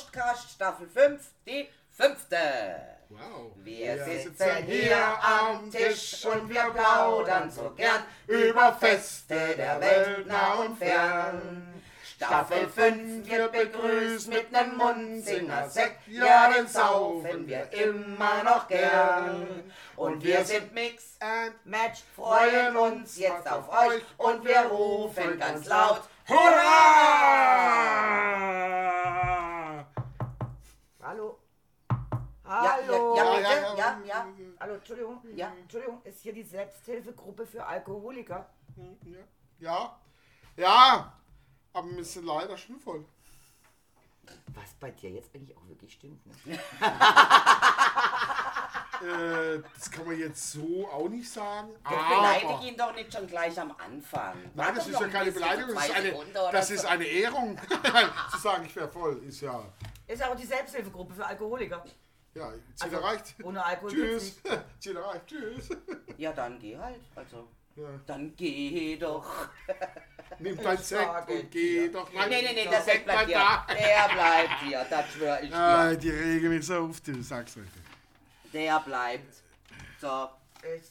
Lauschtcast 0.00 0.50
Staffel 0.52 0.88
5, 0.88 1.20
die 1.46 1.68
fünfte. 1.92 2.36
Wow. 3.10 3.52
Wir 3.56 4.02
sitzen 4.04 4.64
hier 4.66 4.96
am 5.22 5.70
Tisch 5.70 6.24
und 6.24 6.48
wir 6.48 6.70
plaudern 6.70 7.50
so 7.50 7.70
gern 7.76 8.02
über 8.26 8.72
Feste 8.74 9.54
der 9.56 9.78
Welt 9.80 10.26
nah 10.26 10.54
und 10.54 10.78
fern. 10.78 11.82
Staffel 12.02 12.68
5 12.68 13.28
wird 13.28 13.52
begrüßt 13.52 14.28
mit 14.28 14.52
nem 14.52 14.76
Mundsinger-Sekt, 14.76 16.06
ja, 16.08 16.50
den 16.50 16.66
saufen 16.66 17.46
wir 17.46 17.70
immer 17.72 18.42
noch 18.44 18.68
gern. 18.68 19.72
Und 19.96 20.22
wir 20.22 20.44
sind 20.44 20.72
Mix 20.72 21.16
And 21.20 21.54
Match, 21.64 22.02
freuen 22.14 22.76
uns 22.76 23.18
jetzt 23.18 23.50
auf 23.50 23.68
euch 23.70 24.02
und 24.18 24.44
wir 24.44 24.60
rufen 24.60 25.38
ganz 25.38 25.66
laut 25.66 26.02
Hurra! 26.28 27.80
Hallo. 32.50 33.14
ja, 33.16 33.24
Ja, 33.24 33.36
bitte, 33.36 33.48
ja, 33.48 33.76
ja, 33.76 33.76
ja. 33.76 34.00
ja. 34.04 34.26
Hallo, 34.58 34.74
Entschuldigung. 34.74 35.20
Ja. 35.36 35.52
Entschuldigung, 35.60 36.02
ist 36.02 36.20
hier 36.20 36.32
die 36.32 36.42
Selbsthilfegruppe 36.42 37.46
für 37.46 37.64
Alkoholiker? 37.64 38.50
Ja. 39.60 39.96
Ja. 40.56 41.12
Aber 41.72 41.90
wir 41.96 42.04
sind 42.04 42.26
leider 42.26 42.58
schon 42.58 42.80
voll. 42.80 43.04
Was 44.52 44.74
bei 44.80 44.90
dir 44.90 45.10
jetzt 45.10 45.32
eigentlich 45.32 45.56
auch 45.56 45.68
wirklich 45.68 45.92
stimmt. 45.92 46.26
Ne? 46.26 46.58
Äh, 49.00 49.62
das 49.74 49.90
kann 49.90 50.04
man 50.04 50.18
jetzt 50.18 50.52
so 50.52 50.86
auch 50.92 51.08
nicht 51.08 51.32
sagen. 51.32 51.70
Jetzt 51.70 51.86
aber 51.86 52.16
beleidige 52.16 52.68
ihn 52.68 52.76
doch 52.76 52.94
nicht 52.94 53.10
schon 53.10 53.26
gleich 53.26 53.58
am 53.58 53.74
Anfang. 53.78 54.36
Nein, 54.54 54.74
das 54.74 54.88
ist 54.88 55.00
ja 55.00 55.06
ein 55.06 55.10
keine 55.10 55.32
Beleidigung, 55.32 55.74
das 55.74 55.88
ist 55.88 55.96
eine, 55.96 56.52
das 56.52 56.70
ist 56.70 56.84
eine 56.84 57.04
Ehrung. 57.06 57.58
Zu 58.30 58.38
sagen, 58.38 58.66
ich 58.66 58.76
wäre 58.76 58.88
voll, 58.88 59.16
ist 59.26 59.40
ja. 59.40 59.64
Ist 60.06 60.20
ja 60.20 60.30
auch 60.30 60.36
die 60.36 60.44
Selbsthilfegruppe 60.44 61.14
für 61.14 61.24
Alkoholiker. 61.24 61.82
Ja, 62.34 62.50
Ziel 62.52 62.62
Also, 62.80 62.96
erreicht. 62.96 63.34
ohne 63.42 63.64
Alkohol 63.64 63.90
Tschüss. 63.90 64.40
Ziel 64.78 64.96
erreicht. 64.96 65.26
Tschüss. 65.26 65.68
Ja, 66.16 66.32
dann 66.32 66.58
geh 66.58 66.76
halt. 66.78 67.00
Also, 67.14 67.48
Ja. 67.76 67.88
dann 68.06 68.34
geh 68.36 68.96
doch. 68.96 69.48
Nimm 70.38 70.56
dein 70.62 70.78
Sekt 70.78 71.08
und 71.28 71.50
geh 71.50 71.80
dir. 71.88 71.92
doch 71.92 72.10
Nee, 72.12 72.18
rein. 72.18 72.28
nee, 72.30 72.52
nee, 72.54 72.68
Der 72.68 72.82
Sekt 72.82 73.04
bleibt 73.04 73.26
hier. 73.26 73.36
da. 73.38 73.66
Der 73.74 74.14
bleibt 74.14 74.62
hier, 74.62 74.86
das 74.88 75.08
schwör 75.12 75.42
ich 75.42 75.50
dir. 75.50 75.56
Ah, 75.56 75.94
die 75.94 76.10
regen 76.10 76.48
mich 76.50 76.64
so 76.66 76.78
auf, 76.86 77.00
du 77.00 77.20
sagst 77.22 77.56
euch. 77.56 77.64
Der 78.52 78.78
bleibt. 78.80 79.34
So, 80.00 80.28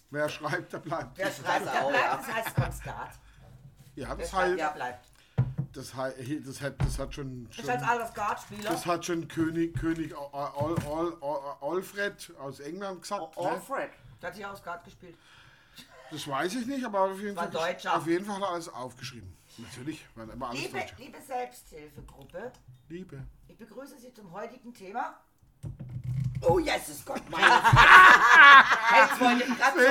Wer 0.09 0.27
schreibt, 0.29 0.73
der 0.73 0.79
bleibt. 0.79 1.17
wer 1.17 1.31
schreibt, 1.31 1.65
der 1.73 1.85
auch, 1.85 1.89
bleibt, 1.89 2.13
das 2.27 2.35
heißt 2.35 2.55
Konstart. 2.55 3.11
Ja, 3.95 4.15
das 4.15 4.33
heißt, 4.33 4.59
der 4.59 4.69
bleibt. 4.71 5.08
Das, 5.79 5.95
heißt, 5.95 6.17
das, 6.45 6.61
hat, 6.61 6.75
das 6.79 6.99
hat 6.99 7.13
schon, 7.13 7.45
Das 7.47 7.55
schon 7.55 7.67
heißt 7.69 7.85
alles 7.85 8.09
Skatspieler. 8.09 8.69
das 8.69 8.85
hat 8.85 9.05
schon 9.05 9.27
König, 9.27 9.73
König 9.79 10.13
Al, 10.13 10.51
Al, 10.57 11.13
Al, 11.21 11.57
Alfred 11.61 12.33
aus 12.39 12.59
England 12.59 13.01
gesagt. 13.01 13.37
Ne? 13.37 13.49
Alfred. 13.49 13.89
Der 14.21 14.29
hat 14.29 14.35
hier 14.35 14.51
auch 14.51 14.57
Skat 14.57 14.83
gespielt. 14.83 15.15
Das 16.11 16.27
weiß 16.27 16.55
ich 16.55 16.65
nicht, 16.65 16.83
aber 16.83 17.01
auf 17.01 17.19
jeden, 17.21 17.35
Fall, 17.37 17.49
Deutscher. 17.49 17.95
auf 17.95 18.07
jeden 18.07 18.25
Fall 18.25 18.35
hat 18.35 18.41
er 18.43 18.49
alles 18.49 18.69
aufgeschrieben. 18.69 19.33
Natürlich, 19.57 20.05
waren 20.15 20.29
immer 20.31 20.49
alles 20.49 20.61
Liebe, 20.63 20.79
Deutsche. 20.79 20.95
liebe 20.97 21.21
Selbsthilfegruppe, 21.21 22.51
Liebe. 22.89 23.23
ich 23.47 23.57
begrüße 23.57 23.97
Sie 23.99 24.13
zum 24.13 24.31
heutigen 24.31 24.73
Thema. 24.73 25.19
Oh, 26.41 26.57
Jesus 26.59 27.03
Gott, 27.05 27.21
meine 27.29 27.45
Jetzt 27.45 29.19
wollte 29.19 29.43
ich 29.43 29.57
gerade 29.57 29.79
so, 29.79 29.87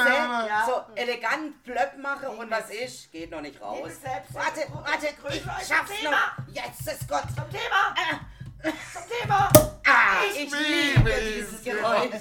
Alter. 0.00 0.46
Ja. 0.46 0.64
so 0.66 0.82
elegant 0.94 1.62
blöpp 1.64 1.98
mache 2.00 2.30
und 2.30 2.50
was 2.50 2.70
ist, 2.70 3.10
geht 3.10 3.30
noch 3.30 3.40
nicht 3.40 3.60
raus. 3.60 3.88
Selbsthilfe- 4.02 4.34
Warte, 4.34 4.60
warte, 4.72 5.06
Grüße 5.20 5.36
ich 5.38 5.44
euch 5.46 5.66
schaff's 5.66 5.90
zum 6.00 6.10
noch. 6.10 6.36
Thema. 6.46 6.46
Jesus 6.48 7.08
Gott. 7.08 7.24
Zum 7.34 7.50
Thema! 7.50 7.94
Zum 8.62 9.02
Thema! 9.20 9.48
Ah, 9.86 10.24
Ich 10.32 10.44
ich 10.44 10.50
liebe 10.52 11.12
dieses 11.34 11.52
es, 11.54 11.64
Geräusch. 11.64 12.12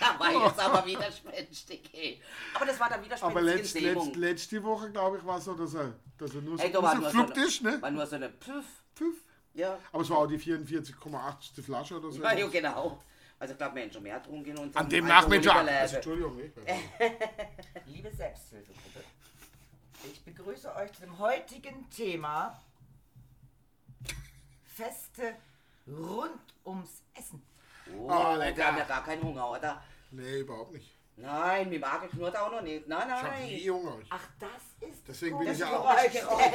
Da 0.00 0.18
war 0.18 0.32
jetzt 0.32 0.58
aber 0.58 0.84
widerspenstig, 0.86 1.90
ey. 1.92 2.20
Aber 2.54 2.66
das 2.66 2.80
war 2.80 2.88
der 2.88 2.96
Aber 2.96 3.04
widerspenstige 3.06 3.92
letzt, 3.92 4.04
letzt, 4.06 4.16
letzte 4.16 4.64
Woche, 4.64 4.90
glaube 4.90 5.18
ich, 5.18 5.24
war 5.26 5.38
es 5.38 5.44
so, 5.44 5.54
dass 5.54 5.74
er, 5.74 5.92
dass 6.18 6.34
er 6.34 6.40
nur 6.40 6.56
so, 6.58 6.64
Ey, 6.64 6.72
da 6.72 6.80
nur 6.80 6.82
war 6.88 6.94
so 6.94 7.00
nur, 7.02 7.06
gefluppt 7.10 7.34
so 7.36 7.42
ist, 7.42 7.60
eine, 7.64 7.76
ne? 7.76 7.82
war 7.82 7.90
nur 7.90 8.06
so 8.06 8.16
eine 8.16 8.30
Pfiff. 8.30 8.64
Pfiff. 8.96 9.14
Ja, 9.58 9.76
Aber 9.90 10.02
es 10.02 10.10
war 10.10 10.18
auch 10.18 10.26
die 10.28 10.38
44,8. 10.38 11.62
Flasche 11.62 11.98
oder 11.98 12.12
so. 12.12 12.22
ja, 12.22 12.32
ja 12.32 12.46
genau. 12.46 13.02
Also 13.40 13.52
ich 13.52 13.58
glaube, 13.58 13.74
wir 13.74 13.82
haben 13.82 13.92
schon 13.92 14.02
mehr 14.04 14.20
getrunken 14.20 14.56
unserem 14.56 14.76
An 14.84 14.88
dem. 14.88 15.06
Nachmittag. 15.06 15.66
Also, 15.68 15.96
Entschuldigung, 15.96 16.38
ich 16.38 16.52
Liebe 17.86 18.10
Selbsthilfegruppe, 18.12 19.04
ich 20.04 20.24
begrüße 20.24 20.74
euch 20.76 20.92
zu 20.92 21.00
dem 21.02 21.18
heutigen 21.18 21.90
Thema 21.90 22.60
Feste 24.64 25.34
rund 25.88 26.40
ums 26.64 27.02
Essen. 27.14 27.42
Oh, 27.96 28.08
wir 28.08 28.36
lecker. 28.38 28.64
haben 28.64 28.78
ja 28.78 28.84
gar 28.84 29.04
keinen 29.04 29.22
Hunger, 29.22 29.50
oder? 29.50 29.82
Nee, 30.12 30.40
überhaupt 30.40 30.72
nicht. 30.72 30.97
Nein, 31.20 31.68
mein 31.70 31.80
Magen 31.80 32.08
knurrt 32.10 32.36
auch 32.36 32.50
noch 32.52 32.62
nicht. 32.62 32.86
Nein, 32.86 33.08
Ich 33.08 33.14
habe 33.14 33.40
nie 33.44 33.66
nein. 33.66 33.74
Hunger. 33.74 33.98
Ich, 34.00 34.08
Ach, 34.10 34.28
das 34.38 34.88
ist 34.88 35.08
Deswegen 35.08 35.38
bin 35.38 35.48
ich 35.52 35.58
ja 35.58 35.76
auch. 35.76 35.98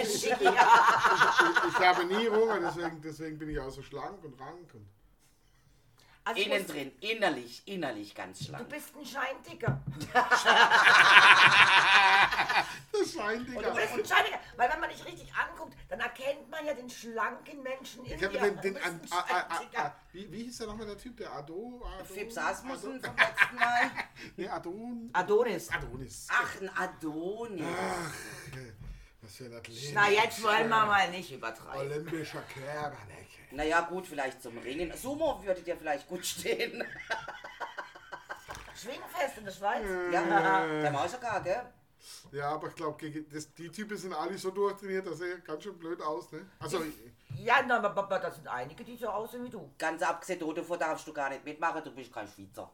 Schicki. 0.05 0.45
Ich, 0.45 1.69
ich 1.69 1.79
habe 1.85 2.05
nie 2.05 2.29
Hunger, 2.29 2.59
deswegen, 2.61 3.01
deswegen 3.01 3.37
bin 3.37 3.49
ich 3.49 3.59
auch 3.59 3.69
so 3.69 3.81
schlank 3.81 4.23
und 4.23 4.39
rank. 4.39 4.73
Und 4.73 4.87
Also 6.25 6.41
Innen 6.41 6.61
muss- 6.63 6.71
drin, 6.71 6.91
innerlich, 7.01 7.61
innerlich 7.65 8.15
ganz 8.15 8.39
Du 8.39 8.45
schlank. 8.45 8.69
bist 8.69 8.95
ein 8.95 9.05
Scheindicker. 9.05 9.81
das 12.91 13.13
scheint, 13.13 13.47
Du 13.49 13.53
bist 13.73 13.93
ein 13.93 14.05
Scheindicker. 14.05 14.39
Weil 14.55 14.69
wenn 14.71 14.79
man 14.79 14.89
dich 14.89 15.03
richtig 15.05 15.33
anguckt, 15.35 15.75
dann 15.89 15.99
erkennt 15.99 16.49
man 16.49 16.65
ja 16.65 16.73
den 16.73 16.89
schlanken 16.89 17.61
Menschen 17.61 18.05
in 18.05 18.15
Ich 18.17 18.23
habe 18.23 18.37
dir. 18.37 18.51
den, 18.51 18.61
den 18.61 18.73
Du 18.75 18.83
an, 18.85 19.01
a, 19.11 19.15
a, 19.15 19.19
a, 19.19 19.55
Scheindicker. 19.57 19.85
a, 19.85 19.95
wie, 20.13 20.31
wie 20.31 20.43
hieß 20.43 20.57
der 20.59 20.67
nochmal 20.67 20.85
der 20.87 20.97
Typ? 20.97 21.17
Der 21.17 21.31
Ado? 21.33 21.81
Ado 21.99 22.05
Fips 22.05 22.37
Asmussen 22.37 23.03
Ado, 23.03 23.07
vom 23.07 23.17
letzten 23.17 23.55
Mal. 23.55 23.91
nee, 24.37 24.47
Adon, 24.47 25.09
Adonis. 25.13 25.69
Adonis. 25.71 26.27
Ach, 26.31 26.61
ein 26.61 26.69
Adonis. 26.77 27.65
Was 29.21 29.35
für 29.35 29.45
ein 29.45 29.53
Athlet. 29.55 29.91
Na, 29.93 30.09
jetzt 30.09 30.41
wollen 30.43 30.69
wir 30.69 30.85
mal 30.85 31.09
nicht 31.09 31.31
übertreiben. 31.31 31.81
Olympischer 31.91 32.41
Körper. 32.43 32.89
ne? 33.07 33.13
Naja, 33.53 33.81
gut, 33.81 34.07
vielleicht 34.07 34.41
zum 34.41 34.57
Ringen. 34.57 34.91
Sumo 34.95 35.41
würde 35.43 35.61
dir 35.61 35.77
vielleicht 35.77 36.07
gut 36.07 36.25
stehen. 36.25 36.83
Schwingfest 38.75 39.37
in 39.37 39.45
der 39.45 39.51
Schweiz. 39.51 39.87
Ja, 40.11 40.65
der 40.65 40.91
Mauschakar, 40.91 41.41
gell? 41.41 41.63
Ja, 42.31 42.49
aber 42.49 42.67
ich 42.67 42.75
glaube, 42.75 43.09
die 43.09 43.69
Typen 43.69 43.97
sind 43.97 44.13
alle 44.13 44.37
so 44.37 44.51
durchtrainiert, 44.51 45.07
das 45.07 45.19
sieht 45.19 45.45
ganz 45.45 45.63
schön 45.63 45.77
blöd 45.77 46.01
aus. 46.01 46.31
Ne? 46.31 46.45
Also, 46.59 46.83
Ja, 47.37 47.63
na, 47.65 47.77
aber, 47.77 47.95
aber 47.95 48.19
das 48.19 48.35
sind 48.35 48.47
einige, 48.47 48.83
die 48.83 48.97
so 48.97 49.07
aussehen 49.07 49.45
wie 49.45 49.49
du. 49.49 49.71
Ganz 49.77 50.01
abgesehen, 50.01 50.39
davon 50.55 50.79
darfst 50.79 51.07
du 51.07 51.13
gar 51.13 51.29
nicht 51.29 51.45
mitmachen, 51.45 51.83
du 51.83 51.91
bist 51.91 52.11
kein 52.11 52.27
Schweizer. 52.27 52.69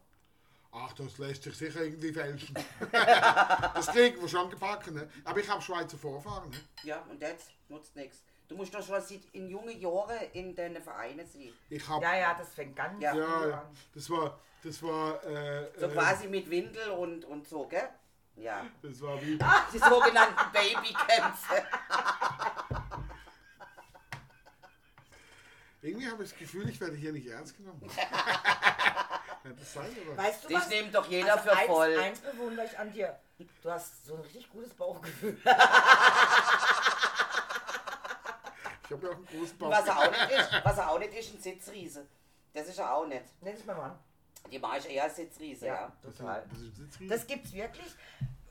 ach, 0.72 0.94
das 0.94 1.18
lässt 1.18 1.44
sich 1.44 1.56
sicher 1.56 1.84
irgendwie 1.84 2.14
fälschen. 2.14 2.56
das 2.92 3.88
kriegen 3.88 4.22
wir 4.22 4.30
schon 4.30 4.50
gebacken. 4.50 4.96
Ne? 4.96 5.10
Aber 5.26 5.40
ich 5.40 5.50
habe 5.50 5.62
Schweizer 5.62 5.98
Vorfahren. 5.98 6.50
Ne? 6.50 6.58
Ja, 6.84 7.02
und 7.10 7.22
jetzt 7.22 7.52
nutzt 7.68 7.96
nichts. 7.96 8.24
Du 8.50 8.56
musst 8.56 8.74
doch 8.74 8.84
schon 8.86 9.00
seit- 9.00 9.26
in 9.34 9.48
jungen 9.48 9.80
Jahren 9.80 10.18
in 10.34 10.56
deinen 10.56 10.82
Vereinen 10.82 11.26
sein. 11.28 11.54
Ich 11.70 11.88
habe 11.88 12.04
Ja, 12.04 12.16
ja, 12.18 12.34
das 12.34 12.50
fängt 12.56 12.76
ganz 12.76 13.02
Ja. 13.02 13.12
früh 13.12 13.20
Ja, 13.22 13.48
ja, 13.48 13.60
an. 13.60 13.78
das 13.94 14.10
war, 14.10 14.40
das 14.64 14.82
war, 14.82 15.24
äh, 15.24 15.70
So 15.80 15.86
äh, 15.86 15.90
quasi 15.90 16.28
mit 16.28 16.50
Windel 16.50 16.90
und, 16.90 17.24
und 17.26 17.48
so, 17.48 17.68
gell? 17.68 17.88
Ja. 18.36 18.66
das 18.82 19.00
war 19.02 19.22
wie, 19.22 19.38
Die 19.74 19.78
sogenannten 19.78 20.52
Babykämpfe. 20.52 21.64
irgendwie 25.84 26.10
habe 26.10 26.24
ich 26.24 26.30
das 26.32 26.40
Gefühl, 26.40 26.68
ich 26.70 26.82
werde 26.82 26.96
hier 26.96 27.12
nicht 27.14 27.28
ernst 27.28 27.56
genommen. 27.56 27.82
Das 29.58 29.74
sein, 29.74 29.88
oder? 30.06 30.18
Weißt 30.18 30.44
du 30.44 30.48
Dich 30.50 30.58
was? 30.58 30.68
nimmt 30.70 30.94
doch 30.94 31.08
jeder 31.08 31.32
also 31.38 31.46
für 31.50 31.56
eins, 31.58 31.68
voll. 31.68 31.98
Eins 31.98 32.20
bewundere 32.20 32.66
ich 32.66 32.78
an 32.78 32.92
dir. 32.92 33.18
Du 33.64 33.72
hast 33.72 34.06
so 34.06 34.16
ein 34.16 34.20
richtig 34.22 34.50
gutes 34.52 34.74
Bauchgefühl. 34.74 35.38
Ich 38.90 38.94
habe 38.96 39.06
ja 39.06 39.12
auch 39.14 39.18
einen 39.18 39.26
großen 39.28 39.58
Bauch. 39.60 39.70
Was 39.70 39.88
er 39.88 39.98
auch 40.00 40.12
nicht 40.12 40.32
ist, 40.40 40.66
was 40.66 40.78
er 40.80 40.90
auch 40.90 41.00
nicht 41.00 41.14
ist, 41.14 41.34
ein 41.36 41.40
Sitzriese. 41.42 42.08
Das 42.54 42.68
ist 42.68 42.80
er 42.80 42.92
auch 42.96 43.06
nicht. 43.06 43.24
Nenn 43.44 43.54
es 43.56 43.64
mal 43.66 43.76
mal. 43.76 44.00
Die 44.52 44.58
mache 44.58 44.80
ich 44.80 44.90
eher 44.90 45.04
als 45.04 45.16
Sitzriese, 45.16 45.68
ja. 45.68 45.92
Das 46.02 46.12
ist- 46.12 46.18
total. 46.18 46.44
das 46.50 46.60
ist 46.60 46.66
ein 46.66 46.76
Sitzriese. 46.76 47.14
Das 47.14 47.28
gibt's 47.28 47.54
wirklich. 47.54 47.96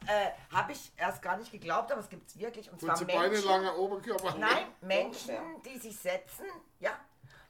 Äh, 0.06 0.31
Habe 0.55 0.73
ich 0.73 0.93
erst 0.96 1.20
gar 1.20 1.37
nicht 1.37 1.50
geglaubt, 1.50 1.90
aber 1.90 2.00
es 2.00 2.08
gibt's 2.08 2.38
wirklich. 2.38 2.70
Und 2.70 2.81
zwar 2.81 2.90
Kurze 2.90 3.05
Beine, 3.06 3.29
Menschen, 3.31 3.49
langer 3.49 3.76
Oberkörper. 3.76 4.37
Nein, 4.38 4.67
Menschen, 4.81 5.35
Ja. 5.35 5.43
die 5.67 5.79
sich 5.79 5.99
setzen, 5.99 6.46
ja, 6.79 6.93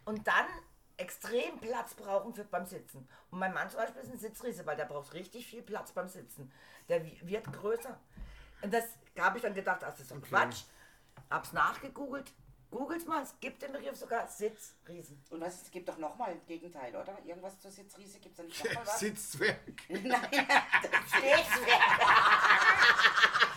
und 0.06 0.26
dann 0.26 0.46
extrem 0.96 1.58
Platz 1.61 1.94
brauchen 1.94 2.34
für 2.34 2.44
beim 2.44 2.64
Sitzen. 2.67 3.06
Und 3.31 3.38
mein 3.38 3.52
Mann 3.52 3.69
zum 3.70 3.79
Beispiel 3.81 4.02
ist 4.02 4.11
ein 4.11 4.19
Sitzriese, 4.19 4.64
weil 4.67 4.76
der 4.76 4.87
braucht 4.87 5.12
richtig 5.12 5.46
viel 5.46 5.62
Platz 5.62 5.93
beim 5.93 6.08
Sitzen. 6.08 6.50
Der 6.88 7.05
wi- 7.05 7.20
wird 7.23 7.52
größer. 7.52 7.96
Und 8.62 8.73
das 8.75 8.84
habe 9.20 9.37
ich 9.37 9.43
dann 9.43 9.55
gedacht, 9.55 9.82
das 9.82 10.00
ist 10.00 10.08
so 10.08 10.14
ein 10.17 10.23
Quatsch. 10.23 10.62
Hab's 11.31 11.52
nachgegoogelt. 11.52 12.32
Googles 12.70 13.06
mal, 13.06 13.23
es 13.23 13.35
gibt 13.41 13.62
den 13.62 13.73
Begriff 13.73 13.97
sogar 13.97 14.26
Sitzriesen. 14.29 15.23
Und 15.31 15.41
was, 15.41 15.62
es 15.62 15.70
gibt 15.70 15.88
doch 15.88 15.97
nochmal 15.97 16.31
ein 16.32 16.41
Gegenteil, 16.47 16.94
oder? 16.94 17.17
Irgendwas 17.25 17.59
zur 17.61 17.70
Sitzriese 17.70 18.19
gibt 18.19 18.32
es 18.32 18.37
da 18.37 18.43
nicht 18.43 18.65
nochmal 18.65 18.87
was? 18.87 18.99
Sitzzwerg. 19.00 19.59
Nein, 19.88 20.03
Stehzwerg. 21.06 21.82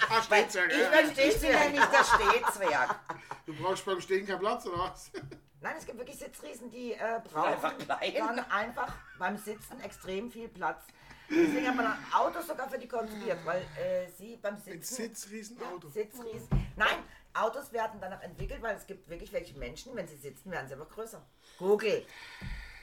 Ah, 0.09 0.21
Stehzwerg. 0.21 0.71
ich 0.71 0.79
ja. 0.79 0.89
bin, 0.89 1.09
ich 1.09 1.41
bin 1.41 1.51
nämlich 1.51 1.85
der 1.85 2.03
Stehzwerg. 2.03 2.99
Du 3.45 3.53
brauchst 3.55 3.85
beim 3.85 3.99
Stehen 3.99 4.25
keinen 4.25 4.39
Platz, 4.39 4.65
oder 4.65 4.79
was? 4.79 5.11
Nein, 5.59 5.75
es 5.77 5.85
gibt 5.85 5.97
wirklich 5.97 6.17
Sitzriesen, 6.17 6.71
die 6.71 6.93
äh, 6.93 7.21
brauchen 7.23 7.53
einfach 7.53 7.73
dann 7.87 8.39
einfach 8.49 8.93
beim 9.19 9.37
Sitzen 9.37 9.79
extrem 9.81 10.31
viel 10.31 10.47
Platz. 10.47 10.85
Deswegen 11.29 11.67
hat 11.67 11.75
man 11.75 11.85
ein 11.85 11.97
Auto 12.13 12.41
sogar 12.41 12.69
für 12.69 12.77
die 12.77 12.87
konstruiert, 12.87 13.39
weil 13.45 13.61
äh, 13.79 14.09
sie 14.17 14.37
beim 14.37 14.57
Sitzen... 14.57 14.71
Ein 14.73 14.83
Sitzriesenauto. 14.83 15.89
Sitzriesen. 15.89 16.49
Nein, 16.75 17.03
Autos 17.33 17.71
werden 17.71 17.99
danach 18.01 18.21
entwickelt, 18.21 18.61
weil 18.61 18.75
es 18.75 18.85
gibt 18.85 19.09
wirklich 19.09 19.31
welche 19.33 19.57
Menschen, 19.57 19.95
wenn 19.95 20.07
sie 20.07 20.17
sitzen, 20.17 20.51
werden 20.51 20.67
sie 20.67 20.73
aber 20.73 20.85
größer. 20.85 21.25
Google. 21.57 22.05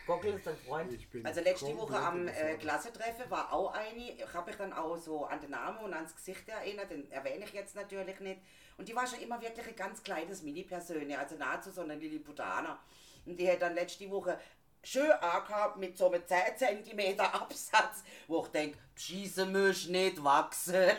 Google 0.06 0.34
ist 0.34 0.46
dein 0.46 0.56
Freund. 0.56 0.92
Ich 0.92 1.10
bin 1.10 1.24
Also 1.26 1.42
letzte 1.42 1.76
Woche 1.76 1.98
am 1.98 2.26
äh. 2.28 2.56
Klassentreffen 2.56 3.30
war 3.30 3.52
auch 3.52 3.74
eine, 3.74 4.12
ich 4.12 4.32
habe 4.32 4.46
mich 4.46 4.56
dann 4.56 4.72
auch 4.72 4.96
so 4.96 5.26
an 5.26 5.38
den 5.40 5.50
Namen 5.50 5.78
und 5.80 5.92
ans 5.92 6.16
Gesicht 6.16 6.48
erinnert, 6.48 6.90
den 6.90 7.10
erwähne 7.10 7.44
ich 7.44 7.52
jetzt 7.52 7.76
natürlich 7.76 8.18
nicht. 8.20 8.40
Und 8.78 8.88
die 8.88 8.96
war 8.96 9.06
schon 9.06 9.20
immer 9.20 9.40
wirklich 9.40 9.68
ein 9.68 9.76
ganz 9.76 10.02
kleines 10.02 10.42
Mini-Persönchen, 10.42 11.18
also 11.18 11.36
nahezu 11.36 11.70
so 11.70 11.82
eine 11.82 11.96
Lilliputaner. 11.96 12.78
Und 13.26 13.38
die 13.38 13.50
hat 13.50 13.60
dann 13.60 13.74
letzte 13.74 14.08
Woche 14.10 14.38
schön 14.82 15.10
angehabt 15.10 15.76
mit 15.76 15.98
so 15.98 16.10
einem 16.10 16.22
10 16.26 16.84
cm 16.84 17.20
Absatz, 17.20 18.02
wo 18.26 18.44
ich 18.44 18.48
denke, 18.48 18.78
schieße 18.96 19.44
mich 19.44 19.88
nicht 19.88 20.24
wachsen. 20.24 20.90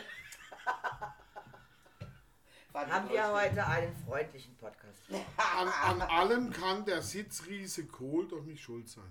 Haben 2.72 3.10
wir 3.10 3.32
heute 3.32 3.66
einen 3.66 3.94
freundlichen 4.06 4.56
Podcast. 4.56 4.98
An, 5.36 5.68
an 5.68 6.02
allem 6.02 6.52
kann 6.52 6.84
der 6.84 7.02
Sitzriese 7.02 7.86
Kohl 7.86 8.28
doch 8.28 8.42
nicht 8.44 8.62
schuld 8.62 8.88
sein. 8.88 9.10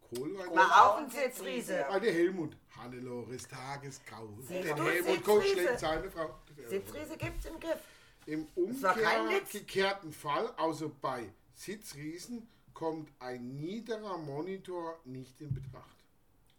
Kohl 0.00 0.36
war 0.38 0.48
der, 0.48 0.62
auch 0.84 0.96
ein 0.98 1.10
Sitzriese. 1.10 1.84
war 1.88 2.00
der 2.00 2.12
Helmut. 2.12 2.56
Hannelores 2.76 3.48
Tagesgrau. 3.48 4.28
Siehst 4.40 4.50
Den 4.64 4.76
du, 4.76 4.84
Helmut 4.84 5.24
Kohl 5.24 5.42
Sitzriese. 5.42 5.62
schlägt 5.66 5.80
seine 5.80 6.10
Frau. 6.10 6.38
Sitzriese 6.68 7.16
gibt's 7.16 7.44
im 7.46 7.60
Griff. 7.60 7.80
Im 8.26 8.48
war 8.82 8.94
kein 8.94 9.28
Witz. 9.28 9.54
umgekehrten 9.54 10.12
Fall, 10.12 10.52
also 10.56 10.90
bei 11.00 11.28
Sitzriesen, 11.54 12.48
kommt 12.74 13.10
ein 13.20 13.56
niederer 13.56 14.18
Monitor 14.18 14.98
nicht 15.04 15.40
in 15.40 15.54
Betracht. 15.54 15.96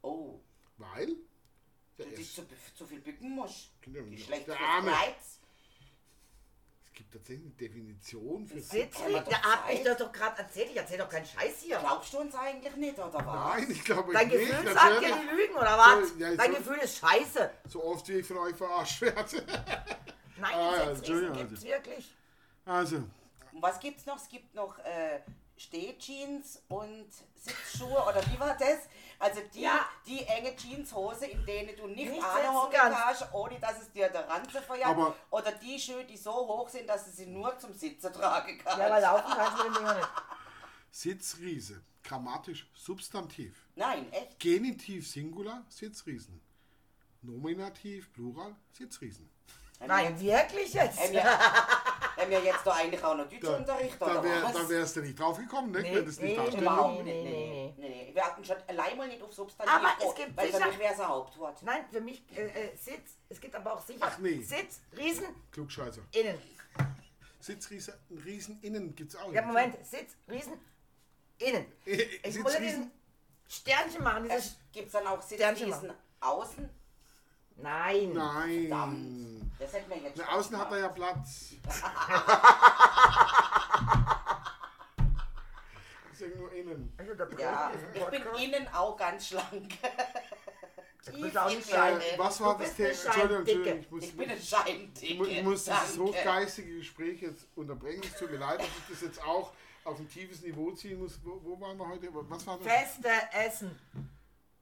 Oh, 0.02 0.40
Weil 0.78 1.16
der 1.98 2.06
du 2.06 2.12
dich 2.12 2.20
ist, 2.22 2.36
zu, 2.36 2.46
zu 2.76 2.86
viel 2.86 3.00
bücken 3.00 3.32
musst. 3.32 3.72
Genau, 3.82 4.02
Die 4.04 4.16
der 4.16 4.24
schlecht 4.24 4.46
fürs 4.46 4.58
Arme. 4.60 4.92
Kreuz. 4.92 5.40
Es 6.98 7.04
gibt 7.04 7.14
tatsächlich 7.14 7.46
eine 7.46 7.54
Definition 7.56 8.48
für 8.48 8.60
doch 8.60 9.32
Ja, 9.32 9.42
hab 9.44 9.70
ich 9.72 9.84
das 9.84 9.98
doch 9.98 10.12
gerade 10.12 10.40
erzählt. 10.42 10.72
Ich 10.72 10.78
erzähl 10.78 10.98
doch 10.98 11.08
keinen 11.10 11.26
Scheiß 11.28 11.62
hier. 11.62 11.78
Glaubst 11.78 12.12
du 12.12 12.18
uns 12.20 12.34
eigentlich 12.34 12.76
nicht, 12.76 12.98
oder 12.98 13.14
was? 13.14 13.26
Nein, 13.26 13.68
ich 13.70 13.84
glaube 13.84 14.14
Dein 14.14 14.28
nicht. 14.28 14.40
Gefühl 14.40 14.66
das 14.66 14.74
sagt 14.74 15.02
dir 15.02 15.16
die 15.16 15.36
Lügen, 15.36 15.54
oder 15.54 15.78
was? 15.78 16.10
So, 16.10 16.16
ja, 16.18 16.36
Dein 16.36 16.52
so- 16.54 16.58
Gefühl 16.58 16.78
ist 16.78 16.98
scheiße. 16.98 17.52
So 17.70 17.84
oft 17.84 18.08
wie 18.08 18.14
ich 18.14 18.26
von 18.26 18.38
euch 18.40 18.56
verarscht 18.56 19.02
werde. 19.02 19.44
Nein, 20.40 20.54
Ah, 20.56 20.76
ja, 20.76 20.94
gibt's 21.34 21.64
wirklich. 21.64 22.16
Also, 22.66 22.96
Und 22.98 23.62
was 23.62 23.80
gibt's 23.80 24.06
noch? 24.08 24.18
Es 24.18 24.28
gibt 24.28 24.56
noch 24.56 24.80
äh, 24.80 25.20
Stehjeans 25.58 26.62
und 26.70 27.08
Sitzschuhe 27.36 28.00
oder 28.04 28.22
wie 28.32 28.40
war 28.40 28.56
das? 28.58 28.80
Also 29.20 29.42
die, 29.54 29.62
Ja. 29.62 29.86
die 30.06 30.24
enge 30.26 30.56
Jeanshose, 30.56 31.26
in 31.26 31.44
denen 31.46 31.76
du 31.76 31.88
nicht, 31.88 32.12
Nicht 32.12 32.24
anhocken 32.24 32.78
kannst. 32.80 33.28
ohne 33.34 33.60
dass 33.60 33.82
es 33.82 33.92
dir 33.92 34.10
der 34.10 34.28
Ranze 34.30 34.62
verjagt. 34.62 34.92
Aber- 34.92 35.16
Oder 35.32 35.52
die 35.54 35.80
Schuhe, 35.80 36.06
die 36.06 36.18
so 36.18 36.32
hoch 36.32 36.70
sind, 36.70 36.88
dass 36.88 37.06
du 37.06 37.12
sie 37.12 37.26
nur 37.26 37.58
zum 37.58 37.74
Sitzen 37.74 38.14
tragen 38.14 38.60
kannst. 38.64 38.78
Ja, 38.78 38.86
aber 38.86 39.00
laufen 39.00 39.34
kannst 39.36 39.60
du 39.60 39.68
mit 39.70 39.78
dem 39.78 39.86
Ding 39.86 39.96
nicht. 39.98 40.10
Sitzriese, 40.92 41.82
grammatisch 42.04 42.70
Substantiv. 42.76 43.68
Nein, 43.76 44.12
echt? 44.14 44.40
Genitiv 44.40 45.08
Singular, 45.08 45.66
Sitzriesen. 45.70 46.40
Nominativ 47.22 48.12
Plural, 48.14 48.56
Sitzriesen. 48.72 49.30
Nein, 49.86 50.20
wirklich 50.20 50.74
jetzt? 50.74 51.00
Haben 51.00 51.14
wir, 51.14 51.24
haben 52.18 52.30
wir 52.30 52.44
jetzt 52.44 52.66
doch 52.66 52.76
eigentlich 52.76 53.04
auch 53.04 53.16
noch 53.16 53.30
Da, 53.30 53.38
Deutschunterricht, 53.38 54.02
da, 54.02 54.06
oder 54.06 54.24
wär, 54.24 54.44
was? 54.44 54.54
da 54.54 54.70
wärst 54.70 54.96
du 54.96 55.02
nicht 55.02 55.20
drauf 55.20 55.38
gekommen, 55.38 55.72
ne? 55.72 55.82
Nee, 55.82 55.96
wenn 55.96 56.06
das 56.06 56.20
nicht 56.20 56.30
nee, 56.32 56.36
da 56.36 56.44
nicht. 56.44 57.04
Nee, 57.06 57.24
nee, 57.24 57.74
nee, 57.78 57.90
nee. 57.90 58.12
Wir 58.14 58.24
hatten 58.24 58.44
schon 58.44 58.58
allein 58.68 58.98
mal 58.98 59.08
nicht 59.08 59.22
auf 59.22 59.34
Substantiv. 59.34 59.76
Aber 59.76 59.90
es 60.00 60.06
oh, 60.06 60.14
gibt 60.14 60.36
Weil 60.36 60.48
für 60.48 60.58
sicher- 60.58 60.68
mich 60.68 60.80
wäre 60.80 60.94
es 60.94 61.00
ein 61.00 61.08
Hauptwort. 61.08 61.62
Nein, 61.64 61.86
für 61.92 62.02
mich 62.02 62.24
äh, 62.36 62.46
äh, 62.48 62.76
Sitz. 62.76 63.18
Es 63.30 63.40
gibt 63.40 63.56
aber 63.56 63.74
auch 63.74 63.82
sicher 63.86 64.00
Ach, 64.02 64.18
nee. 64.18 64.42
Sitz, 64.42 64.82
Riesen, 64.98 65.28
Klugscheißer. 65.52 66.02
innen. 66.12 66.42
Sitzriese, 67.40 67.98
ein 68.10 68.18
Riesen 68.18 68.60
innen 68.62 68.96
gibt's 68.96 69.16
auch. 69.16 69.32
Ja, 69.32 69.42
Moment, 69.44 69.78
Sitz, 69.86 70.16
Riesen, 70.28 70.60
innen. 71.38 71.66
Ich 72.24 72.40
muss 72.40 72.54
ja 72.54 72.60
diesen 72.60 72.92
Sternchen 73.48 74.04
machen, 74.04 74.24
dieses... 74.24 74.58
Gibt 74.74 74.88
es 74.88 74.92
dann 74.92 75.08
auch 75.08 75.22
Sternchen 75.24 75.72
Sitzriesen 75.72 75.96
außen? 76.20 76.70
Nein. 77.58 78.14
Nein. 78.14 78.68
Verdammt. 78.68 79.52
Das 79.60 79.74
hätten 79.74 79.90
wir 79.90 79.98
jetzt 79.98 80.18
Na, 80.18 80.26
schon 80.26 80.34
außen 80.36 80.58
hat 80.58 80.72
er 80.72 80.90
gemacht. 80.90 80.98
ja 80.98 81.14
Platz. 81.14 81.54
ist 86.12 86.22
ja 86.22 86.28
nur 86.38 86.52
innen. 86.54 86.94
Also 86.98 87.14
der 87.16 87.28
Ja, 87.40 87.72
ich 87.94 88.06
bin 88.06 88.24
innen 88.42 88.68
auch 88.74 88.96
ganz 88.98 89.28
schlank. 89.30 89.74
Äh, 91.08 92.18
Was 92.18 92.42
war 92.42 92.58
das 92.58 92.76
Thema? 92.76 92.90
Entschuldigung. 92.90 93.38
Entschuldigung, 93.38 93.80
ich 93.80 93.92
muss, 93.92 94.04
Ich 94.04 94.18
bin 94.18 94.30
ein 94.30 94.38
ich 94.38 94.50
Scheindicke. 94.50 95.16
mu- 95.16 95.26
ich 95.26 95.44
muss 95.44 95.64
dieses 95.66 95.98
hochgeistige 95.98 96.78
Gespräch 96.80 97.22
jetzt 97.22 97.48
unterbrechen. 97.56 98.02
Es 98.04 98.20
tut 98.20 98.32
mir 98.32 98.38
leid, 98.38 98.60
dass 98.60 98.68
ich 98.68 98.90
das 98.90 99.02
jetzt 99.02 99.24
auch 99.24 99.54
auf 99.86 100.00
ein 100.00 100.10
tiefes 100.10 100.42
Niveau 100.42 100.72
ziehen 100.72 101.00
muss. 101.00 101.18
Wo, 101.24 101.40
wo 101.44 101.60
waren 101.62 101.78
wir 101.78 101.88
heute? 101.88 102.10
Was 102.12 102.46
war 102.46 102.58
das? 102.58 102.68
Feste 102.68 103.10
Essen. 103.32 103.80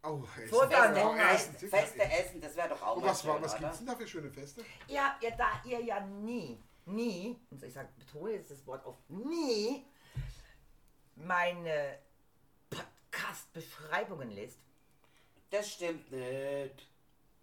Oh, 0.08 0.24
Essen. 0.38 0.50
Feste, 0.50 1.06
Oh. 1.06 1.16
Essen. 1.16 1.54
Feste, 1.54 1.68
Feste 1.70 2.04
Essen, 2.04 2.42
das 2.42 2.56
wäre 2.56 2.70
doch 2.70 2.82
auch 2.82 2.98
Und 2.98 3.04
was, 3.04 3.26
war, 3.26 3.36
schön, 3.36 3.44
was 3.44 3.58
gibt 3.58 3.72
es 3.72 3.78
denn 3.80 3.88
da 3.88 3.96
für 3.96 4.08
schöne 4.08 4.30
Feste? 4.30 4.64
Ja, 4.88 5.18
ja, 5.22 5.32
da 5.32 5.48
ihr 5.66 5.82
ja 5.82 6.00
nie, 6.02 6.62
nie, 6.86 7.40
und 7.50 7.64
ich 7.64 7.74
sage, 7.74 7.90
betone 7.98 8.32
jetzt 8.34 8.52
das 8.52 8.66
Wort 8.68 8.86
auf 8.86 8.96
nie, 9.08 9.86
meine 11.16 12.00
Podcast-Beschreibungen 12.70 14.32
lest, 14.32 14.60
Das 15.50 15.72
stimmt 15.72 16.12
nicht. 16.12 16.88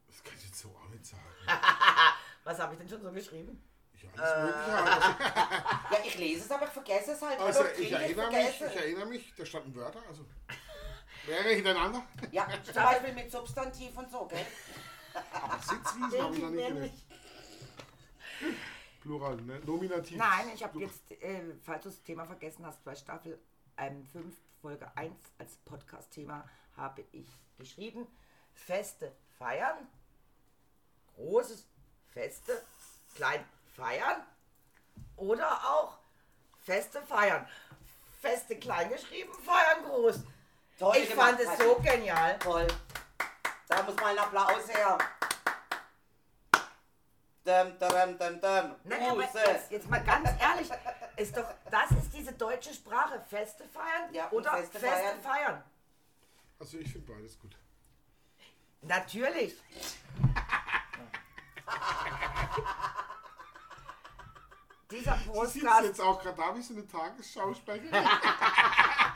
Das 0.09 0.23
kann 0.23 0.35
ich 0.37 0.45
jetzt 0.45 0.59
so 0.61 0.69
auch 0.69 0.89
nicht 0.91 1.07
sagen. 1.07 1.23
was 2.45 2.59
habe 2.59 2.75
ich 2.75 2.79
denn 2.81 2.89
schon 2.89 3.03
so 3.03 3.11
geschrieben? 3.13 3.63
Ja, 3.95 4.09
alles 4.23 4.55
Mögliche. 4.57 5.17
Ja, 5.93 5.99
ich 6.05 6.19
lese 6.19 6.45
es, 6.45 6.51
aber 6.51 6.67
ich 6.67 6.73
vergesse 6.73 7.13
es 7.13 7.23
halt. 7.23 7.39
Also, 7.39 7.65
ich 7.67 7.89
Kinder, 7.89 8.01
erinnere 8.01 8.31
mich, 8.31 8.57
vergesse. 8.57 8.67
ich 8.67 8.77
erinnere 8.77 9.07
mich, 9.07 9.35
da 9.37 9.45
standen 9.47 9.75
Wörter, 9.75 10.03
also 10.09 10.25
mehrere 11.27 11.55
hintereinander. 11.55 12.05
Ja, 12.31 12.49
zum 12.63 12.75
Beispiel 12.75 13.13
mit 13.13 13.31
Substantiv 13.31 13.97
und 13.97 14.11
so, 14.11 14.27
gell? 14.27 14.47
Aber 15.33 15.59
Sitzriesen 15.59 16.23
habe 16.23 16.35
ich 16.35 16.43
noch 16.43 16.51
nicht 16.51 16.69
gelesen. 16.69 17.03
Plural, 19.01 19.37
ne? 19.37 19.61
Nominativ. 19.67 20.17
Nein, 20.17 20.51
ich 20.55 20.63
habe 20.63 20.79
jetzt, 20.81 21.11
äh, 21.11 21.55
falls 21.63 21.83
du 21.83 21.91
das 21.91 22.03
Thema 22.03 22.25
vergessen 22.25 22.65
hast, 22.65 22.83
bei 22.85 22.95
Staffel 22.95 23.39
ähm, 23.77 24.05
5, 24.13 24.35
Folge 24.61 24.91
1 24.97 25.13
als 25.39 25.57
Podcast-Thema 25.65 26.49
habe 26.77 27.05
ich 27.13 27.29
geschrieben, 27.59 28.07
Feste 28.53 29.13
feiern, 29.39 29.89
großes 31.17 31.67
Feste, 32.13 32.63
klein 33.15 33.45
feiern 33.75 34.23
oder 35.17 35.51
auch 35.69 35.99
Feste 36.61 37.03
feiern. 37.03 37.47
Feste 38.21 38.57
klein 38.57 38.89
geschrieben, 38.89 39.33
feiern 39.45 39.85
groß. 39.85 40.21
Toll 40.83 40.97
Ich 40.97 41.15
fand 41.15 41.39
es 41.39 41.59
so 41.59 41.77
genial. 41.77 42.37
Toll. 42.41 42.67
Da 43.69 43.85
muss 43.85 43.95
mal 43.95 44.07
ein 44.07 44.19
Applaus 44.19 44.69
her. 44.69 44.99
Dum, 47.45 47.79
dum, 47.79 48.19
dum, 48.19 48.41
dum. 48.41 48.75
Nein, 48.83 49.11
aber 49.11 49.23
jetzt, 49.23 49.71
jetzt 49.71 49.89
mal 49.89 50.03
ganz 50.03 50.29
ehrlich, 50.41 50.69
ist 51.17 51.37
doch, 51.37 51.47
das 51.71 51.89
ist 51.93 52.13
diese 52.13 52.33
deutsche 52.33 52.75
Sprache. 52.75 53.25
Feste 53.31 53.65
feiern 53.69 54.13
Ja, 54.13 54.29
oder 54.33 54.51
Feste 54.57 54.81
Feste, 54.81 54.97
feiern. 54.97 55.21
feiern. 55.23 55.63
Also 56.59 56.79
ich 56.79 56.91
finde 56.91 57.13
beides 57.13 57.39
gut. 57.39 57.57
Natürlich. 58.81 59.55
Dieser 64.91 65.17
Sie 65.17 65.23
sitzt 65.23 65.65
Podcast, 65.65 65.85
jetzt 65.85 66.01
auch 66.01 66.21
gerade 66.21 66.37
da 66.37 66.57
wie 66.57 66.63
so 66.63 66.75
eine 66.75 66.87
Tagesschausprecherin. 66.89 67.93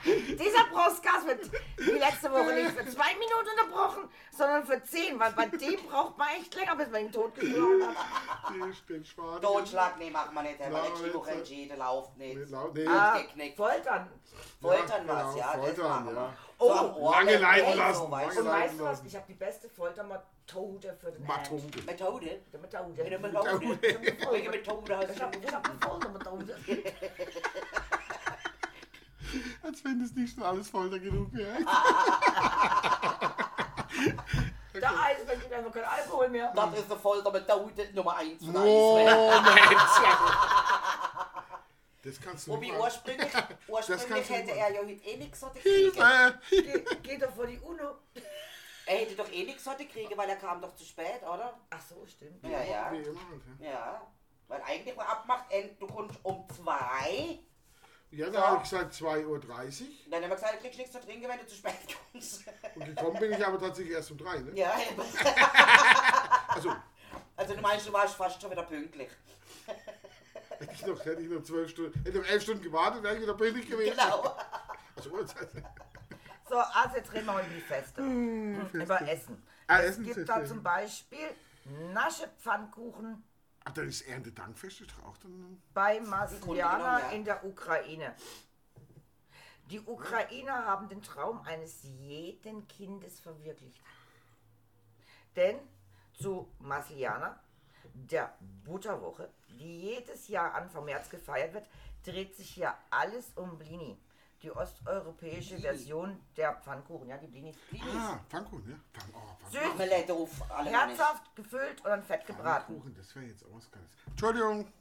dieser 0.07 0.65
Podcast 0.73 1.27
wird 1.27 1.51
wie 1.79 1.99
letzte 1.99 2.31
Woche 2.31 2.53
nicht 2.55 2.71
für 2.71 2.87
zwei 2.89 3.15
Minuten 3.15 3.49
unterbrochen, 3.59 4.09
sondern 4.31 4.65
für 4.65 4.83
zehn, 4.85 5.19
weil 5.19 5.33
bei 5.33 5.47
dem 5.47 5.77
braucht 5.89 6.17
man 6.17 6.29
echt 6.41 6.55
länger, 6.55 6.77
bis 6.77 6.89
man 6.91 7.03
ihn 7.03 7.13
totgeschlagen 7.13 7.87
hat. 7.89 7.97
Die 8.55 8.75
steht 8.75 9.07
schwarz. 9.07 9.41
Totschlag, 9.43 9.99
nee, 9.99 10.11
machen 10.11 10.35
wir 10.35 10.43
nicht. 10.43 10.61
Nein, 10.61 10.73
letzte 10.73 11.13
Woche 11.15 11.31
jetzt- 11.31 11.39
entschieden, 11.39 11.79
läuft 11.79 12.17
nicht. 12.17 12.37
Nee. 12.51 12.87
Ah, 12.87 13.19
geknickt. 13.19 13.57
Foltern. 13.57 14.09
Foltern 14.61 15.07
Ja, 15.07 15.13
war's, 15.15 15.35
genau, 15.35 15.47
ja. 15.47 15.53
Foltern, 15.59 16.15
ja. 16.15 16.35
So 16.59 16.65
Oh, 16.71 16.95
Ohr 17.01 17.11
lange 17.13 17.33
weg, 17.33 17.41
leiten 17.41 17.73
so, 17.73 17.79
lassen, 17.79 18.11
weißt 18.11 18.39
Und 18.39 18.47
weißt 18.47 18.75
du 18.75 18.79
was? 18.79 18.85
lassen. 18.85 19.07
Ich 19.07 19.15
habe 19.15 19.25
die 19.29 19.35
beste 19.35 19.69
Foltermethode 19.69 20.97
für 20.99 21.13
den 21.13 21.23
Methode. 21.27 21.63
Hand. 21.63 21.87
Methode? 21.87 22.41
Die 22.51 22.57
Methode. 22.59 23.19
Methode. 23.19 23.19
Methode 23.19 25.09
Ich 25.13 25.21
habe 25.23 25.39
du? 25.39 25.47
ich 25.47 25.55
hab 25.55 25.69
eine 25.69 25.79
Foltermethode. 25.79 26.57
Als 29.67 29.85
wenn 29.85 30.01
das 30.01 30.13
nicht 30.13 30.33
schon 30.35 30.45
alles 30.45 30.69
Folter 30.69 30.99
genug 31.01 31.33
wäre. 31.33 31.59
Der 34.75 34.91
Eis, 35.03 35.17
wenn 35.27 35.41
ich 35.41 35.55
einfach 35.55 35.73
keinen 35.73 35.85
Alkohol 35.85 36.29
mehr. 36.29 36.53
Das 36.55 36.79
ist 36.79 36.91
eine 36.91 37.01
Foltermethode 37.01 37.89
Nummer 37.95 38.17
1 38.17 38.45
von 38.45 38.57
Oh. 38.57 38.97
Mensch. 38.97 39.73
Das 42.03 42.15
das 42.15 42.21
kannst 42.21 42.47
du 42.47 42.53
Wobei 42.53 42.61
nicht 42.61 42.73
machen. 42.73 42.83
ursprünglich, 42.83 43.33
ursprünglich 43.69 44.09
kannst 44.09 44.31
du 44.31 44.35
hätte 44.35 44.47
nicht 44.47 44.57
er 44.57 44.71
ja 44.71 44.79
heute 44.81 44.93
eh 44.93 45.17
nichts 45.17 45.41
sollte 45.41 45.59
kriegen. 45.59 45.93
Hilfe! 45.93 46.39
Geh, 46.51 46.85
geh 47.03 47.19
doch 47.19 47.33
vor 47.35 47.47
die 47.47 47.59
UNO. 47.59 47.97
Er 48.87 48.99
hätte 48.99 49.17
doch 49.17 49.33
eh 49.33 49.45
nichts 49.45 49.65
sollte 49.65 49.87
kriegen, 49.87 50.17
weil 50.17 50.29
er 50.29 50.37
kam 50.37 50.61
doch 50.61 50.77
zu 50.77 50.85
spät, 50.85 51.21
oder? 51.23 51.59
Ach 51.71 51.81
so, 51.89 52.07
stimmt. 52.07 52.45
Ja, 52.45 52.63
ja. 52.63 52.93
Ja. 53.59 54.03
Weil 54.47 54.63
eigentlich 54.63 54.97
war 54.97 55.09
abmacht, 55.09 55.47
du 55.81 55.87
kommst 55.89 56.17
um 56.23 56.47
zwei. 56.51 57.41
Ja, 58.17 58.31
da 58.31 58.49
habe 58.49 58.57
ich 58.57 58.71
gesagt 58.71 58.95
2.30 58.95 59.27
Uhr. 59.27 59.39
Dann 59.41 60.23
haben 60.23 60.31
wir 60.31 60.37
gesagt, 60.37 60.55
du 60.55 60.59
kriegst 60.59 60.79
nichts 60.79 60.93
zu 60.93 61.01
trinken, 61.01 61.29
wenn 61.29 61.39
du 61.39 61.47
zu 61.47 61.55
spät 61.57 61.75
kommst. 62.13 62.45
Und 62.75 62.87
gekommen 62.87 63.21
bin 63.21 63.33
ich 63.33 63.47
aber 63.47 63.59
tatsächlich 63.59 63.95
erst 63.95 64.11
um 64.11 64.17
3. 64.17 64.39
Ne? 64.39 64.53
ja, 64.55 64.75
Also, 66.49 66.75
also 67.37 67.55
du 67.55 67.61
meinst, 67.61 67.87
du 67.87 67.93
warst 67.93 68.15
fast 68.15 68.41
schon 68.41 68.51
wieder 68.51 68.63
pünktlich. 68.63 69.11
hätte 70.59 70.73
ich 70.73 70.87
noch, 70.87 71.05
hätte 71.05 71.21
ich 71.21 71.29
noch 71.29 71.43
12 71.43 71.71
Stunden, 71.71 71.99
hätte 71.99 72.09
ich 72.09 72.15
noch 72.25 72.31
11 72.31 72.43
Stunden 72.43 72.63
gewartet, 72.63 73.03
wäre 73.03 73.17
ich 73.17 73.23
wieder 73.23 73.35
pünktlich 73.35 73.69
gewesen. 73.69 73.97
Genau. 73.97 74.37
Also, 74.97 75.11
Uhrzeit. 75.11 75.51
So, 76.49 76.57
also 76.57 76.97
jetzt 76.97 77.13
reden 77.13 77.27
wir 77.27 77.35
über 77.35 77.43
die 77.43 77.61
Feste. 77.61 78.01
Über 78.01 79.03
Essen. 79.07 79.47
Ah, 79.67 79.81
es 79.81 79.91
Essen 79.91 80.05
gibt 80.05 80.27
da 80.27 80.37
Feste. 80.37 80.49
zum 80.55 80.63
Beispiel 80.63 81.29
Naschepfannkuchen 81.93 83.23
Ach, 83.69 83.73
dann 83.73 83.89
ist 83.89 84.03
Erntedankfest 84.03 84.83
ist 84.83 84.95
auch 85.05 85.17
dann. 85.19 85.61
bei 85.75 86.01
Masliana 86.01 87.01
ja. 87.01 87.09
in 87.11 87.25
der 87.25 87.45
Ukraine. 87.45 88.15
Die 89.71 89.81
Ukrainer 89.81 90.65
haben 90.65 90.89
den 90.89 91.03
Traum 91.03 91.41
eines 91.41 91.83
jeden 91.83 92.69
Kindes 92.69 93.19
verwirklicht. 93.19 93.83
Denn 95.35 95.59
zu 96.13 96.49
Masliana, 96.61 97.41
der 97.93 98.37
Butterwoche, 98.65 99.33
die 99.49 99.81
jedes 99.81 100.29
Jahr 100.29 100.55
Anfang 100.55 100.85
März 100.85 101.11
gefeiert 101.11 101.53
wird, 101.53 101.69
dreht 102.05 102.37
sich 102.37 102.51
hier 102.51 102.73
alles 102.91 103.33
um 103.35 103.59
Blini. 103.59 103.99
Die 104.47 104.53
osteuropäische 104.53 105.59
Version 105.59 106.21
der 106.37 106.53
Pfannkuchen, 106.55 107.09
ja, 107.09 107.17
die 107.17 107.27
Blinis. 107.27 107.57
Ah, 107.99 108.21
Pfannkuchen, 108.29 108.71
ja. 108.71 108.77
Pfann, 109.01 109.11
oh, 109.13 109.49
Pfannkuchen. 109.51 109.89
Süß, 110.07 110.11
auf 110.13 110.51
alle 110.53 110.71
herzhaft, 110.71 111.35
gefüllt 111.35 111.81
und 111.81 111.87
dann 111.91 112.05
fett 112.05 112.25
gebraten. 112.29 112.67
Pfannkuchen, 112.75 112.95
das 112.95 113.13
wäre 113.17 113.25
jetzt 113.27 113.45
auch 113.45 113.49
was 113.57 113.69
Geiles. 113.73 113.91
Entschuldigung. 114.07 114.73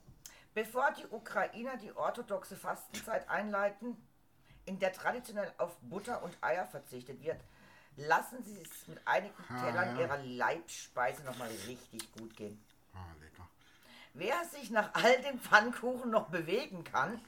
Bevor 0.54 0.92
die 0.92 1.08
Ukrainer 1.08 1.78
die 1.78 1.92
orthodoxe 1.98 2.56
Fastenzeit 2.56 3.28
einleiten, 3.28 3.98
in 4.66 4.78
der 4.78 4.94
traditionell 4.94 5.52
auf 5.58 5.76
Butter 5.82 6.22
und 6.22 6.38
Eier 6.42 6.68
verzichtet 6.68 7.20
wird, 7.24 7.42
lassen 7.96 8.44
sie 8.44 8.62
es 8.62 8.88
mit 8.88 9.00
einigen 9.08 9.34
Ah, 9.50 9.62
Tellern 9.64 9.96
ja. 9.96 10.02
ihrer 10.04 10.18
Leibspeise 10.20 11.24
nochmal 11.24 11.50
richtig 11.66 12.12
gut 12.12 12.36
gehen. 12.36 12.64
Ah, 12.94 13.00
lecker. 13.20 13.50
Wer 14.14 14.46
sich 14.46 14.70
nach 14.70 14.94
all 14.94 15.20
den 15.24 15.40
Pfannkuchen 15.40 16.12
noch 16.12 16.28
bewegen 16.30 16.84
kann, 16.84 17.20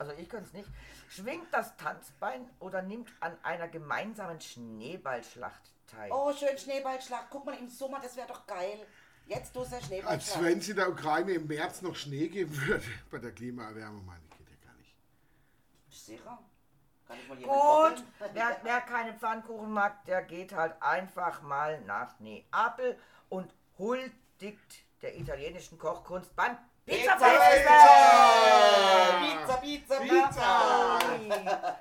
also 0.00 0.12
ich 0.16 0.28
könnte 0.28 0.46
es 0.46 0.52
nicht, 0.54 0.68
schwingt 1.10 1.52
das 1.52 1.76
Tanzbein 1.76 2.48
oder 2.58 2.80
nimmt 2.80 3.10
an 3.20 3.36
einer 3.42 3.68
gemeinsamen 3.68 4.40
Schneeballschlacht 4.40 5.60
teil. 5.86 6.10
Oh, 6.10 6.32
schön 6.32 6.56
Schneeballschlag. 6.56 7.26
Guck 7.28 7.44
mal, 7.44 7.54
im 7.56 7.68
Sommer, 7.68 8.00
das 8.00 8.16
wäre 8.16 8.26
doch 8.26 8.46
geil. 8.46 8.86
Jetzt 9.26 9.52
tust 9.52 9.72
du 9.72 9.76
Als 9.76 9.86
Schneeballschlag. 9.86 10.42
wenn 10.42 10.58
es 10.58 10.68
in 10.68 10.76
der 10.76 10.88
Ukraine 10.88 11.32
im 11.32 11.46
März 11.46 11.82
noch 11.82 11.94
Schnee 11.94 12.28
geben 12.28 12.56
würde. 12.66 12.82
Bei 13.10 13.18
der 13.18 13.32
Klimaerwärmung, 13.32 14.04
meine 14.06 14.22
ich, 14.24 14.38
geht 14.38 14.48
ja 14.48 14.66
gar 14.66 14.76
nicht. 14.78 14.96
Sicher? 15.90 16.38
Kann 17.06 17.18
ich 17.18 17.28
mal 17.28 17.38
jemand 17.38 17.96
Gut, 17.96 18.04
wer, 18.32 18.60
wer 18.62 18.80
keine 18.80 19.12
Pfannkuchen 19.12 19.70
mag, 19.70 20.04
der 20.06 20.22
geht 20.22 20.54
halt 20.54 20.80
einfach 20.80 21.42
mal 21.42 21.80
nach 21.82 22.18
Neapel 22.20 22.98
und 23.28 23.52
huldigt 23.78 24.84
der 25.02 25.18
italienischen 25.18 25.78
Kochkunst 25.78 26.34
beim 26.34 26.56
Pizza! 26.90 27.14
Pizza, 29.20 29.56
Pizza, 29.62 30.00
Pizza! 30.00 30.00
Pizza! 30.00 30.98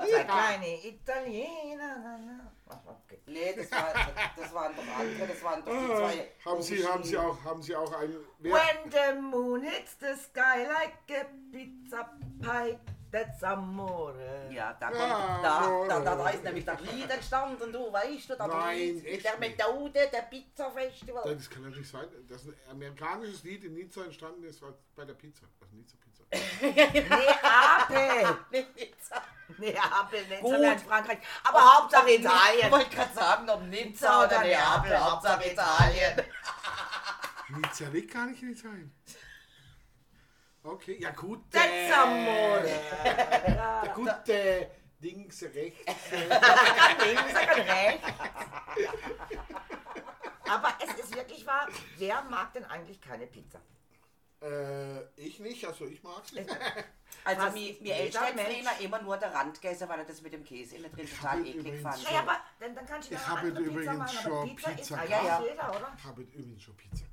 Zwei 0.06 0.24
kleine 0.24 0.70
Italiener. 0.86 1.98
na, 2.04 2.18
na. 2.18 2.52
Ach, 2.70 2.78
okay. 2.86 3.20
Nee, 3.26 3.54
das, 3.56 3.72
war, 3.72 3.94
das 4.38 4.54
waren 4.54 4.76
doch 4.76 5.00
andere, 5.00 5.28
das 5.28 5.44
waren 5.44 5.66
doch 5.66 5.72
die 5.72 5.88
zwei. 5.88 6.28
Ah, 6.46 6.50
Haben 6.52 6.62
Sie, 6.62 6.88
haben 6.88 7.04
Sie 7.04 7.18
auch, 7.18 7.44
haben 7.44 7.62
Sie 7.64 7.76
auch 7.76 7.92
einen. 8.00 8.18
When 8.40 8.92
the 8.92 9.20
moon 9.20 9.64
hits 9.64 9.96
the 10.00 10.14
sky 10.16 10.66
like 10.68 10.94
a 11.10 11.26
pizza 11.52 12.10
pie, 12.42 12.78
that's 13.12 13.44
amore. 13.44 14.50
Ja, 14.52 14.74
da 14.80 14.88
kommt, 14.88 15.00
Ja, 15.00 15.40
da, 15.42 15.86
da, 15.88 16.00
da, 16.02 16.16
da 16.16 16.30
ist 16.30 16.44
nämlich 16.44 16.66
das 16.66 16.80
Lied 16.82 17.10
entstanden, 17.10 17.72
du 17.72 17.92
weißt 17.92 18.30
du, 18.30 18.36
das 18.36 18.48
Nein, 18.48 18.78
Lied 18.78 19.06
echt 19.06 19.14
mit 19.16 19.24
der 19.24 19.38
nicht. 19.40 19.58
Methode 19.58 20.10
der 20.12 20.22
Pizza 20.24 20.72
Festival. 20.72 21.36
das 21.36 21.50
kann 21.50 21.64
natürlich 21.64 21.90
sein, 21.90 22.08
dass 22.28 22.46
ein 22.46 22.56
amerikanisches 22.72 23.44
Lied 23.44 23.64
in 23.64 23.74
Nizza 23.74 24.04
entstanden 24.04 24.44
ist, 24.44 24.62
was 24.62 24.74
bei 24.96 25.06
der 25.06 25.14
Pizza. 25.14 25.46
Also 25.62 25.76
Nizza 25.76 25.96
Pizza. 25.98 26.24
Neapel. 26.62 28.38
Nicht 28.52 28.76
Pizza. 28.76 29.22
Neapel, 29.58 30.22
Nizza 30.28 30.42
Gut. 30.42 30.60
wäre 30.62 30.74
in 30.74 30.80
Frankreich. 30.80 31.18
Aber 31.44 31.60
Hauptsache 31.78 32.10
Ich 32.12 32.20
Italien. 32.22 32.72
wollte 32.72 32.90
gerade 32.96 33.14
sagen, 33.14 33.50
ob 33.50 33.62
Nizza 33.64 34.20
oder 34.20 34.28
oder 34.28 34.40
Neapel, 34.42 34.90
Neapel, 34.90 35.00
Hauptsache 35.00 35.34
Hauptsache 35.34 35.50
Italien. 35.52 36.26
Nizza 37.58 37.88
liegt 37.90 38.14
gar 38.14 38.28
nicht 38.28 38.44
in 38.44 38.52
Italien. 38.52 38.94
Okay, 40.64 40.98
ja 41.00 41.12
gut. 41.12 41.40
That's 41.52 41.68
äh, 41.68 41.94
amore. 41.94 42.80
Der 43.04 43.92
gute 43.96 44.72
Dings 45.02 45.44
rechts. 45.44 45.86
Links, 46.12 47.36
rechts. 47.58 48.08
Aber 50.50 50.74
es 50.84 51.06
ist 51.06 51.16
wirklich 51.16 51.46
wahr, 51.46 51.68
wer 51.98 52.22
mag 52.24 52.54
denn 52.54 52.66
eigentlich 52.66 53.00
keine 53.00 53.28
Pizza? 53.28 53.62
Äh, 54.42 55.02
ich 55.18 55.40
nicht, 55.40 55.66
also 55.66 55.86
ich 55.86 56.02
mag's 56.04 56.32
nicht. 56.34 56.50
Also 57.26 57.42
Fast 57.42 57.56
mir, 57.56 57.76
mir 57.82 57.96
Eltern 57.96 58.24
früher 58.34 58.86
immer 58.86 59.02
nur 59.02 59.18
der 59.18 59.34
Rand 59.34 59.60
gegessen, 59.60 59.90
weil 59.90 60.00
er 60.00 60.06
das 60.06 60.22
mit 60.22 60.32
dem 60.32 60.44
Käse 60.44 60.78
innen 60.78 60.92
drin 60.92 61.10
total 61.10 61.46
eklig 61.46 61.82
fand. 61.82 62.02
Naja, 62.04 62.20
aber 62.20 62.38
dann, 62.60 62.76
dann 62.76 62.86
kannst 62.86 63.12
du 63.12 63.16
Ich 63.16 63.28
habe 63.28 63.48
übrigens 63.50 63.98
machen, 63.98 64.00
aber 64.00 64.08
schon 64.08 64.56
Pizza, 64.56 64.70
Pizza. 64.70 65.04
Ja, 65.04 65.24
ja. 65.26 65.44
jeder, 65.44 65.70
oder? 65.70 65.94
Ich 65.98 66.04
habe 66.06 66.22
übrigens 66.22 66.62
schon 66.62 66.78
Pizza. 66.78 67.04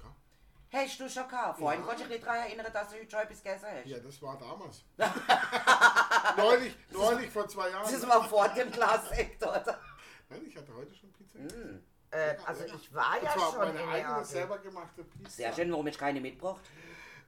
Hast 0.77 1.01
du 1.01 1.09
schon 1.09 1.27
gehabt? 1.27 1.59
Vorhin 1.59 1.83
konnte 1.83 2.03
ich 2.03 2.09
mich 2.09 2.19
nicht 2.19 2.27
daran 2.27 2.41
erinnern, 2.41 2.67
dass 2.71 2.89
du 2.89 2.97
heute 2.97 3.11
schon 3.11 3.21
etwas 3.21 3.43
gegessen 3.43 3.67
hast. 3.67 3.87
Ja, 3.87 3.99
das 3.99 4.23
war 4.23 4.39
damals. 4.39 4.85
neulich, 6.37 6.77
neulich 6.91 7.31
vor 7.31 7.49
zwei 7.49 7.71
Jahren. 7.71 7.91
Das 7.91 8.07
war 8.07 8.29
vor 8.29 8.49
dem 8.51 8.71
Glas-Sekt, 8.71 9.43
oder? 9.43 9.81
Nein, 10.29 10.43
ich 10.47 10.55
hatte 10.55 10.75
heute 10.75 10.95
schon 10.95 11.11
Pizza. 11.13 11.39
Mm. 11.39 11.83
Äh, 12.11 12.37
also 12.45 12.65
ich 12.65 12.95
war 12.95 13.23
ja 13.23 13.33
schon 13.33 13.59
meine 13.59 13.83
in 13.83 13.89
eigene 13.89 14.25
selber 14.25 14.59
gemachte 14.59 15.05
Pizza. 15.05 15.31
Sehr 15.31 15.53
schön, 15.55 15.73
warum 15.73 15.87
ich 15.87 15.97
keine 15.97 16.21
mitgebracht? 16.21 16.65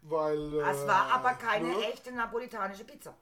Weil, 0.02 0.55
äh, 0.55 0.71
Es 0.71 0.87
war 0.87 1.12
aber 1.12 1.35
keine 1.35 1.69
ne? 1.69 1.85
echte 1.90 2.12
napolitanische 2.12 2.85
Pizza. 2.85 3.17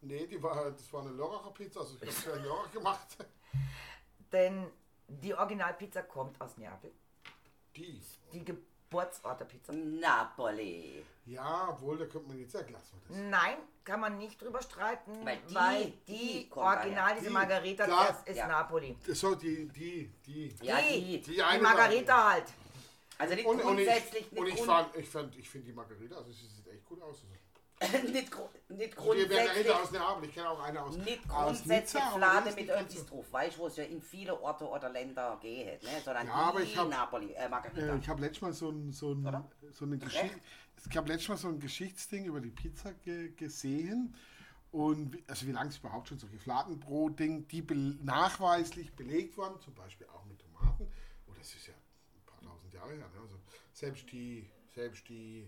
Nee, 0.00 0.26
die 0.26 0.42
war, 0.42 0.70
das 0.70 0.92
war 0.92 1.02
eine 1.02 1.10
Lörracher 1.10 1.50
Pizza, 1.50 1.80
also 1.80 1.96
ich 1.96 2.00
habe 2.00 2.12
sie 2.12 2.30
in 2.30 2.44
Lörrach 2.44 2.72
gemacht. 2.72 3.16
Denn 4.32 4.70
die 5.08 5.34
Originalpizza 5.34 6.02
kommt 6.02 6.40
aus 6.40 6.56
Neapel. 6.56 6.92
Die. 7.76 8.00
Die 8.32 8.44
Geburtsort 8.90 9.40
der 9.40 9.44
Pizza. 9.46 9.72
Napoli. 9.72 11.04
Ja, 11.26 11.76
wohl, 11.80 11.98
da 11.98 12.06
könnte 12.06 12.28
man 12.28 12.38
jetzt 12.38 12.52
sagen, 12.52 12.72
lassen 12.72 13.00
wir 13.08 13.16
das. 13.16 13.26
Nein, 13.30 13.56
kann 13.84 14.00
man 14.00 14.16
nicht 14.16 14.40
drüber 14.40 14.62
streiten, 14.62 15.24
Weil 15.26 15.38
weil 15.50 15.84
die- 15.86 15.92
die, 16.06 16.12
die 16.42 16.48
kommt 16.48 16.66
Original, 16.66 17.14
diese 17.14 17.26
Die, 17.26 17.32
Margarita, 17.32 17.84
klar. 17.84 18.06
das 18.08 18.22
ist 18.28 18.36
Ja. 18.36 18.46
Napoli. 18.46 18.96
So, 19.08 19.34
die, 19.34 19.66
die, 19.68 20.08
die. 20.24 20.54
Ja, 20.62 20.78
die, 20.80 21.00
die. 21.00 21.20
Die 21.22 21.32
die 21.34 21.60
Margarita 21.60 22.32
halt. 22.32 22.44
Also 23.18 23.34
nicht 23.34 23.46
Und, 23.46 23.62
und 23.64 23.78
ich, 23.78 23.86
grundsätzlich, 23.86 24.32
und 24.32 24.44
nicht, 24.44 24.58
ich, 24.58 24.64
fand, 24.64 24.96
ich, 24.96 25.08
fand, 25.08 25.36
ich 25.38 25.48
finde 25.48 25.66
die 25.68 25.72
Margarita, 25.72 26.16
also 26.16 26.30
sie 26.30 26.46
sieht 26.46 26.68
echt 26.68 26.84
gut 26.84 27.00
aus. 27.02 27.22
Also, 27.22 27.26
nicht, 28.12 28.30
gru- 28.30 28.48
nicht 28.68 28.94
die 28.94 28.96
Margarita 28.96 29.26
grundsätzlich, 29.28 29.70
aus 29.70 29.90
Neapel, 29.90 30.24
ich 30.28 30.34
kenne 30.34 30.48
auch 30.48 30.60
eine 30.62 30.82
aus, 30.82 30.96
nicht 30.96 31.28
grundsätzlich 31.28 32.02
Flade 32.02 32.52
mit 32.54 32.90
so- 32.92 33.04
drauf, 33.04 33.32
weißt 33.32 33.56
du, 33.56 33.60
wo 33.60 33.66
es 33.66 33.76
ja 33.76 33.84
in 33.84 34.00
viele 34.00 34.40
Orte 34.40 34.64
oder 34.66 34.88
Länder 34.88 35.38
geht, 35.42 35.82
ne? 35.82 35.88
sondern 36.02 36.26
Ja, 36.26 36.32
aber 36.32 36.60
ich 36.62 36.76
hab- 36.76 36.88
Napoli, 36.88 37.32
äh. 37.32 37.48
Äh, 37.76 37.98
ich 37.98 38.08
habe 38.08 38.20
letztes 38.22 38.40
Mal 38.42 38.52
so 38.54 38.70
ein, 38.70 38.92
so 38.92 39.12
ein, 39.12 39.44
so 39.72 39.84
eine 39.84 39.98
Geschichte. 39.98 40.40
Es 40.76 40.88
gab 40.88 41.06
letztes 41.08 41.28
Mal 41.28 41.36
so 41.36 41.48
ein 41.48 41.60
Geschichtsding 41.60 42.24
über 42.24 42.40
die 42.40 42.50
Pizza 42.50 42.92
ge 42.94 43.30
gesehen. 43.34 44.14
Und 44.72 45.12
wie, 45.14 45.24
also 45.26 45.46
wie 45.46 45.52
lange 45.52 45.70
es 45.70 45.78
überhaupt 45.78 46.08
schon 46.08 46.18
solche 46.18 46.38
Fladenbrot-Ding, 46.38 47.46
die 47.48 47.62
bel 47.62 47.96
nachweislich 48.02 48.94
belegt 48.94 49.36
wurden, 49.36 49.58
zum 49.60 49.74
Beispiel 49.74 50.06
auch 50.08 50.24
mit 50.26 50.38
Tomaten. 50.38 50.86
Oh, 51.28 51.32
das 51.38 51.54
ist 51.54 51.66
ja 51.68 51.74
ein 51.74 52.24
paar 52.26 52.40
tausend 52.40 52.74
Jahre 52.74 52.88
her. 52.90 53.08
Ne? 53.14 53.20
Also 53.22 53.38
selbst 53.72 54.10
die, 54.12 54.50
selbst 54.74 55.08
die, 55.08 55.46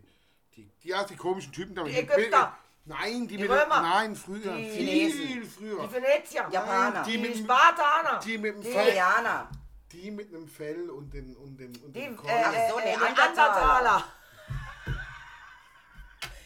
die, 0.58 0.70
die, 0.82 0.88
ja, 0.88 1.04
die 1.04 1.16
komischen 1.16 1.52
Typen 1.52 1.74
da. 1.74 1.84
Die 1.84 1.92
mit- 1.92 2.10
Ägypter. 2.10 2.56
Nein, 2.84 3.28
die, 3.28 3.36
Die 3.36 3.42
mit 3.42 3.50
Römer. 3.50 3.82
Nein, 3.82 4.16
früher. 4.16 4.56
Die 4.56 4.70
viel 4.70 5.10
Chinesen. 5.10 5.50
früher. 5.50 5.86
Die 5.86 5.92
Venezier. 5.94 6.48
Japaner. 6.50 7.02
Die 7.02 7.12
Die, 7.12 7.18
mit 7.18 7.34
dem- 7.36 7.44
Spartaner. 7.44 8.18
die 8.20 8.38
mit 8.38 8.54
dem 8.56 8.62
Die, 8.62 8.72
Fell. 8.72 8.88
Indianer. 8.88 9.50
Die 9.92 10.10
mit 10.10 10.34
einem 10.34 10.48
Fell 10.48 10.90
und 10.90 11.12
den, 11.14 11.36
und 11.36 11.56
den, 11.58 11.68
und 11.76 11.94
die 11.94 12.00
den 12.00 12.12
äh, 12.12 12.16
Korn. 12.16 12.32
Ach 12.44 12.52
so, 12.70 12.78
äh, 12.78 12.96
Neandertaler. 12.96 14.04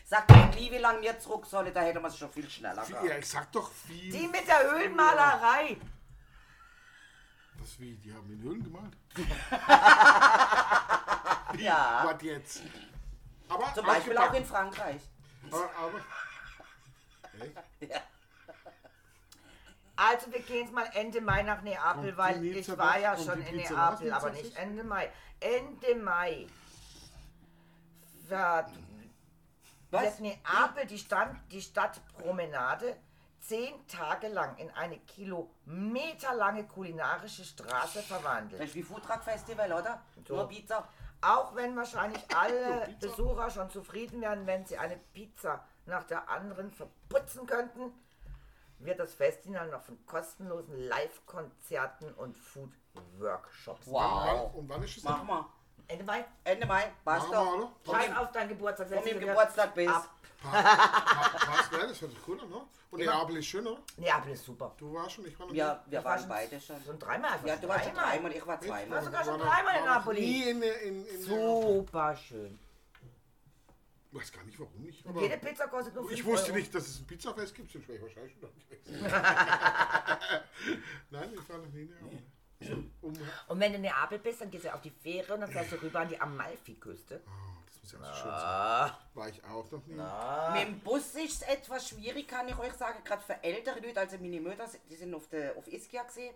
Sag 0.04 0.28
mir 0.31 0.47
nie, 0.61 0.71
wie 0.71 0.78
lange 0.78 1.00
wir 1.00 1.19
zurück 1.19 1.47
sollen, 1.47 1.73
da 1.73 1.81
hätte 1.81 1.99
man 2.00 2.11
es 2.11 2.19
schon 2.19 2.31
viel 2.31 2.49
schneller 2.50 2.85
Ja, 2.88 3.00
gehabt. 3.02 3.21
ich 3.21 3.28
sag 3.28 3.50
doch 3.52 3.71
viel. 3.71 4.12
Die 4.12 4.28
mit 4.28 4.47
der 4.47 4.71
Höhlenmalerei. 4.71 5.76
Was 7.59 7.78
wie? 7.81 7.95
Die 7.95 8.12
haben 8.12 8.31
in 8.31 8.42
Höhlen 8.42 8.62
gemalt? 8.64 8.92
Ja. 11.59 12.02
Was 12.07 12.23
jetzt? 12.23 12.62
Aber 13.52 13.75
Zum 13.75 13.85
Beispiel 13.87 14.16
auch 14.16 14.32
in 14.32 14.44
Frankreich. 14.47 15.02
Aber, 15.50 15.71
aber 15.78 16.00
Also 19.94 20.32
wir 20.32 20.40
gehen 20.40 20.62
jetzt 20.64 20.73
mal 20.73 20.88
Ende 20.94 21.21
Mai 21.21 21.42
nach 21.42 21.61
Neapel, 21.62 22.11
Und 22.11 22.16
weil 22.16 22.44
ich 22.44 22.68
war 22.76 22.94
das- 22.94 23.02
ja 23.02 23.16
schon 23.16 23.42
in 23.42 23.56
Neapel, 23.56 24.12
aber 24.12 24.30
nicht? 24.30 24.56
Ende 24.56 24.82
Mai. 24.85 25.11
Ende 25.38 25.94
Mai 25.97 26.47
wird, 28.28 28.66
Was? 29.90 30.02
wird 30.02 30.21
Neapel 30.21 30.87
die, 30.87 30.99
Stand, 30.99 31.38
die 31.52 31.61
Stadtpromenade 31.61 32.97
zehn 33.40 33.87
Tage 33.87 34.28
lang 34.28 34.56
in 34.56 34.71
eine 34.71 34.99
kilometerlange 35.00 36.64
kulinarische 36.66 37.44
Straße 37.44 37.99
Das 37.99 38.06
verwandelt. 38.06 38.62
ist 38.62 38.75
wie 38.75 38.82
Foodtruck 38.82 39.23
Festival, 39.23 39.71
oder? 39.73 40.00
So. 40.26 40.37
Nur 40.37 40.49
Pizza. 40.49 40.88
Auch 41.23 41.55
wenn 41.55 41.76
wahrscheinlich 41.76 42.23
alle 42.37 42.95
Besucher 43.00 43.49
schon 43.50 43.71
zufrieden 43.71 44.21
wären, 44.21 44.47
wenn 44.47 44.67
sie 44.67 44.76
eine 44.76 44.97
Pizza 45.14 45.64
nach 45.87 46.02
der 46.05 46.29
anderen 46.29 46.71
verputzen 46.73 47.47
könnten, 47.47 47.93
wird 48.79 48.99
das 48.99 49.14
Festival 49.14 49.69
noch 49.69 49.83
von 49.83 50.05
kostenlosen 50.05 50.76
Live-Konzerten 50.88 52.12
und 52.14 52.37
Food-Workshops. 52.37 53.87
Wow. 53.87 54.52
Und 54.55 54.69
wann 54.69 54.83
ist 54.83 54.97
es? 54.97 55.05
Machen 55.05 55.29
wir. 55.29 55.49
Ende 55.88 56.05
Mai. 56.05 56.25
Ende 56.45 56.67
Mai. 56.67 56.91
Von 57.05 57.95
Schreib 57.95 58.19
auf 58.19 58.33
deinen 58.33 58.49
Geburtstag. 58.49 58.88
Von 58.88 59.05
dem 59.05 59.21
Geburtstag 59.21 59.75
bis. 59.75 59.88
ab. 59.88 60.09
Passt, 60.42 61.72
ja, 61.72 61.87
das 61.87 62.00
hört 62.00 62.11
sich 62.11 62.28
cool 62.28 62.40
an, 62.40 62.50
ne? 62.50 62.61
Und 62.90 63.00
Neapel 63.00 63.37
ist 63.38 63.46
schön, 63.46 63.66
oder? 63.66 63.80
Neapel 63.96 64.32
ist 64.32 64.44
super. 64.44 64.75
Du 64.76 64.92
warst 64.92 65.12
schon, 65.12 65.26
ich 65.26 65.38
war 65.38 65.46
noch 65.46 65.54
Ja, 65.54 65.82
wir 65.87 65.99
Ich 65.99 66.04
war 66.04 66.18
waren 66.18 66.28
beide 66.28 66.61
schon. 66.61 66.76
So 66.84 66.92
ein 66.92 66.99
dreimal. 66.99 67.30
ich 67.37 67.42
war 67.42 67.49
Ja, 67.49 67.54
schon 67.54 67.62
du 67.62 67.68
warst 67.68 67.84
schon 67.87 67.94
dreimal, 67.94 68.32
ich 68.32 68.46
war 68.46 68.61
zweimal. 68.61 68.90
war 68.90 69.02
sogar 69.04 69.25
schon 69.25 69.40
dreimal 69.40 69.78
in 69.78 69.84
Napoli. 69.84 70.20
Nie 70.20 70.50
in, 70.50 70.62
in, 70.62 71.06
in, 71.06 71.22
Super 71.22 72.16
schön. 72.16 72.58
Ich 74.11 74.18
weiß 74.20 74.32
gar 74.32 74.44
nicht, 74.44 74.58
warum 74.61 74.78
nicht. 74.82 75.06
Aber 75.06 75.22
jede 75.22 75.38
Pizza 75.38 75.68
kostet 75.68 75.94
nur 75.94 76.04
5 76.06 76.18
ich 76.18 76.25
wusste 76.26 76.49
Euro. 76.49 76.58
nicht, 76.58 76.75
dass 76.75 76.87
es 76.87 77.00
ein 77.00 77.06
Pizzafest 77.06 77.54
gibt, 77.54 77.72
sonst 77.72 77.88
wäre 77.88 77.96
ich 77.96 78.02
wahrscheinlich 78.04 78.32
schon 78.34 78.42
da 78.42 78.49
gewesen. 78.49 79.02
Nein, 81.11 81.30
ich 81.32 81.49
war 81.49 81.58
noch 81.58 81.68
nie 81.72 81.82
in 81.82 81.88
Neapel. 81.90 82.22
Und 83.49 83.58
wenn 83.61 83.72
du 83.72 83.76
in 83.76 83.82
Neapel 83.82 84.18
bist, 84.18 84.40
dann 84.42 84.50
gehst 84.50 84.64
du 84.66 84.75
auf 84.75 84.82
die 84.82 84.90
Fähre 84.90 85.32
und 85.34 85.40
dann 85.40 85.50
fährst 85.50 85.72
du 85.72 85.80
rüber 85.82 86.00
an 86.00 86.08
die 86.08 86.20
Amalfiküste. 86.20 87.22
oh, 87.26 87.30
muss 87.83 87.93
ja 87.93 87.99
auch 87.99 88.15
so 88.15 88.23
schön 88.23 88.31
sein. 88.31 88.91
War 89.15 89.29
ich 89.29 89.45
auch 89.45 89.71
noch 89.71 89.87
nie. 89.87 90.59
Mit 90.59 90.69
dem 90.69 90.81
Bus 90.81 91.15
ist 91.15 91.43
es 91.43 91.49
etwas 91.49 91.89
schwierig, 91.89 92.29
kann 92.29 92.49
ich 92.49 92.59
euch 92.59 92.73
sagen, 92.75 93.03
gerade 93.05 93.23
für 93.23 93.43
ältere 93.43 93.81
Leute, 93.81 94.01
also 94.01 94.17
meine 94.19 94.41
Mütter, 94.41 94.65
die 94.89 94.97
sind 94.97 95.15
auf, 95.15 95.29
der, 95.29 95.57
auf 95.57 95.67
Ischia 95.67 96.03
gesehen 96.05 96.35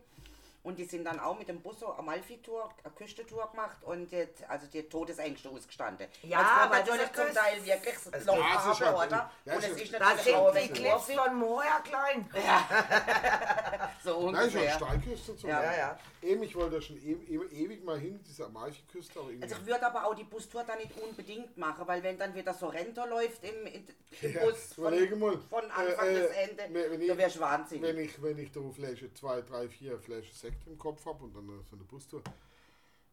und 0.64 0.76
die 0.78 0.84
sind 0.84 1.04
dann 1.04 1.20
auch 1.20 1.38
mit 1.38 1.48
dem 1.48 1.60
Bus 1.62 1.78
so 1.78 1.92
Amalfi-Tour, 1.94 2.68
eine 2.82 2.92
Küstentour 2.94 3.48
gemacht 3.52 3.76
und 3.82 4.10
die, 4.10 4.26
also 4.48 4.66
die 4.66 4.80
hat 4.80 4.90
Todesängste 4.90 5.48
ausgestanden. 5.48 6.08
Ja, 6.22 6.66
weil 6.68 6.84
wird 6.84 6.98
natürlich 6.98 7.12
zum 7.12 7.34
Teil 7.42 7.64
wirklich 7.64 7.94
es 8.12 8.24
noch 8.24 8.34
geht- 8.34 8.80
Ja, 8.80 8.94
oder? 8.96 9.30
ja, 9.44 9.54
und 9.54 9.58
es 9.62 9.70
es 9.70 9.82
ist- 9.82 9.92
natürlich 9.92 10.22
sind 10.24 10.34
auch 10.34 10.52
die 10.54 10.68
Cliffs 10.68 11.12
von 11.12 11.34
Moria 11.36 11.78
klein. 11.84 12.28
so 14.04 14.30
Nein, 14.30 14.50
schon 14.50 14.58
ungefähr. 14.60 14.72
Steilküste 14.74 15.36
so. 15.36 15.46
Ja. 15.48 15.62
Ja, 15.62 15.76
ja. 15.76 15.98
Eben, 16.26 16.42
ich 16.42 16.56
wollte 16.56 16.76
da 16.76 16.80
schon 16.80 16.96
e 16.96 17.12
e 17.12 17.36
ewig 17.64 17.84
mal 17.84 17.98
hin, 17.98 18.20
diese 18.26 18.46
Amalfi-Küste. 18.46 19.20
Also 19.40 19.54
ich 19.54 19.66
würde 19.66 19.86
aber 19.86 20.04
auch 20.06 20.14
die 20.14 20.24
Bustour 20.24 20.64
dann 20.64 20.78
nicht 20.78 20.90
unbedingt 21.00 21.56
machen, 21.56 21.86
weil 21.86 22.02
wenn 22.02 22.18
dann 22.18 22.34
wieder 22.34 22.52
so 22.52 22.66
Rento 22.66 23.06
läuft 23.06 23.44
im, 23.44 23.66
im 23.66 23.86
Ja, 24.32 24.40
Bus 24.44 24.72
von, 24.74 24.92
mal. 25.20 25.38
von 25.48 25.70
Anfang 25.70 26.08
Äh, 26.08 26.14
bis 26.20 26.30
äh, 26.30 26.48
Ende, 26.48 26.90
wenn 26.90 27.00
ich- 27.00 27.08
da 27.08 27.16
wärst 27.16 27.36
du 27.36 27.40
wahnsinnig. 27.40 27.82
wenn 27.84 27.98
ich, 27.98 28.22
wenn 28.22 28.38
ich 28.38 28.50
da 28.50 28.60
Flasche 28.74 29.12
2, 29.14 29.42
3, 29.42 29.68
4 29.68 29.98
Flaschen 30.00 30.34
Sekt 30.34 30.66
im 30.66 30.76
Kopf 30.76 31.06
habe 31.06 31.22
und 31.24 31.34
dann 31.36 31.46
so 31.70 31.76
eine 31.76 31.84
Bustour, 31.84 32.22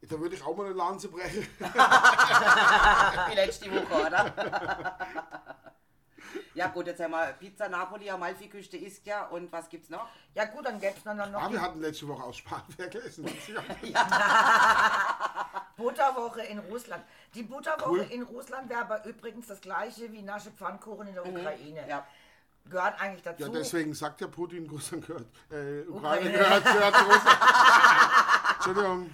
da 0.02 0.20
würde 0.20 0.36
ich 0.36 0.44
auch 0.44 0.56
mal 0.58 0.66
eine 0.66 0.74
Lanze 0.76 1.08
brechen. 1.10 1.48
Wie 1.60 3.36
letzte 3.36 3.72
Woche, 3.72 4.08
oder? 4.08 4.98
ja 6.56 6.68
gut, 6.68 6.88
jetzt 6.88 7.02
haben 7.02 7.12
wir 7.12 7.34
Pizza 7.40 7.68
Napoli, 7.70 8.10
Amalfi-Küste 8.10 8.78
ist 8.78 9.06
ja 9.06 9.26
und 9.28 9.52
was 9.52 9.70
gibt's 9.70 9.90
noch? 9.90 10.08
Ja 10.36 10.46
gut, 10.46 10.66
dann 10.66 10.80
gäbe 10.80 10.94
es 10.98 11.04
dann 11.04 11.18
noch 11.18 11.42
Ah, 11.42 11.52
wir 11.52 11.62
hatten 11.62 11.82
letzte 11.82 12.08
Woche 12.08 12.24
aus 12.24 12.38
Spanferkel 12.38 13.02
gegessen. 13.16 13.26
Butterwoche 15.78 16.42
in 16.44 16.60
Russland. 16.60 17.04
Die 17.34 17.44
Butterwoche 17.44 17.90
Cool. 17.90 18.08
in 18.12 18.24
Russland 18.24 18.70
wäre 18.70 18.82
aber 18.82 19.04
übrigens 19.06 19.48
das 19.48 19.60
gleiche 19.62 20.12
wie 20.12 20.22
Nasche 20.22 20.52
Pfannkuchen 20.52 21.08
in 21.08 21.14
der 21.16 21.26
Ukraine. 21.26 21.86
Ja. 21.88 22.06
Gehört 22.66 23.00
eigentlich 23.02 23.24
dazu. 23.24 23.44
Ja, 23.44 23.50
deswegen 23.50 23.94
sagt 23.94 24.22
ja 24.22 24.28
Putin, 24.28 24.70
Russland 24.70 25.06
gehört, 25.06 25.26
äh, 25.52 25.82
Ukraine 25.82 26.30
Ukraine. 26.30 26.32
gehört, 26.32 26.64
gehört 26.64 26.96
zu 26.96 27.04
Russland. 27.06 27.40
Entschuldigung, 28.56 29.10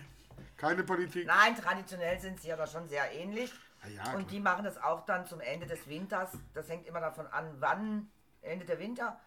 keine 0.58 0.84
Politik. 0.84 1.26
Nein, 1.26 1.56
traditionell 1.56 2.20
sind 2.20 2.40
sie 2.40 2.54
aber 2.54 2.68
schon 2.68 2.88
sehr 2.88 3.12
ähnlich. 3.12 3.52
Ah 3.82 3.88
ja, 3.88 4.14
und 4.14 4.30
die 4.32 4.40
machen 4.40 4.66
das 4.66 4.82
auch 4.82 5.06
dann 5.06 5.26
zum 5.26 5.40
Ende 5.40 5.66
des 5.66 5.88
Winters. 5.88 6.32
Das 6.54 6.68
hängt 6.70 6.86
immer 6.86 7.00
davon 7.00 7.28
an, 7.28 7.56
wann 7.60 8.10
Ende 8.42 8.66
der 8.66 8.80
Winter. 8.80 9.20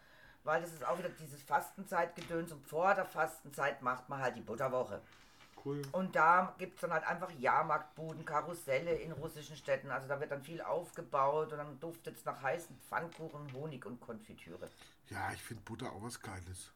Weil 0.44 0.60
das 0.60 0.72
ist 0.72 0.84
auch 0.84 0.98
wieder 0.98 1.08
dieses 1.08 1.40
Fastenzeitgedöns 1.42 2.50
und 2.50 2.66
vor 2.66 2.94
der 2.94 3.04
Fastenzeit 3.04 3.80
macht 3.80 4.08
man 4.08 4.20
halt 4.20 4.36
die 4.36 4.40
Butterwoche. 4.40 5.00
Cool. 5.64 5.82
Und 5.92 6.16
da 6.16 6.56
gibt 6.58 6.74
es 6.74 6.80
dann 6.80 6.92
halt 6.92 7.06
einfach 7.06 7.30
Jahrmarktbuden, 7.30 8.24
Karusselle 8.24 8.94
in 8.94 9.12
russischen 9.12 9.56
Städten. 9.56 9.92
Also 9.92 10.08
da 10.08 10.18
wird 10.18 10.32
dann 10.32 10.42
viel 10.42 10.60
aufgebaut 10.60 11.52
und 11.52 11.58
dann 11.58 11.78
duftet 11.78 12.16
es 12.16 12.24
nach 12.24 12.42
heißen 12.42 12.76
Pfannkuchen, 12.88 13.52
Honig 13.52 13.86
und 13.86 14.00
Konfitüre. 14.00 14.68
Ja, 15.08 15.30
ich 15.32 15.40
finde 15.40 15.62
Butter 15.62 15.92
auch 15.92 16.02
was 16.02 16.20
Geiles. 16.20 16.72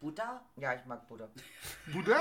Butter? 0.00 0.40
Ja, 0.56 0.74
ich 0.74 0.86
mag 0.86 1.06
Butter. 1.06 1.28
Butter? 1.92 2.16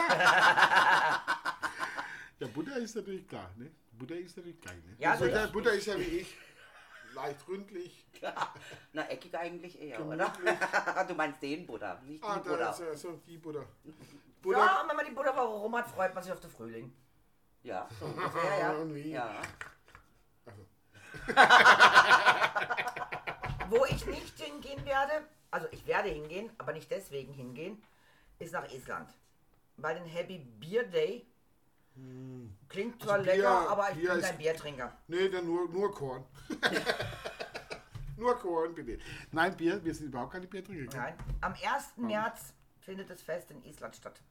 ja, 2.39 2.47
Butter 2.53 2.75
ist 2.77 2.95
natürlich 2.95 3.25
klar, 3.27 3.49
ne? 3.55 3.71
Butter 3.97 4.15
ist 4.15 4.37
natürlich 4.37 4.61
geil, 4.61 4.81
ne? 4.85 4.95
Ja, 4.99 5.11
also 5.11 5.25
Butter, 5.25 5.45
ich- 5.45 5.51
Butter 5.51 5.73
ist 5.73 5.85
ja 5.87 5.97
wie 5.97 6.03
ich. 6.03 6.37
Leicht 7.13 7.47
ründlich. 7.47 8.05
Na, 8.93 9.09
eckig 9.09 9.33
eigentlich 9.37 9.79
eher, 9.81 9.97
Gemütlich. 9.97 10.27
oder? 10.41 11.05
du 11.07 11.13
meinst 11.15 11.41
den 11.41 11.65
Butter, 11.65 12.01
nicht 12.05 12.21
die 12.23 12.27
Ah, 12.27 12.35
da 12.43 12.49
Butter. 12.49 12.69
ist 12.71 12.79
ja 12.79 12.95
so 12.95 13.21
die 13.25 13.37
Butter. 13.37 13.65
Butter. 14.41 14.57
Ja, 14.59 14.83
wenn 14.87 14.95
man 14.97 15.05
die 15.05 15.11
Butterwoche 15.13 15.47
rum 15.47 15.75
hat, 15.77 15.87
freut 15.87 16.13
man 16.13 16.21
sich 16.23 16.33
auf 16.33 16.39
den 16.41 16.49
Frühling. 16.51 16.93
Ja, 17.63 17.87
so 17.99 18.05
ungefähr, 18.05 18.59
ja. 18.59 18.71
Und 18.73 18.93
wie? 18.93 19.11
ja. 19.11 19.41
Wo 23.69 23.85
ich 23.85 24.05
nicht 24.05 24.37
hingehen 24.39 24.85
werde, 24.85 25.25
also 25.51 25.67
ich 25.71 25.85
werde 25.87 26.09
hingehen, 26.09 26.51
aber 26.57 26.73
nicht 26.73 26.91
deswegen 26.91 27.33
hingehen, 27.33 27.81
ist 28.39 28.53
nach 28.53 28.69
Island. 28.71 29.09
Weil 29.77 29.95
den 29.95 30.05
Happy 30.05 30.37
Beer 30.37 30.83
Day 30.83 31.25
klingt 32.69 33.01
zwar 33.01 33.13
Also 33.15 33.25
Bier- 33.25 33.35
lecker, 33.35 33.69
aber 33.69 33.89
ich 33.91 33.97
Bier 33.97 34.11
bin 34.13 34.21
kein 34.21 34.37
Biertrinker. 34.37 34.97
Nee, 35.07 35.29
dann 35.29 35.45
nur, 35.45 35.69
nur 35.69 35.91
Korn. 35.93 36.25
nur 38.17 38.35
Korn, 38.39 38.73
bitte. 38.75 38.99
Nein, 39.31 39.55
Bier, 39.55 39.83
wir 39.83 39.93
sind 39.93 40.07
überhaupt 40.07 40.33
keine 40.33 40.47
Biertrinker. 40.47 40.97
Nein. 40.97 41.17
Am 41.41 41.53
1. 41.53 41.61
März 41.97 42.53
findet 42.79 43.09
das 43.09 43.21
Fest 43.21 43.51
in 43.51 43.63
Island 43.63 43.95
statt. 43.95 44.21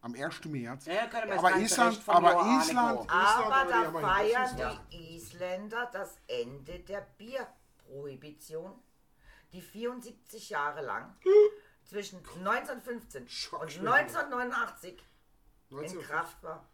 Am 0.00 0.14
1. 0.14 0.44
März. 0.46 0.84
Ja, 0.86 1.06
können 1.06 1.28
wir 1.28 1.36
das 1.36 1.38
aber 1.44 1.56
Island, 1.56 2.02
aber 2.06 2.32
Jahr 2.32 2.60
Island, 2.62 2.88
angucken. 2.88 3.10
Aber 3.10 3.64
Island, 3.64 3.72
da 3.72 4.00
ja, 4.00 4.00
feiern 4.00 4.58
ja- 4.58 4.80
die 4.92 5.16
Isländer 5.16 5.90
das 5.92 6.18
Ende 6.26 6.78
der 6.80 7.00
Bierprohibition, 7.16 8.72
die 9.52 9.62
74 9.62 10.50
Jahre 10.50 10.82
lang 10.82 11.14
zwischen 11.84 12.18
1915 12.18 13.22
und 13.22 13.30
Schockschwäche. 13.30 13.90
1989 13.94 15.02
in 15.70 15.76
19 15.76 16.02
Kraft 16.02 16.42
war. 16.42 16.68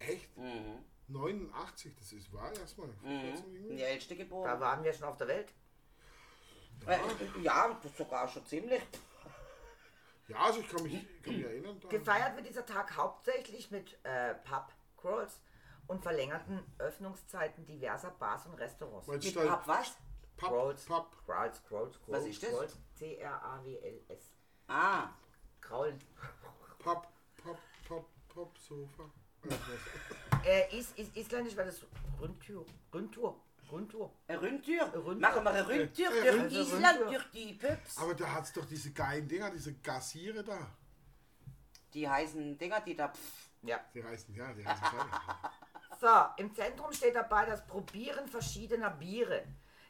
Echt? 0.00 0.36
Mhm. 0.36 0.84
89, 1.08 1.94
das 1.96 2.12
ist 2.12 2.32
wahr 2.32 2.52
erstmal. 2.56 2.88
Mhm. 3.02 3.34
Die 3.70 3.82
älteste 3.82 4.16
Da 4.16 4.22
geboren. 4.24 4.60
waren 4.60 4.82
wir 4.84 4.92
schon 4.92 5.08
auf 5.08 5.16
der 5.16 5.28
Welt. 5.28 5.52
Äh, 6.86 6.98
ja, 7.42 7.68
das 7.74 7.84
ist 7.90 7.98
sogar 7.98 8.26
schon 8.28 8.44
ziemlich. 8.46 8.82
Ja, 10.28 10.38
also 10.38 10.60
ich 10.60 10.68
kann 10.68 10.82
mich, 10.84 10.94
ich 10.94 11.22
kann 11.22 11.36
mich 11.36 11.44
erinnern. 11.44 11.78
Da. 11.80 11.88
Gefeiert 11.88 12.36
wird 12.36 12.46
dieser 12.48 12.64
Tag 12.64 12.96
hauptsächlich 12.96 13.70
mit 13.70 13.98
äh, 14.04 14.34
Pub 14.36 14.72
Crawls 14.96 15.40
und 15.88 16.02
verlängerten 16.02 16.62
Öffnungszeiten 16.78 17.66
diverser 17.66 18.12
Bars 18.12 18.46
und 18.46 18.54
Restaurants. 18.54 19.08
Es 19.08 19.24
Mit 19.24 19.36
da- 19.36 19.56
Pub 19.56 19.66
was? 19.66 19.96
Pub, 20.36 20.48
Crawls, 20.48 20.84
Pub, 20.86 21.16
Crawls, 21.26 21.62
Crawls, 21.64 21.98
Crawls. 22.02 22.18
Was 22.22 22.24
ist 22.26 22.42
das? 22.42 22.50
Crawls, 22.50 22.78
C-R-A-W-L-S. 22.94 24.30
Ah, 24.68 25.08
Kraulen. 25.60 25.98
Pub, 26.78 27.06
Pub, 27.42 27.58
Pub, 27.86 28.06
Pub, 28.28 28.58
Sofa. 28.58 29.10
Äh, 30.44 30.76
is, 30.78 30.92
is, 30.92 31.08
isländisch 31.14 31.56
war 31.56 31.64
das 31.64 31.80
Rundtür. 32.20 32.64
Rundtour. 32.92 33.40
Rundtour. 33.70 34.12
eine 34.26 34.40
Rundtür. 34.40 34.82
Rundtür. 34.84 35.14
Machen 35.16 35.44
wir 35.44 35.50
eine 35.50 35.66
Rundtür 35.68 36.10
durch 36.10 36.34
Rundtür. 36.34 36.60
Island, 36.60 37.00
durch 37.06 37.30
die 37.32 37.52
Püps. 37.54 37.98
Aber 37.98 38.14
da 38.14 38.32
hat 38.34 38.44
es 38.44 38.52
doch 38.52 38.64
diese 38.64 38.92
geilen 38.92 39.28
Dinger, 39.28 39.50
diese 39.50 39.74
Gassiere 39.74 40.42
da. 40.42 40.66
Die 41.94 42.08
heißen 42.08 42.58
Dinger, 42.58 42.80
die 42.80 42.96
da. 42.96 43.08
Pff, 43.08 43.50
Ja. 43.62 43.80
Die 43.94 44.02
heißen, 44.02 44.34
ja, 44.34 44.52
die 44.54 44.66
heißen. 44.66 44.84
So, 46.00 46.08
im 46.38 46.54
Zentrum 46.54 46.92
steht 46.92 47.14
dabei 47.14 47.44
das 47.46 47.66
Probieren 47.66 48.26
verschiedener 48.26 48.90
Biere. 48.90 49.44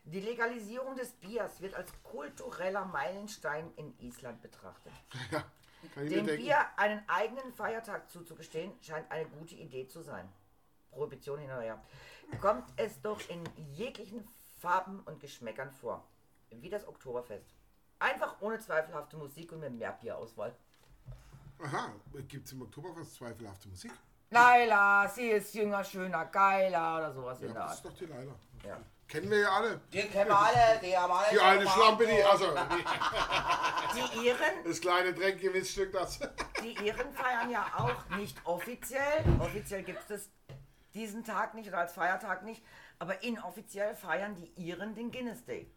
Die 0.05 0.21
Legalisierung 0.21 0.97
des 0.97 1.13
Biers 1.13 1.61
wird 1.61 1.75
als 1.75 1.93
kultureller 2.03 2.85
Meilenstein 2.85 3.73
in 3.77 3.97
Island 4.01 4.43
betrachtet. 4.43 4.93
ja, 5.31 5.45
Dem. 5.97 6.27
Bier 6.27 6.59
einen 6.77 7.03
eigenen 7.09 7.53
Feiertag 7.53 8.11
zuzugestehen, 8.11 8.73
scheint 8.83 9.11
eine 9.11 9.27
gute 9.27 9.55
Idee 9.55 9.87
zu 9.89 10.03
sein. 10.03 10.29
Prohibition 10.91 11.39
hin 11.39 11.51
oder 11.51 11.63
her. 11.63 11.83
Kommt 12.41 12.65
es 12.77 13.01
doch 13.01 13.21
in 13.29 13.43
jeglichen 13.73 14.27
Farben 14.59 15.01
und 15.01 15.21
Geschmäckern 15.21 15.71
vor. 15.73 16.05
Wie 16.51 16.69
das 16.69 16.87
Oktoberfest. 16.87 17.55
Einfach 17.99 18.41
ohne 18.41 18.59
zweifelhafte 18.59 19.17
Musik 19.17 19.53
und 19.53 19.61
mit 19.61 19.73
mehr 19.75 19.93
Bierauswahl. 19.93 20.55
Aha, 21.63 21.93
gibt 22.29 22.47
es 22.47 22.53
im 22.53 22.63
Oktoberfest 22.63 23.15
zweifelhafte 23.17 23.69
Musik? 23.69 23.93
Laila, 24.31 25.09
sie 25.09 25.29
ist 25.31 25.55
jünger, 25.55 25.83
schöner, 25.85 26.25
geiler 26.27 26.97
oder 26.99 27.13
sowas 27.13 27.41
Ja, 27.41 27.47
in 27.49 27.53
der 27.55 27.63
das 27.65 27.75
ist 27.75 27.85
Art. 27.85 27.93
doch 27.95 27.99
die 27.99 28.07
Leila. 28.07 28.33
Ja. 28.65 28.79
Kennen 29.11 29.29
wir 29.29 29.41
ja 29.41 29.51
alle. 29.51 29.81
Die 29.93 30.03
kennen 30.03 30.31
wir 30.31 30.39
alle, 30.39 30.81
die 30.81 30.97
haben 30.97 31.13
alle. 31.13 31.31
Die 31.33 31.41
alte 31.41 31.69
Schlampe, 31.69 32.07
die, 32.07 32.23
also 32.23 32.45
Die 33.95 34.27
Iren, 34.29 34.65
das 34.65 34.81
kleine 34.81 35.13
Dreckgewissstück, 35.13 35.93
das. 35.93 36.21
die 36.63 36.75
Iren 36.87 37.13
feiern 37.13 37.51
ja 37.51 37.67
auch 37.77 38.17
nicht 38.17 38.37
offiziell. 38.45 39.25
Offiziell 39.41 39.83
gibt 39.83 40.09
es 40.11 40.31
diesen 40.95 41.25
Tag 41.25 41.55
nicht 41.55 41.69
oder 41.69 41.79
als 41.79 41.93
Feiertag 41.93 42.45
nicht, 42.45 42.63
aber 43.01 43.21
inoffiziell 43.25 43.97
feiern 43.97 44.37
die 44.37 44.53
Iren 44.63 44.95
den 44.95 45.11
Guinness 45.11 45.45
Day. 45.45 45.69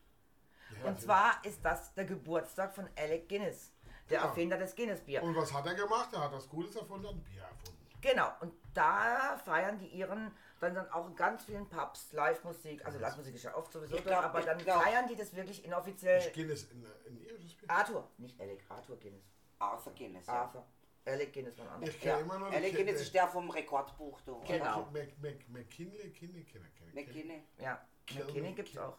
Und 0.83 1.01
zwar 1.01 1.43
ist 1.43 1.65
das 1.65 1.93
der 1.95 2.05
Geburtstag 2.05 2.73
von 2.75 2.87
Alec 2.95 3.29
Guinness, 3.29 3.71
der 4.09 4.19
Genau. 4.19 4.29
Erfinder 4.29 4.57
des 4.57 4.75
Guinness 4.75 5.01
Bier. 5.01 5.23
Und 5.23 5.35
was 5.35 5.51
hat 5.51 5.65
er 5.65 5.73
gemacht? 5.73 6.09
Er 6.13 6.21
hat 6.21 6.33
das 6.33 6.47
Gutes 6.47 6.75
erfunden, 6.75 7.07
ein 7.07 7.23
Bier 7.23 7.41
erfunden. 7.41 7.79
Genau, 8.01 8.31
und 8.41 8.53
da 8.73 9.39
feiern 9.45 9.79
die 9.79 9.87
Iren 9.87 10.31
dann, 10.63 10.75
dann 10.75 10.89
auch 10.91 11.07
in 11.07 11.15
ganz 11.15 11.43
vielen 11.45 11.67
Pubs 11.69 12.11
Live-Musik. 12.13 12.85
Also 12.85 12.99
Live-Musik 12.99 13.35
ist 13.35 13.43
ja 13.43 13.55
oft 13.55 13.71
sowieso 13.71 13.95
Ich 13.95 14.03
glaub, 14.03 14.23
aber 14.23 14.39
ich 14.39 14.45
dann 14.45 14.57
glaub- 14.57 14.81
feiern 14.83 15.07
die 15.07 15.15
das 15.15 15.35
wirklich 15.35 15.63
inoffiziell. 15.63 16.31
Guinness 16.33 16.63
in, 16.71 16.85
in 17.05 17.21
irisches 17.23 17.55
Bier. 17.55 17.69
Arthur, 17.69 18.07
nicht 18.17 18.39
Alec, 18.39 18.63
Arthur 18.69 18.97
Guinness. 18.99 19.23
Arthur 19.59 19.93
Guinness, 19.93 20.27
ja. 20.27 20.33
Arthur. 20.33 20.65
Alec 21.05 21.33
Guinness 21.33 21.57
war 21.57 21.65
ein 21.65 21.71
anderer. 21.73 21.91
Ich 21.91 21.99
kenne 21.99 22.21
immer 22.21 22.39
noch 22.39 22.51
Alec 22.51 22.75
Guinness 22.75 23.01
ist 23.01 23.13
der 23.13 23.27
vom 23.27 23.49
Rekordbuch, 23.49 24.21
du. 24.21 24.41
Genau. 24.47 24.87
Mac, 24.93 25.09
Mac, 25.21 25.35
McKinley, 25.49 26.09
Kinney, 26.11 26.43
Kinney, 26.43 26.69
Kinney. 26.71 26.93
McKinney. 26.93 27.43
Ja, 27.59 27.85
McKinney 28.15 28.53
gibt's 28.53 28.77
auch. 28.77 28.97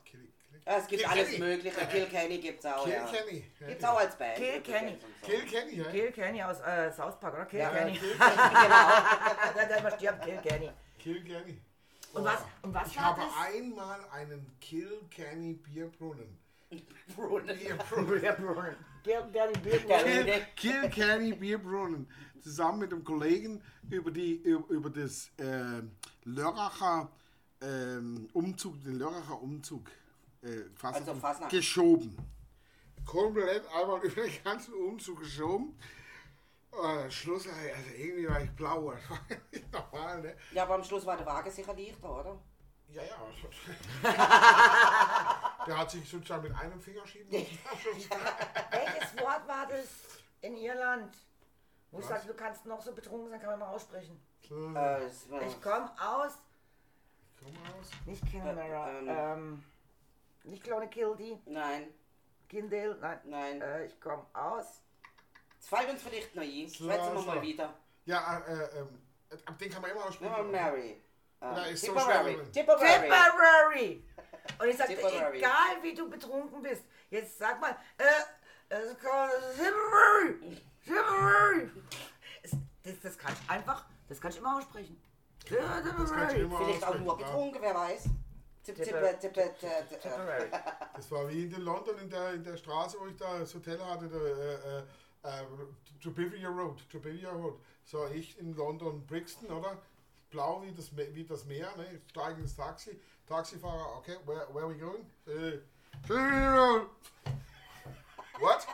Ja, 0.66 0.78
es 0.78 0.86
gibt 0.86 1.02
Kilkenny. 1.02 1.20
alles 1.20 1.38
Mögliche. 1.38 1.86
Kilkenny 1.86 2.38
gibt's 2.38 2.64
auch, 2.64 2.86
ja. 2.86 3.04
Kilkenny. 3.04 3.44
Gibt's 3.58 3.84
auch 3.84 3.98
als 3.98 4.16
Band. 4.16 4.36
Kilkenny. 4.36 4.98
Kilkenny, 5.22 5.72
ja. 5.76 5.84
Kilkenny 5.90 6.42
aus 6.42 6.60
äh, 6.60 6.90
South 6.92 7.18
Park, 7.20 7.34
oder? 7.34 7.58
Ja, 7.58 7.70
Kilkenny. 7.70 7.98
Genau. 8.18 9.54
der, 9.56 9.66
der 9.66 9.78
immer 9.78 9.90
stirbt, 9.90 10.22
Kilkenny. 10.24 10.70
Kilkenny. 11.04 11.60
Und 12.14 12.24
was, 12.24 12.40
und 12.62 12.72
was 12.72 12.88
Ich 12.88 12.96
war 12.96 13.04
habe 13.04 13.20
das? 13.20 13.54
einmal 13.54 14.00
einen 14.10 14.46
Kilkenny 14.60 15.52
Bierbrunnen. 15.54 16.38
Brunnen. 17.14 17.58
Bierbrunnen. 17.58 18.20
Bierbrunnen. 18.20 18.76
Kilkenny 19.04 19.58
Bierbrunnen. 19.62 20.40
Kilkenny. 20.56 21.32
Bierbrunnen. 21.34 22.08
Zusammen 22.40 22.78
mit 22.80 22.92
einem 22.92 23.04
Kollegen 23.04 23.60
über, 23.90 24.10
die, 24.10 24.36
über, 24.36 24.88
das 24.90 25.30
äh, 25.38 25.82
Lörracher 26.24 27.10
ähm, 27.60 28.28
Umzug, 28.32 28.82
den 28.82 28.98
Lörracher 28.98 29.40
Umzug 29.42 29.90
äh, 30.42 30.62
fast 30.74 31.00
Also 31.00 31.14
Fasnacht. 31.14 31.50
geschoben. 31.50 32.16
Komplett 33.04 33.66
einmal 33.68 34.00
über 34.04 34.22
den 34.22 34.42
ganzen 34.42 34.72
Umzug 34.74 35.20
geschoben. 35.20 35.76
Äh, 36.82 37.10
Schluss, 37.10 37.46
also 37.46 37.90
irgendwie 37.96 38.28
war 38.28 38.40
ich 38.40 38.50
blau. 38.50 38.92
Das 38.92 39.10
war 39.10 39.20
nicht 39.52 39.72
normal, 39.72 40.20
ne? 40.22 40.36
Ja, 40.52 40.62
aber 40.64 40.74
am 40.74 40.84
Schluss 40.84 41.06
war 41.06 41.16
der 41.16 41.26
Wagen 41.26 41.50
sicher 41.50 41.74
leichter, 41.74 42.10
oder? 42.20 42.38
Ja, 42.88 43.02
ja. 43.02 43.16
Der 45.66 45.78
hat 45.78 45.90
sich 45.90 46.08
sozusagen 46.08 46.42
mit 46.42 46.54
einem 46.56 46.80
Finger 46.80 47.06
schieben 47.06 47.30
lassen. 47.32 47.58
Welches 48.70 49.18
Wort 49.18 49.48
war 49.48 49.66
das 49.66 49.88
in 50.42 50.56
Irland? 50.56 51.16
Wo 51.90 51.98
ich 51.98 52.04
Was? 52.04 52.10
sagte, 52.10 52.28
du 52.28 52.34
kannst 52.34 52.66
noch 52.66 52.80
so 52.82 52.92
betrunken 52.92 53.30
sein, 53.30 53.40
kann 53.40 53.50
man 53.50 53.60
mal 53.60 53.68
aussprechen. 53.74 54.20
Äh, 54.50 54.50
war- 54.74 55.42
Ich 55.42 55.60
komme 55.62 55.90
aus, 56.00 56.32
Komm 57.38 57.56
raus. 57.56 57.90
nicht 58.04 58.24
Kinmara, 58.30 58.88
Ä- 58.88 58.98
ähm. 58.98 59.08
ähm, 59.08 59.64
nicht 60.44 60.62
Clonakilty, 60.64 61.38
Nein, 61.46 61.88
Kindale, 62.48 62.96
nein. 63.00 63.20
nein. 63.24 63.60
Äh, 63.62 63.86
ich 63.86 63.98
komme 64.00 64.26
aus. 64.34 64.82
Es 65.64 65.70
fällt 65.70 65.88
uns 65.88 66.02
vielleicht 66.02 66.34
noch 66.34 66.42
ein. 66.42 66.68
Schwätzen 66.68 67.14
wir 67.14 67.22
mal 67.22 67.40
wieder. 67.40 67.74
Ja, 68.04 68.38
äh, 68.46 68.52
äh, 68.52 68.80
ähm, 68.80 68.88
ab 69.46 69.58
den 69.58 69.70
kann 69.70 69.80
man 69.80 69.90
immer 69.92 70.04
aussprechen. 70.04 70.36
Wir 70.36 70.44
Mary. 70.44 71.02
Ja, 71.40 71.66
Ähm, 71.66 71.72
ist 71.74 71.80
so 71.86 71.92
Tipperary. 71.94 72.34
schwer. 72.34 72.52
Tipperary. 72.52 73.00
Tipperary! 73.08 74.04
Und 74.58 74.68
ich 74.68 74.76
sagte, 74.76 74.92
egal 75.32 75.82
wie 75.82 75.94
du 75.94 76.10
betrunken 76.10 76.60
bist, 76.62 76.82
jetzt 77.08 77.38
sag 77.38 77.58
mal, 77.62 77.74
äh, 77.96 78.04
Tipperary! 79.56 80.60
Tipperary! 80.84 81.70
Es- 82.42 82.50
Das, 82.82 83.00
das 83.02 83.16
kann 83.18 83.32
ich 83.32 83.50
einfach, 83.50 83.86
das 84.06 84.20
kann 84.20 84.30
ich 84.32 84.36
immer 84.38 84.58
aussprechen. 84.58 85.00
Das 85.48 85.58
kann 85.58 85.78
ich 85.86 85.92
Tipperary! 85.96 86.40
immer 86.42 86.58
Vielleicht 86.58 86.84
auch 86.86 86.98
nur 86.98 87.16
betrunken, 87.16 87.62
wer 87.62 87.74
weiß. 87.74 88.04
Das 90.94 91.10
war 91.10 91.28
wie 91.28 91.44
in 91.44 91.50
London 91.62 91.98
in 91.98 92.08
der, 92.10 92.32
in 92.34 92.44
der 92.44 92.56
Straße, 92.56 92.98
wo 93.00 93.06
ich 93.06 93.16
da 93.16 93.38
das 93.38 93.54
Hotel 93.54 93.78
hatte, 93.84 94.08
der, 94.08 94.20
äh, 94.20 94.82
äh, 95.24 95.42
äh, 95.42 95.46
Trubivia 96.02 96.48
Road, 96.48 96.78
Trubivia 96.90 97.30
Road. 97.30 97.58
So, 97.84 98.06
ich 98.06 98.38
in 98.38 98.54
London, 98.54 99.04
Brixton, 99.06 99.50
oder? 99.50 99.78
Blau 100.30 100.62
wie 100.62 100.72
das, 100.72 100.90
wie 100.96 101.24
das 101.24 101.44
Meer, 101.44 101.74
ne? 101.76 101.86
Ich 101.94 102.10
steige 102.10 102.40
ins 102.40 102.56
Taxi, 102.56 102.98
Taxifahrer, 103.26 103.96
okay, 103.96 104.16
where, 104.26 104.46
where 104.52 104.64
are 104.64 104.68
we 104.68 104.78
going? 104.78 105.04
Äh, 105.26 105.58
Trubivia 106.06 106.54
Road. 106.54 106.86
What? 108.40 108.66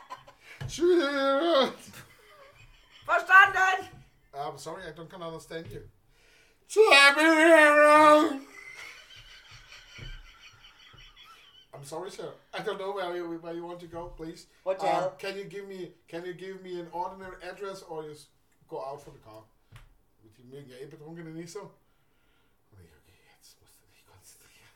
Trubivia 0.68 1.38
Road. 1.38 1.74
Verstanden? 3.04 3.88
I'm 4.32 4.58
sorry, 4.58 4.84
I 4.86 4.92
don't 4.92 5.10
can 5.10 5.22
understand 5.22 5.66
you. 5.70 5.82
Trubivia 6.68 7.76
Road. 7.76 8.40
I'm 11.72 11.84
sorry, 11.84 12.10
sir. 12.10 12.32
I 12.52 12.62
don't 12.62 12.78
know 12.78 12.92
where 12.92 13.14
you 13.16 13.38
where 13.40 13.54
you 13.54 13.64
want 13.64 13.80
to 13.80 13.86
go, 13.86 14.12
please. 14.16 14.46
Hotel. 14.64 15.04
Um, 15.04 15.10
can 15.18 15.36
you 15.36 15.44
give 15.44 15.66
me 15.68 15.92
Can 16.08 16.24
you 16.24 16.34
give 16.34 16.60
me 16.62 16.80
an 16.80 16.88
ordinary 16.92 17.36
address 17.42 17.82
or 17.82 18.02
just 18.02 18.26
go 18.68 18.78
out 18.84 19.00
for 19.02 19.10
the 19.12 19.18
car? 19.24 19.42
Die 20.36 20.44
mögen 20.44 20.70
ja 20.70 20.76
eh 20.78 20.86
Betrunkene 20.86 21.30
nicht 21.30 21.52
so. 21.52 21.60
Und 21.60 22.80
ich, 22.82 22.90
okay, 22.90 23.18
jetzt 23.36 23.60
musst 23.60 23.80
du 23.80 23.86
dich 23.86 24.04
konzentrieren. 24.06 24.68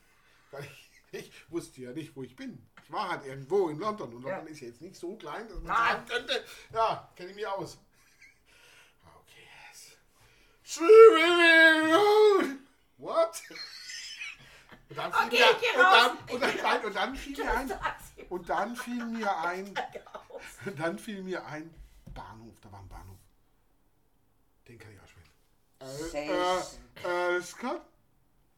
Weil 0.51 0.63
ich, 0.63 0.91
ich 1.11 1.51
wusste 1.51 1.81
ja 1.81 1.91
nicht, 1.91 2.15
wo 2.15 2.23
ich 2.23 2.35
bin. 2.35 2.65
Ich 2.83 2.91
war 2.91 3.09
halt 3.09 3.25
irgendwo 3.25 3.69
in 3.69 3.79
London 3.79 4.13
und 4.13 4.21
London 4.23 4.45
Ja. 4.45 4.51
ist 4.51 4.59
jetzt 4.61 4.81
nicht 4.81 4.95
so 4.95 5.15
klein, 5.15 5.47
dass 5.47 5.57
man 5.57 5.65
Nein. 5.73 5.91
sagen 5.95 6.05
könnte, 6.07 6.45
ja, 6.73 7.11
kenne 7.15 7.29
ich 7.31 7.35
mich 7.35 7.47
aus. 7.47 7.77
Okay, 9.21 9.47
yes. 9.71 9.97
Swimming 10.63 11.91
Road. 11.93 12.59
What? 12.97 13.41
Und 14.89 14.97
dann 14.97 15.11
fiel 15.11 15.43
Okay, 15.43 15.65
mir, 15.75 15.79
und 15.79 15.91
dann, 15.91 16.17
und 16.29 16.41
dann, 16.41 16.85
und 16.85 16.95
dann 16.95 17.15
fiel 17.15 17.35
mir 17.37 17.51
ein, 17.51 17.73
und 18.29 18.49
dann 18.49 18.75
fiel 18.75 19.05
mir 19.05 19.37
ein, 19.39 19.73
dann 20.77 20.99
fiel 20.99 21.23
mir 21.23 21.45
ein 21.45 21.73
Bahnhof, 22.13 22.59
da 22.61 22.71
war 22.71 22.79
ein 22.79 22.87
Bahnhof. 22.87 23.17
Den 24.67 24.79
kann 24.79 24.91
ich 24.91 24.99
aussprechen. 25.01 25.31
Äh, 26.13 27.03
äh, 27.03 27.37
äh, 27.37 27.41
Scott? 27.41 27.81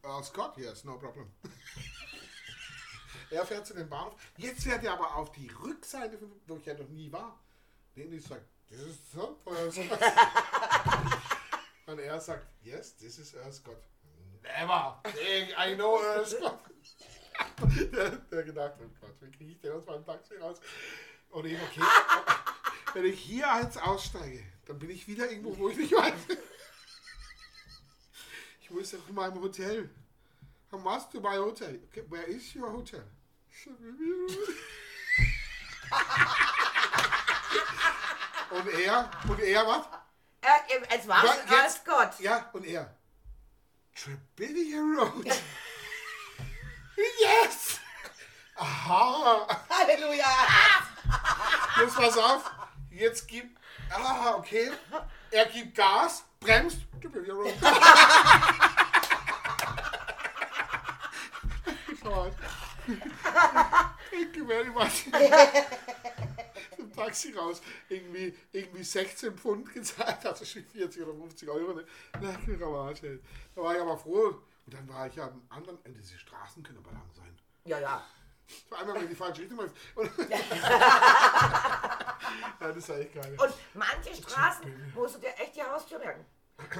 Uh, 0.04 0.22
Scott, 0.22 0.56
yes, 0.56 0.84
no 0.84 0.96
problem. 0.96 1.30
er 3.30 3.44
fährt 3.44 3.66
zu 3.66 3.74
dem 3.74 3.88
Bahnhof. 3.88 4.14
Jetzt 4.36 4.62
fährt 4.62 4.84
er 4.84 4.92
aber 4.92 5.16
auf 5.16 5.32
die 5.32 5.48
Rückseite, 5.48 6.18
wo 6.46 6.56
ich 6.56 6.66
ja 6.66 6.74
noch 6.74 6.88
nie 6.88 7.10
war. 7.10 7.38
Den 7.96 8.12
ich 8.12 8.24
sagt, 8.24 8.44
this 8.68 8.80
is 8.80 8.96
Scott. 9.10 9.36
uh, 9.46 9.70
Scott." 9.70 10.00
Und 11.86 11.98
er 11.98 12.20
sagt, 12.20 12.46
yes, 12.62 12.96
this 12.96 13.18
is 13.18 13.34
uh, 13.34 13.50
Scott. 13.50 13.82
Never. 14.42 14.96
I 15.58 15.74
know 15.74 15.98
Scott. 16.24 16.58
der, 17.92 18.10
der 18.10 18.42
gedacht, 18.42 18.74
oh 18.80 18.90
Gott, 19.00 19.14
wie 19.20 19.30
kriege 19.30 19.52
ich 19.52 19.60
den 19.60 19.72
aus 19.72 19.86
meinem 19.86 20.04
Taxi 20.04 20.36
raus? 20.36 20.60
Und 21.30 21.46
ich, 21.46 21.58
okay, 21.60 21.82
wenn 22.94 23.04
ich 23.04 23.20
hier 23.20 23.46
jetzt 23.62 23.80
aussteige, 23.80 24.44
dann 24.66 24.78
bin 24.78 24.90
ich 24.90 25.06
wieder 25.06 25.30
irgendwo, 25.30 25.56
wo 25.58 25.68
ich 25.68 25.76
nicht 25.76 25.92
weiß. 25.92 26.14
Ich 28.60 28.70
muss 28.70 28.92
ja 28.92 28.98
zu 29.06 29.12
meinem 29.12 29.40
Hotel. 29.40 29.88
How 30.70 30.78
much 30.78 31.08
to 31.10 31.20
my 31.20 31.36
hotel? 31.36 31.80
Okay, 31.88 32.04
where 32.08 32.24
is 32.24 32.54
your 32.54 32.70
hotel? 32.70 33.02
Und 38.50 38.68
er, 38.68 39.10
und 39.28 39.40
er 39.40 39.66
was? 39.66 39.86
Äh, 40.42 40.98
es 40.98 41.08
war 41.08 41.24
Gott. 41.84 42.20
Ja, 42.20 42.50
und 42.52 42.66
er. 42.66 42.97
Trebillia 44.02 44.80
Road. 44.96 45.26
yes! 47.20 47.80
Aha! 48.56 49.46
Halleluja! 49.68 50.24
Jetzt 51.80 51.96
pass 51.96 52.16
auf. 52.18 52.50
Jetzt 52.90 53.28
gibt. 53.28 53.58
Ah, 53.90 54.34
okay. 54.36 54.70
Er 55.30 55.46
gibt 55.46 55.74
Gas, 55.76 56.24
bremst. 56.40 56.78
Trebillia 57.00 57.34
Road. 57.34 57.54
Thank 64.10 64.36
you 64.36 64.46
very 64.46 64.70
much. 64.70 65.04
Taxi 66.98 67.32
raus. 67.32 67.62
Irgendwie, 67.88 68.34
irgendwie 68.52 68.82
16 68.82 69.36
Pfund 69.36 69.72
gezahlt, 69.72 70.24
also 70.26 70.44
schon 70.44 70.64
40 70.64 71.02
oder 71.02 71.14
50 71.14 71.48
Euro. 71.48 71.74
Ne? 71.74 71.84
Na. 72.20 72.32
Da 72.32 73.62
war 73.62 73.74
ich 73.74 73.80
aber 73.80 73.96
froh. 73.96 74.42
Und 74.66 74.74
dann 74.74 74.88
war 74.88 75.06
ich 75.06 75.14
ja 75.14 75.28
am 75.28 75.42
anderen 75.48 75.78
Ende. 75.84 76.00
Diese 76.00 76.18
Straßen 76.18 76.62
können 76.62 76.78
aber 76.78 76.92
lang 76.92 77.10
sein. 77.14 77.34
Ja, 77.64 77.78
ja. 77.78 78.04
So 78.68 78.76
einmal, 78.76 79.00
wenn 79.00 79.08
die 79.08 79.14
falsche 79.14 79.42
Richtung. 79.42 79.58
Und 79.58 79.70
ja, 80.30 80.38
das 82.60 82.76
ist 82.76 82.90
eigentlich 82.90 83.14
geil. 83.14 83.36
Und 83.38 83.54
manche 83.74 84.14
Straßen 84.14 84.92
musst 84.94 85.16
du 85.16 85.20
dir 85.20 85.34
echt 85.38 85.56
die 85.56 85.62
Haustür 85.62 85.98
merken. 85.98 86.24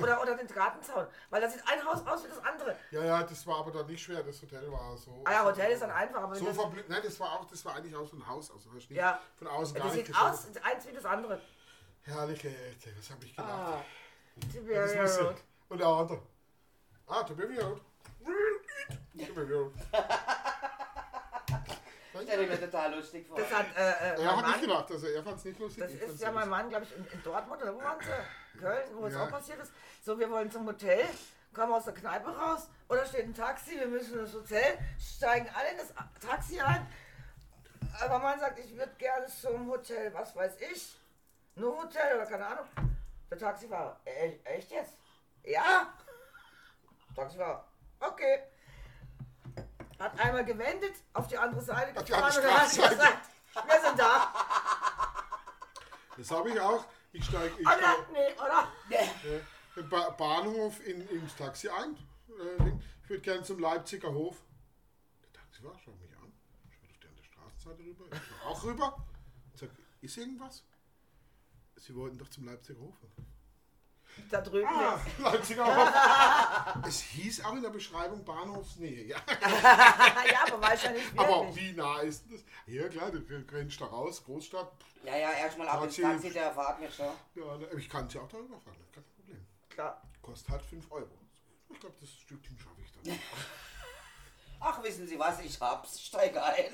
Oder, 0.02 0.20
oder 0.20 0.36
den 0.36 0.46
Gartenzaun. 0.48 1.06
Weil 1.30 1.40
da 1.40 1.48
sieht 1.48 1.62
ein 1.68 1.84
Haus 1.84 2.04
aus 2.06 2.24
wie 2.24 2.28
das 2.28 2.38
andere. 2.44 2.76
Ja, 2.90 3.04
ja, 3.04 3.22
das 3.22 3.46
war 3.46 3.58
aber 3.60 3.70
dann 3.70 3.86
nicht 3.86 4.02
schwer. 4.02 4.22
Das 4.24 4.42
Hotel 4.42 4.70
war 4.72 4.96
so. 4.96 5.22
Ah 5.24 5.32
ja, 5.32 5.44
Hotel 5.44 5.70
ist 5.70 5.82
dann 5.82 5.90
einfach, 5.92 6.20
aber 6.22 6.34
So 6.34 6.46
das, 6.46 6.56
verblüht. 6.56 6.88
Nein, 6.88 7.00
das 7.04 7.18
war 7.20 7.32
auch, 7.34 7.44
das 7.44 7.64
war 7.64 7.76
eigentlich 7.76 7.94
auch 7.94 8.06
so 8.06 8.16
ein 8.16 8.26
Haus. 8.26 8.50
Also 8.50 8.68
das 8.70 8.74
nicht 8.74 8.90
Ja. 8.90 9.20
von 9.36 9.46
außen 9.46 9.74
das 9.74 9.84
gar 9.84 9.94
nicht 9.94 10.06
sieht 10.06 10.16
aus, 10.16 10.46
geschaut. 10.48 10.64
eins 10.64 10.86
wie 10.88 10.92
das 10.92 11.04
andere. 11.04 11.40
Herrliche 12.02 12.48
Ecke, 12.48 12.92
was 12.98 13.10
habe 13.10 13.24
ich 13.24 13.36
gedacht? 13.36 13.48
Ah, 13.52 13.84
das 14.36 14.50
Tiberia 14.50 15.04
Road. 15.22 15.36
Und 15.68 15.78
der 15.78 15.86
andere. 15.86 16.22
Ah, 17.06 17.22
Tiberia 17.22 17.66
Road. 17.66 17.80
Tiberia 19.16 19.56
Road. 19.58 19.72
Stell 22.22 22.40
ich 22.42 22.48
mir 22.48 22.60
total 22.60 22.94
lustig 22.96 23.26
vor. 23.28 23.38
Das 23.38 23.50
hat 23.52 23.66
äh, 23.76 23.80
äh, 23.80 24.22
Er 24.22 24.36
hat 24.36 24.44
nicht 24.44 24.50
Mann, 24.50 24.60
gedacht, 24.60 24.90
also 24.90 25.06
er 25.06 25.22
fand 25.22 25.38
es 25.38 25.44
nicht 25.44 25.58
lustig. 25.60 25.84
das 26.00 26.10
ist 26.14 26.20
ja 26.20 26.32
mein. 26.32 26.48
Mann, 26.48 26.68
glaube 26.68 26.84
ich, 26.84 26.96
in, 26.96 27.06
in 27.06 27.22
Dortmund 27.22 27.62
oder 27.62 27.74
wo 27.74 27.78
waren 27.82 27.98
sie? 28.00 28.06
Köln, 28.58 28.88
wo 28.94 29.06
es 29.06 29.14
Ja. 29.14 29.24
auch 29.24 29.30
passiert 29.30 29.58
ist. 29.60 29.72
So, 30.02 30.18
wir 30.18 30.30
wollen 30.30 30.50
zum 30.50 30.66
Hotel, 30.66 31.06
kommen 31.54 31.72
aus 31.72 31.84
der 31.84 31.94
Kneipe 31.94 32.28
raus 32.36 32.68
oder 32.88 33.04
steht 33.06 33.24
ein 33.24 33.34
Taxi, 33.34 33.78
wir 33.78 33.86
müssen 33.88 34.18
ins 34.18 34.34
Hotel, 34.34 34.78
steigen 34.98 35.48
alle 35.54 35.70
in 35.70 35.78
das 35.78 35.92
Taxi 36.20 36.60
ein. 36.60 36.86
Aber 38.00 38.18
man 38.18 38.38
sagt, 38.38 38.58
ich 38.58 38.76
würde 38.76 38.92
gerne 38.98 39.26
zum 39.26 39.68
Hotel, 39.70 40.12
was 40.14 40.34
weiß 40.36 40.60
ich. 40.72 40.96
Nur 41.54 41.82
Hotel 41.82 42.16
oder 42.16 42.26
keine 42.26 42.46
Ahnung. 42.46 42.66
Der 43.30 43.38
Taxifahrer, 43.38 43.98
e 44.04 44.38
echt 44.44 44.70
jetzt? 44.70 44.94
Ja? 45.42 45.92
Taxifahrer, 47.14 47.64
okay. 48.00 48.42
Hat 49.98 50.18
einmal 50.20 50.44
gewendet, 50.44 50.94
auf 51.12 51.26
die 51.26 51.36
andere 51.36 51.60
Seite 51.60 51.92
gefahren 51.92 52.36
und 52.36 52.54
hat 52.54 52.70
gesagt, 52.70 53.28
wir 53.66 53.80
sind 53.80 53.98
da. 53.98 54.32
Das 56.16 56.30
habe 56.30 56.50
ich 56.50 56.60
auch. 56.60 56.84
Ich 57.12 57.24
steige 57.24 57.54
ich 57.58 57.66
Oder? 57.66 57.76
steig, 57.78 58.12
Nee, 58.12 58.34
oder? 58.34 58.68
äh, 58.90 59.40
im 59.80 59.88
ba 59.88 60.10
Bahnhof 60.10 60.84
in, 60.86 61.00
ins 61.08 61.34
Taxi 61.36 61.68
ein. 61.68 61.96
Äh, 62.28 62.72
ich 63.02 63.10
würde 63.10 63.22
gerne 63.22 63.42
zum 63.42 63.58
Leipziger 63.60 64.12
Hof. 64.12 64.42
Der 65.22 65.32
Taxifahrer 65.32 65.78
schaut 65.78 66.00
mich 66.00 66.14
an. 66.16 66.32
Schaut 66.70 66.90
auf 66.90 66.98
der 67.00 67.10
andere 67.10 67.24
Straßenseite 67.24 67.82
rüber. 67.84 68.04
Ich 68.12 68.18
schaue 68.22 68.50
auch 68.50 68.64
rüber. 68.64 69.06
Und 69.52 69.58
sag, 69.58 69.70
ist 70.00 70.16
irgendwas? 70.16 70.64
Sie 71.76 71.94
wollten 71.94 72.18
doch 72.18 72.28
zum 72.28 72.44
Leipziger 72.44 72.80
Hof. 72.80 72.96
Da 74.30 74.40
drüben 74.40 74.68
Ah, 74.68 74.94
ist. 74.96 75.18
Leipziger 75.18 75.64
Hof. 75.66 76.84
es 76.86 77.00
hieß 77.00 77.44
auch 77.44 77.54
in 77.54 77.62
der 77.62 77.70
Beschreibung 77.70 78.24
Bahnhofsnähe. 78.24 79.04
Ja. 79.06 79.16
ja, 80.30 80.44
aber 80.46 80.60
weiß 80.60 80.82
ja 80.84 80.90
nicht 80.90 81.18
Aber 81.18 81.54
wie 81.56 81.72
nah 81.72 82.00
ist 82.00 82.24
das? 82.30 82.40
Ja 82.66 82.88
klar, 82.88 83.10
du 83.10 83.22
grenzt 83.46 83.80
da 83.80 83.86
raus, 83.86 84.22
Großstadt. 84.24 84.70
Ja, 85.04 85.16
ja, 85.16 85.32
erstmal 85.32 85.68
ab 85.68 85.84
ins 85.84 85.96
Taxi. 85.96 86.30
Der 86.30 86.52
fahrt 86.52 86.80
mir 86.80 86.90
schon. 86.90 87.06
Ja, 87.34 87.56
ne, 87.56 87.68
ich 87.76 87.88
kann 87.88 88.06
es 88.06 88.14
ja 88.14 88.20
auch 88.20 88.28
darüber 88.28 88.58
fahren, 88.60 88.76
kein 88.92 89.04
Problem. 89.04 89.46
Klar. 89.70 90.02
Kostet 90.22 90.50
halt 90.50 90.62
5 90.62 90.90
Euro. 90.92 91.18
Ich 91.70 91.80
glaube, 91.80 91.94
das 92.00 92.10
Stückchen 92.10 92.58
schaffe 92.58 92.80
ich 92.82 92.92
dann. 92.92 93.18
Ach, 94.60 94.82
wissen 94.82 95.06
Sie 95.06 95.18
was, 95.18 95.40
ich 95.40 95.58
hab's, 95.60 96.00
steig 96.02 96.36
ein. 96.36 96.64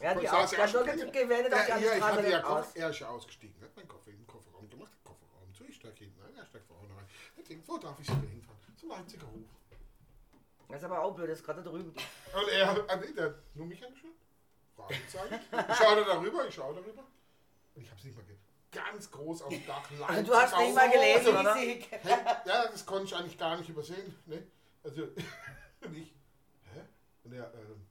Ja, 0.00 0.14
die 0.14 0.24
Ich 0.24 0.30
auch. 0.30 0.40
saß 0.48 0.52
Ja, 0.52 0.66
nur 0.66 0.86
schon- 0.98 1.12
gewendet 1.12 1.52
auf 1.54 1.64
die 1.64 1.68
Ja, 1.70 1.74
andere 1.76 1.78
hier, 1.90 1.96
ich 1.98 2.02
hatte 2.02 2.28
ja 2.30 2.38
aus. 2.44 2.66
Koffer, 2.66 2.76
er 2.78 2.90
ist 2.90 2.98
ja 3.00 3.08
ausgestiegen, 3.08 3.62
hat 3.62 3.76
meinen 3.76 3.88
Koffer 3.88 4.10
in 4.10 4.16
den 4.16 4.26
Kofferraum 4.26 4.68
gemacht, 4.70 4.90
Kofferraum 5.04 5.52
zu, 5.54 5.64
ich 5.64 5.76
steige 5.76 5.98
hinten 6.04 6.20
ein, 6.22 6.34
er 6.34 6.46
steigt 6.46 6.66
vorne 6.66 6.88
rein. 6.96 7.04
Ich 7.36 7.41
denke, 7.52 7.68
wo 7.68 7.78
darf 7.78 7.98
ich 8.00 8.08
wieder 8.08 8.28
hinfahren? 8.28 8.76
Zum 8.76 8.88
Leipziger 8.88 9.26
Hof. 9.26 9.48
Das 10.68 10.78
ist 10.78 10.84
aber 10.84 11.02
auch 11.02 11.14
blöd, 11.14 11.28
das 11.28 11.38
ist 11.38 11.44
gerade 11.44 11.62
da 11.62 11.70
drüben. 11.70 11.90
Und 11.90 12.48
er 12.50 12.66
hat, 12.66 12.90
ah, 12.90 12.96
nee, 12.96 13.12
der 13.12 13.26
hat 13.26 13.34
nur 13.54 13.66
mich 13.66 13.84
angeschaut. 13.84 14.10
Fragezeichen. 14.74 15.40
Ich 15.70 15.76
schaue 15.76 15.96
da 15.96 16.04
darüber, 16.04 16.48
ich 16.48 16.54
schaue 16.54 16.74
darüber. 16.74 17.02
Und 17.74 17.82
ich 17.82 17.90
habe 17.90 17.98
es 17.98 18.04
nicht 18.04 18.16
mal 18.16 18.22
gesehen. 18.22 18.40
Ganz 18.70 19.10
groß 19.10 19.42
auf 19.42 19.50
dem 19.50 19.66
Dach. 19.66 19.82
Also 20.08 20.22
du 20.22 20.34
hast 20.34 20.56
nicht 20.56 20.74
mal 20.74 20.90
gelesen, 20.90 21.36
oder? 21.36 21.54
Riesig. 21.54 21.88
Hä? 21.90 22.16
Ja, 22.46 22.68
das 22.68 22.86
konnte 22.86 23.04
ich 23.04 23.14
eigentlich 23.14 23.36
gar 23.36 23.58
nicht 23.58 23.68
übersehen. 23.68 24.16
Ne? 24.24 24.46
Also, 24.82 25.02
und 25.82 25.94
ich, 25.94 26.14
hä? 26.72 26.80
Und 27.24 27.34
er, 27.34 27.52
ähm, 27.52 27.86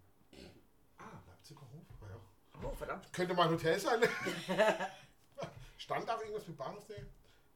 ah, 0.98 1.04
Leipziger 1.28 1.62
Hof, 1.62 1.86
ja, 2.02 2.08
ja. 2.08 2.68
Oh, 2.68 2.74
verdammt. 2.74 3.14
Könnte 3.14 3.36
mal 3.36 3.44
ein 3.44 3.54
Hotel 3.54 3.80
sein. 3.80 4.02
Stand 5.78 6.10
auch 6.10 6.20
irgendwas 6.20 6.48
mit 6.48 6.58
Bahnhofsnähe? 6.58 7.06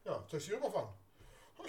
Ja, 0.04 0.24
soll 0.28 0.39
ich 0.39 0.46
sie 0.46 0.54
überfahren? 0.54 0.89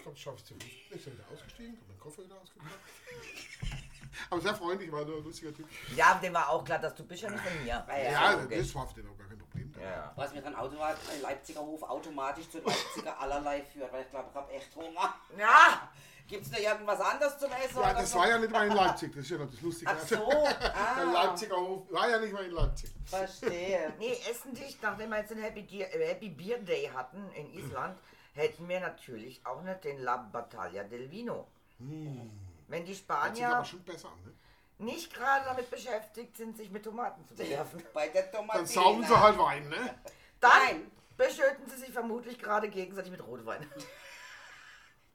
Ich 0.07 0.15
glaube, 0.15 0.15
das 0.15 0.23
schaffe 0.23 0.37
ich 0.39 0.45
zu 0.45 0.55
Fuß. 0.55 0.65
Ich 0.99 1.05
bin 1.05 1.13
wieder 1.15 1.25
ausgestiegen, 1.33 1.77
habe 1.77 1.89
meinen 1.89 1.99
Koffer 1.99 2.23
wieder 2.23 2.37
ausgepackt. 2.41 2.71
Aber 4.31 4.41
sehr 4.41 4.55
freundlich, 4.55 4.93
war 4.93 5.05
nur 5.05 5.17
ein 5.17 5.25
lustiger 5.25 5.53
Typ. 5.53 5.67
Ja, 5.97 6.15
dem 6.15 6.33
war 6.33 6.49
auch 6.49 6.65
klar, 6.65 6.79
dass 6.79 6.95
du 6.95 7.05
bist 7.05 7.23
ja 7.23 7.31
nicht 7.31 7.43
von 7.43 7.59
mir. 7.59 7.67
Ja, 7.67 7.87
Ja, 7.89 8.11
ja. 8.11 8.45
okay. 8.45 8.59
das 8.59 8.75
war 8.75 8.87
für 8.87 9.03
den 9.03 9.11
auch 9.11 9.19
gar 9.19 9.27
kein 9.27 9.39
Problem. 9.39 9.75
Ja. 9.81 10.13
Was 10.15 10.33
mir 10.33 10.43
dann 10.43 10.55
Automat, 10.55 10.97
ein 11.13 11.23
Leipziger 11.23 11.61
Hof 11.61 11.83
automatisch 11.83 12.49
zu 12.49 12.59
Leipziger 12.59 13.19
allerlei 13.21 13.63
führt, 13.63 13.93
weil 13.93 14.03
ich 14.05 14.11
glaube, 14.11 14.29
ich 14.31 14.37
habe 14.37 14.53
echt 14.53 14.77
Hunger. 14.77 15.15
Ja, 15.37 15.91
Gibt's 16.29 16.51
da 16.51 16.59
irgendwas 16.59 17.01
anderes 17.01 17.39
zum 17.39 17.51
Essen? 17.53 17.81
Ja, 17.81 17.95
das 17.95 18.11
so? 18.11 18.19
war 18.19 18.29
ja 18.29 18.39
nicht 18.39 18.51
mal 18.51 18.67
in 18.67 18.75
Leipzig, 18.75 19.13
das 19.15 19.25
ist 19.25 19.31
ja 19.31 19.39
noch 19.39 19.49
das 19.49 19.61
Lustige. 19.61 19.93
Ach 19.93 20.09
so, 20.09 20.17
Der 20.61 20.75
ah, 20.75 21.13
Leipziger 21.13 21.57
Hof 21.57 21.83
war 21.93 22.11
ja 22.11 22.19
nicht 22.19 22.33
mal 22.33 22.45
in 22.45 22.51
Leipzig. 22.51 22.91
verstehe. 23.05 23.93
nee, 23.99 24.19
essen 24.29 24.53
dich, 24.53 24.77
nachdem 24.83 25.11
wir 25.11 25.19
jetzt 25.19 25.31
den 25.31 25.39
Happy, 25.39 25.63
Deer, 25.63 25.95
äh, 25.95 26.09
Happy 26.09 26.31
Beer 26.31 26.59
Day 26.59 26.91
hatten 26.93 27.31
in 27.33 27.53
Island, 27.55 27.99
hätten 28.37 28.69
wir 28.69 28.81
natürlich 28.81 29.45
auch 29.45 29.63
nicht 29.63 29.85
den 29.85 29.99
La 30.01 30.17
Battaglia 30.17 30.85
del 30.85 31.11
Vino. 31.11 31.49
Wenn 31.79 32.85
die 32.85 32.95
Spanier 32.95 33.49
aber 33.49 33.65
schon 33.65 33.83
besser 33.83 34.11
ne? 34.25 34.33
nicht 34.79 35.13
gerade 35.13 35.45
damit 35.47 35.71
beschäftigt 35.71 36.37
sind, 36.37 36.57
sich 36.57 36.71
mit 36.71 36.85
Tomaten 36.85 37.27
zu 37.27 37.35
bewerfen, 37.35 37.83
Bei 37.95 38.09
der 38.09 38.31
Tomatina. 38.31 38.59
Dann 38.59 38.67
saugen 38.67 39.05
sie 39.05 39.19
halt 39.19 39.39
Wein, 39.39 39.69
ne? 39.69 39.95
dann 40.41 40.51
Nein. 40.51 40.91
beschütten 41.17 41.69
sie 41.69 41.79
sich 41.79 41.91
vermutlich 41.91 42.39
gerade 42.39 42.69
gegenseitig 42.69 43.11
mit 43.11 43.27
Rotwein. 43.27 43.69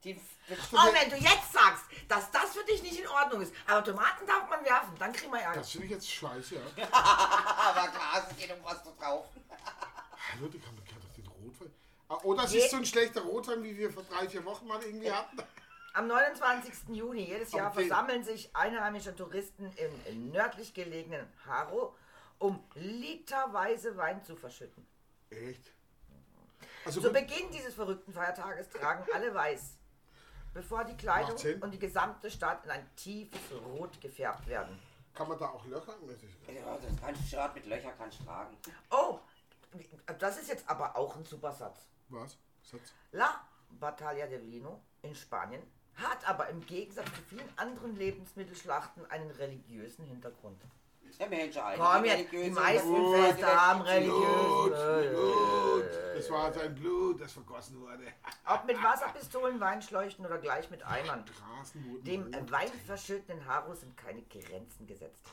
Die 0.04 0.14
Und 0.14 0.72
wenn 0.72 1.10
du 1.10 1.16
jetzt 1.16 1.52
sagst, 1.52 1.84
dass 2.08 2.28
das 2.32 2.56
für 2.56 2.64
dich 2.64 2.82
nicht 2.82 2.98
in 2.98 3.06
Ordnung 3.06 3.40
ist, 3.40 3.54
aber 3.68 3.84
Tomaten 3.84 4.26
darf 4.26 4.50
man 4.50 4.64
werfen, 4.64 4.96
dann 4.98 5.12
kriegen 5.12 5.32
wir 5.32 5.40
Ärger. 5.40 5.60
Das 5.60 5.70
finde 5.70 5.86
ich 5.86 5.92
jetzt 5.92 6.10
scheiße, 6.10 6.56
ja. 6.56 6.88
aber 6.90 7.86
klar, 7.86 8.26
es 8.28 8.36
geht 8.36 8.50
um 8.52 8.64
was 8.64 8.82
zu 8.82 8.90
kaufen. 8.94 9.44
Hallo, 10.32 10.48
die 10.48 10.58
kann, 10.58 10.74
kann 10.84 11.00
doch 11.00 11.14
den 11.14 11.26
Rotwein. 11.28 11.72
Ah, 12.01 12.01
Oder 12.22 12.44
es 12.44 12.54
ist 12.54 12.70
so 12.70 12.76
ein 12.78 12.84
schlechter 12.86 13.22
Rotwein, 13.22 13.62
wie 13.62 13.76
wir 13.76 13.90
vor 13.90 14.02
drei, 14.04 14.28
vier 14.28 14.44
Wochen 14.44 14.66
mal 14.66 14.82
irgendwie 14.82 15.10
hatten. 15.10 15.38
Am 15.94 16.06
29. 16.06 16.72
Juni 16.96 17.24
jedes 17.24 17.52
Jahr 17.52 17.70
Okay. 17.70 17.86
versammeln 17.86 18.24
sich 18.24 18.54
einheimische 18.56 19.14
Touristen 19.14 19.70
im 20.06 20.30
nördlich 20.30 20.72
gelegenen 20.72 21.26
Haro, 21.46 21.94
um 22.38 22.62
literweise 22.74 23.96
Wein 23.96 24.22
zu 24.24 24.36
verschütten. 24.36 24.86
Echt? 25.30 25.72
Also 26.84 27.00
Zu 27.00 27.12
Beginn 27.12 27.50
dieses 27.52 27.74
verrückten 27.74 28.12
Feiertages 28.12 28.68
tragen 28.70 29.04
alle 29.14 29.34
weiß, 29.34 29.76
bevor 30.54 30.84
die 30.84 30.96
Kleidung 30.96 31.36
und 31.60 31.70
die 31.72 31.78
gesamte 31.78 32.30
Stadt 32.30 32.64
in 32.64 32.70
ein 32.70 32.90
tiefes 32.96 33.40
Rot 33.64 34.00
gefärbt 34.00 34.46
werden. 34.46 34.78
kann 35.14 35.28
man 35.28 35.38
da 35.38 35.50
auch 35.50 35.64
Löcher? 35.66 35.94
Das 36.06 36.16
ist- 36.22 36.32
Ja, 36.48 36.76
das 36.78 37.00
kannst 37.00 37.20
du 37.30 37.36
gerade 37.36 37.54
mit 37.54 37.66
Löcher 37.66 37.92
kannst 37.98 38.18
du 38.20 38.24
tragen. 38.24 38.56
Oh, 38.90 39.18
das 40.18 40.38
ist 40.38 40.48
jetzt 40.48 40.66
aber 40.68 40.96
auch 40.96 41.14
ein 41.16 41.24
super 41.26 41.52
Satz. 41.52 41.80
Was? 42.12 42.38
Satz? 42.62 42.92
La 43.12 43.40
Battaglia 43.80 44.26
del 44.26 44.46
Vino 44.46 44.80
in 45.02 45.14
Spanien 45.14 45.62
hat 45.96 46.26
aber 46.28 46.48
im 46.48 46.64
Gegensatz 46.66 47.06
zu 47.06 47.22
vielen 47.28 47.48
anderen 47.56 47.96
Lebensmittelschlachten 47.96 49.04
einen 49.10 49.30
religiösen 49.30 50.04
Hintergrund. 50.04 50.60
Ja, 51.18 51.26
Mensch, 51.26 51.56
Komm 51.76 52.04
jetzt, 52.06 52.32
die 52.32 52.50
meisten 52.50 53.12
Feste 53.12 53.46
haben 53.46 53.82
religiösen. 53.82 55.10
Blut! 55.10 55.84
Das 56.16 56.30
war 56.30 56.52
sein 56.52 56.74
Blut, 56.74 57.20
das 57.20 57.32
vergossen 57.32 57.80
wurde. 57.80 58.04
Ob 58.46 58.64
mit 58.64 58.82
Wasserpistolen, 58.82 59.60
Weinschleuchten 59.60 60.24
oder 60.24 60.38
gleich 60.38 60.70
mit 60.70 60.82
Eimern. 60.84 61.24
Dem 62.02 62.22
rot. 62.34 62.50
weinverschütteten 62.50 63.44
Haro 63.46 63.74
sind 63.74 63.96
keine 63.96 64.22
Grenzen 64.22 64.86
gesetzt. 64.86 65.26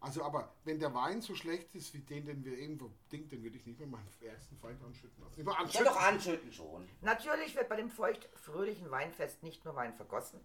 Also, 0.00 0.22
aber 0.22 0.52
wenn 0.64 0.78
der 0.78 0.94
Wein 0.94 1.20
so 1.20 1.34
schlecht 1.34 1.74
ist 1.74 1.92
wie 1.92 1.98
den, 1.98 2.24
den 2.26 2.44
wir 2.44 2.56
eben 2.56 2.78
verdingt, 2.78 3.32
den 3.32 3.42
würde 3.42 3.56
ich 3.56 3.66
nicht 3.66 3.78
mehr 3.80 3.88
meinen 3.88 4.06
ersten 4.20 4.56
Feind 4.58 4.80
anschütten 4.84 5.22
lassen. 5.22 5.44
Ja, 5.44 5.52
anschütten. 5.54 5.86
doch 5.86 6.00
anschütten 6.00 6.52
schon. 6.52 6.88
Natürlich 7.00 7.54
wird 7.56 7.68
bei 7.68 7.76
dem 7.76 7.90
feucht-fröhlichen 7.90 8.90
Weinfest 8.90 9.42
nicht 9.42 9.64
nur 9.64 9.74
Wein 9.74 9.92
vergossen, 9.94 10.40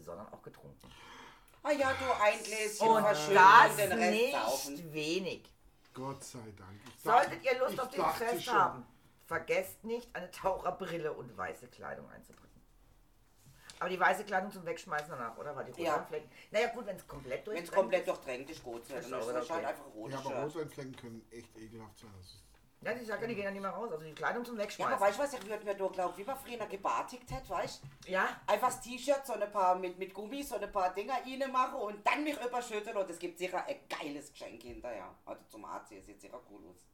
sondern 0.00 0.28
auch 0.32 0.42
getrunken. 0.42 0.90
Ah 1.62 1.70
ja, 1.70 1.92
du 1.94 2.22
ein 2.22 2.42
Gläschen 2.42 2.88
Und 2.88 3.02
das 3.02 3.26
den 3.76 3.92
Rest 3.92 4.12
nicht 4.12 4.32
saufen. 4.32 4.92
wenig. 4.92 5.52
Gott 5.94 6.22
sei 6.24 6.52
Dank. 6.56 6.80
Ich 6.96 7.02
Solltet 7.02 7.32
dachte- 7.44 7.46
ihr 7.54 7.58
Lust 7.60 7.74
ich 7.74 7.80
auf 7.80 7.88
dieses 7.88 8.04
dachte 8.04 8.24
Fest 8.24 8.44
schon. 8.44 8.54
haben, 8.54 8.86
vergesst 9.24 9.84
nicht, 9.84 10.14
eine 10.14 10.30
Taucherbrille 10.30 11.12
und 11.12 11.36
weiße 11.36 11.68
Kleidung 11.68 12.08
einzubringen. 12.10 12.45
Aber 13.78 13.88
die 13.90 14.00
weiße 14.00 14.24
Kleidung 14.24 14.50
zum 14.50 14.64
Wegschmeißen 14.64 15.08
danach, 15.10 15.36
oder? 15.36 15.54
Weil 15.54 15.66
die 15.72 15.82
Ja. 15.82 15.92
Rotweinflecken. 15.94 16.30
Naja, 16.50 16.68
gut, 16.68 16.86
wenn 16.86 16.96
es 16.96 17.06
komplett 17.06 17.32
Wenn 17.32 17.38
es 17.38 17.44
durchdrängt 17.44 17.72
komplett 17.74 18.00
ist. 18.00 18.08
durchtränkt 18.08 18.50
ist, 18.50 18.62
gut. 18.64 18.82
Dann 18.90 18.98
Ist 18.98 19.06
es 19.12 19.50
halt 19.50 19.64
einfach 19.66 19.84
rot. 19.94 20.10
Ja, 20.12 20.18
aber 20.18 20.42
Rotweinflecken 20.44 20.96
können 20.96 21.26
echt 21.30 21.56
ekelhaft 21.58 21.98
sein. 21.98 22.10
Das 22.82 23.00
ist, 23.00 23.08
Ja, 23.08 23.16
die 23.16 23.34
gehen 23.34 23.44
ja 23.44 23.50
nicht 23.50 23.62
mehr 23.62 23.70
raus. 23.70 23.90
Also 23.90 24.04
die 24.04 24.12
Kleidung 24.14 24.44
zum 24.44 24.56
Ja, 24.56 24.62
Wegschmeißen. 24.64 24.94
aber 24.94 25.04
weißt 25.06 25.18
du 25.18 25.22
was, 25.22 25.32
ich 25.34 25.46
würde 25.48 25.64
mir 25.64 25.74
da 25.74 25.86
glauben, 25.88 26.16
wie 26.16 26.24
man 26.24 26.36
früher 26.36 26.66
gebartigt 26.66 27.30
hat, 27.32 27.48
weißt 27.48 27.82
du? 28.04 28.10
Ja, 28.12 28.40
Einfach 28.46 28.68
das 28.68 28.80
T-Shirt, 28.82 29.26
so 29.26 29.32
ein 29.32 29.50
paar 29.50 29.74
mit, 29.76 29.98
mit 29.98 30.14
Gummis, 30.14 30.50
so 30.50 30.56
ein 30.56 30.70
paar 30.70 30.94
Dinger 30.94 31.14
rein 31.14 31.50
machen 31.52 31.80
und 31.80 32.06
dann 32.06 32.22
mich 32.22 32.36
überschütteln 32.40 32.96
und 32.96 33.10
es 33.10 33.18
gibt 33.18 33.38
sicher 33.38 33.64
ein 33.66 33.76
geiles 33.88 34.30
Geschenk 34.30 34.62
hinterher. 34.62 35.12
Also 35.24 35.42
zum 35.48 35.64
Anziehen, 35.64 36.02
sieht 36.04 36.20
sicher 36.20 36.40
cool 36.50 36.60
aus. 36.70 36.86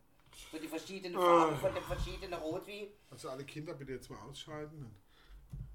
So 0.50 0.58
die 0.58 0.68
verschiedenen 0.68 1.20
Farben 1.20 1.56
von 1.58 1.74
den 1.74 1.82
verschiedenen 1.84 2.34
Rotwein. 2.40 2.88
Also 3.10 3.28
alle 3.30 3.44
Kinder 3.44 3.74
bitte 3.74 3.92
jetzt 3.92 4.08
mal 4.08 4.18
ausschalten. 4.30 4.94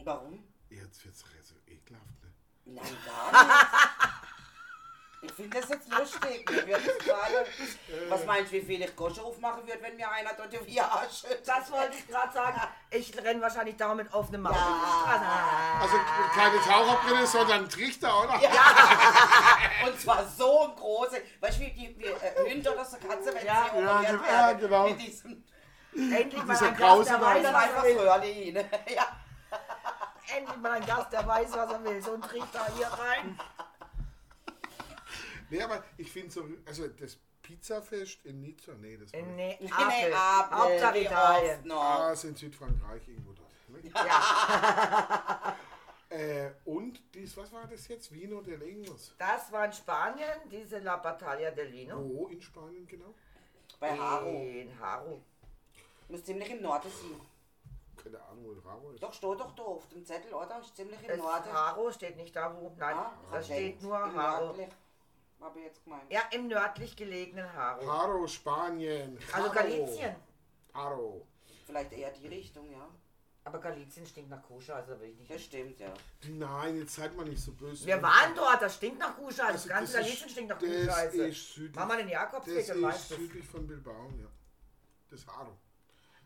Warum? 0.03 0.43
Jetzt 0.69 1.05
wird's 1.05 1.23
so 1.43 1.55
ekelhaft, 1.67 2.05
ne? 2.23 2.33
Nein, 2.65 2.97
gar 3.05 3.43
nicht. 3.45 3.55
Ich 5.23 5.31
finde 5.33 5.59
das 5.59 5.69
jetzt 5.69 5.89
lustig. 5.91 6.49
Mir 6.51 6.67
wird 6.67 6.81
es 6.87 7.05
gerade. 7.05 7.45
Was 8.09 8.23
meinst 8.25 8.51
du, 8.51 8.57
wie 8.57 8.61
viel 8.61 8.81
ich 8.83 8.95
Gosche 8.95 9.21
aufmachen 9.23 9.65
würde, 9.67 9.81
wenn 9.81 9.95
mir 9.95 10.09
einer 10.11 10.31
dort 10.33 10.53
die 10.53 10.79
Arsch 10.79 11.21
schüttet? 11.21 11.47
das 11.47 11.71
wollte 11.71 11.97
ich 11.97 12.07
gerade 12.07 12.31
sagen. 12.33 12.61
Ich 12.91 13.17
renne 13.17 13.41
wahrscheinlich 13.41 13.75
dauernd 13.77 13.97
mit 14.03 14.13
offenem 14.13 14.41
Maul. 14.43 14.53
Ja. 14.53 14.59
die. 15.17 15.81
Also 15.81 15.97
keine 16.35 16.59
Taucherbrille, 16.59 17.25
sondern 17.25 17.63
ein 17.63 17.69
Trichter, 17.69 18.23
oder? 18.23 18.39
Und 19.87 19.99
zwar 19.99 20.27
so 20.27 20.67
ein 20.69 20.75
große. 20.75 21.21
Weißt 21.39 21.57
du, 21.57 21.61
wie 21.61 21.71
die 21.71 21.97
wie, 21.97 22.05
äh, 22.05 22.53
Hunde 22.53 22.71
oder 22.73 22.85
so 22.85 22.97
Katze, 22.97 23.33
wenn 23.33 23.45
Ja. 23.45 23.69
sie 23.73 23.79
Ja, 23.81 23.95
operiert 23.95 24.11
ge- 24.11 24.21
werden, 24.21 24.29
ja, 24.29 24.53
genau. 24.53 24.89
Mit 24.89 25.01
diesem. 25.01 25.43
Endlich 25.93 26.43
mal 26.43 26.53
Dieser 26.53 26.67
ein 26.67 26.77
da. 26.77 26.79
dann 27.43 27.53
was 27.55 27.63
einfach. 27.63 27.83
Röhrli 27.83 28.53
rein. 28.55 28.69
Ja. 28.95 29.07
Endlich 30.35 30.57
mal 30.57 30.71
ein 30.73 30.85
Gast, 30.85 31.11
der 31.13 31.25
weiß, 31.27 31.51
was 31.53 31.71
er 31.71 31.83
will. 31.83 32.01
So 32.01 32.13
ein 32.13 32.21
Trichter 32.21 32.65
hier 32.75 32.87
rein. 32.87 33.39
Nee, 35.49 35.61
aber 35.61 35.83
ich 35.97 36.11
finde 36.11 36.31
so, 36.31 36.45
also 36.65 36.87
das 36.89 37.17
Pizzafest 37.41 38.25
in 38.25 38.41
Nizza, 38.41 38.73
nee, 38.73 38.97
das 38.97 39.13
war 39.13 39.19
In 39.21 39.35
nicht. 39.37 39.61
nee, 39.61 39.69
Nee, 39.71 40.13
Hauptsache 40.13 40.99
Italien. 40.99 41.65
noch. 41.67 41.81
Ah, 41.81 42.11
ist 42.11 42.25
in 42.25 42.35
Südfrankreich 42.35 43.07
irgendwo 43.07 43.31
dort. 43.33 43.83
Ne? 43.83 43.89
Ja, 43.95 45.55
Äh, 46.09 46.51
und 46.63 47.01
dies, 47.13 47.35
was 47.35 47.51
war 47.51 47.67
das 47.67 47.85
jetzt? 47.89 48.13
Vino 48.13 48.39
del 48.41 48.61
Ingos. 48.61 49.13
das 49.17 49.51
war 49.51 49.65
in 49.65 49.73
Spanien, 49.73 50.39
diese 50.49 50.79
La 50.79 50.95
Battaglia 50.95 51.51
del 51.51 51.69
Vino. 51.73 51.97
Wo 52.01 52.27
in 52.27 52.41
Spanien 52.41 52.87
genau? 52.87 53.13
Bei 53.77 53.91
Haro. 53.97 54.29
In 54.29 54.79
Haro. 54.79 55.21
Muss 56.07 56.23
ziemlich 56.23 56.49
im 56.49 56.61
Norden 56.61 56.89
sein. 56.89 57.19
Keine 58.03 58.21
Ahnung, 58.23 58.45
wo 58.45 58.67
Raro 58.69 58.91
ist. 58.91 59.01
Doch, 59.03 59.13
steht 59.13 59.39
doch 59.39 59.51
da 59.55 59.63
auf 59.63 59.87
dem 59.89 60.05
Zettel, 60.05 60.33
oder? 60.33 60.59
Ist 60.59 60.75
ziemlich 60.75 61.01
im 61.01 61.07
Das 61.07 61.17
Norden. 61.17 61.51
Haro 61.51 61.91
steht 61.91 62.15
nicht 62.17 62.35
da, 62.35 62.55
wo. 62.55 62.73
Nein, 62.77 62.95
Ah, 62.95 63.11
da 63.31 63.41
steht 63.43 63.81
nur 63.81 63.97
Im 64.03 64.15
Haro. 64.15 64.45
Nördlich. 64.47 64.69
Hab 65.39 65.55
ich 65.55 65.63
jetzt 65.63 65.83
gemeint. 65.83 66.11
Ja, 66.11 66.21
im 66.31 66.47
nördlich 66.47 66.95
gelegenen 66.95 67.51
Haro. 67.53 67.85
Haro, 67.87 68.27
Spanien. 68.27 69.17
Also 69.31 69.49
Haro. 69.49 69.53
Galizien. 69.53 70.15
Haro. 70.73 71.27
Vielleicht 71.65 71.91
eher 71.93 72.11
die 72.11 72.27
Richtung, 72.27 72.71
ja. 72.71 72.87
Aber 73.43 73.59
Galizien 73.59 74.05
stinkt 74.05 74.29
nach 74.29 74.41
Koscher, 74.43 74.75
also 74.75 74.99
will 74.99 75.09
ich 75.09 75.19
nicht. 75.19 75.31
Das 75.31 75.41
stimmt, 75.41 75.79
ja. 75.79 75.93
Nein, 76.27 76.77
jetzt 76.79 76.95
seid 76.95 77.15
mal 77.15 77.23
nicht 77.25 77.41
so 77.41 77.53
böse. 77.53 77.85
Wir 77.85 78.01
waren 78.01 78.35
dort, 78.35 78.61
das 78.61 78.75
stinkt 78.75 78.99
nach 78.99 79.15
Kuhscheiße. 79.15 79.41
Das 79.43 79.51
Also 79.53 79.69
ganze 79.69 79.93
das 79.93 80.01
Galizien 80.01 80.25
ist- 80.25 80.31
stinkt 80.33 80.49
nach 80.49 80.59
das 80.59 80.69
Kuhscheiße. 80.69 81.27
ist 81.27 81.53
südlich. 81.53 81.75
Mach 81.75 81.87
mal 81.87 81.97
den 81.97 82.09
Jakobsweg, 82.09 82.57
Das 82.57 82.67
dann 82.67 82.77
ist 82.77 82.83
weißt 82.83 83.11
du. 83.11 83.15
südlich 83.15 83.45
von 83.47 83.67
Bilbao, 83.67 84.09
ja. 84.19 84.27
Das 85.09 85.25
Haro. 85.27 85.55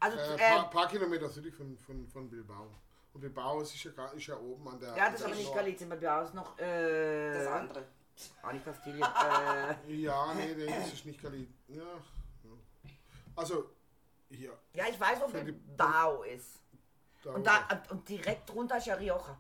Also, 0.02 0.18
Äh, 0.18 0.34
äh, 0.36 0.38
paar, 0.38 0.70
paar 0.70 0.88
Kilometer 0.88 1.30
südlich 1.30 1.54
von, 1.56 1.78
von, 1.78 2.08
von 2.08 2.30
Bilbao. 2.30 2.68
Und 3.14 3.22
Bilbao 3.22 3.62
ist 3.62 3.84
ja, 3.84 3.92
gar- 3.92 4.14
ist 4.14 4.26
ja 4.28 4.36
oben 4.38 4.68
an 4.68 4.80
der. 4.80 4.96
ja, 4.98 5.06
das 5.12 5.20
ist 5.20 5.26
aber 5.26 5.36
nicht 5.36 5.54
bei 5.90 5.96
mir 5.96 6.22
ist 6.24 6.34
noch, 6.34 6.58
äh, 6.60 7.34
Das 7.34 7.48
andere. 7.48 7.86
auch 8.42 8.52
nicht 8.52 8.66
Kastilien, 8.66 9.04
äh, 9.04 9.94
Ja, 9.94 10.34
nee, 10.34 10.54
nee, 10.56 10.66
das 10.66 10.94
ist 10.94 11.06
nicht 11.06 11.22
Galizien. 11.22 11.54
Ja. 11.68 11.84
Also, 13.36 13.70
hier. 14.30 14.58
ja, 14.74 14.86
ich 14.90 15.00
weiß, 15.00 15.22
wo 15.22 15.28
Bilbao 15.28 16.24
ist. 16.24 16.60
Da 17.24 17.32
Und, 17.34 17.46
da, 17.46 17.68
und, 17.72 17.92
und 17.92 18.10
direkt 18.10 18.50
drunter 18.50 18.78
ist 18.78 18.88
ja 18.88 18.96
Rioja. 18.96 19.38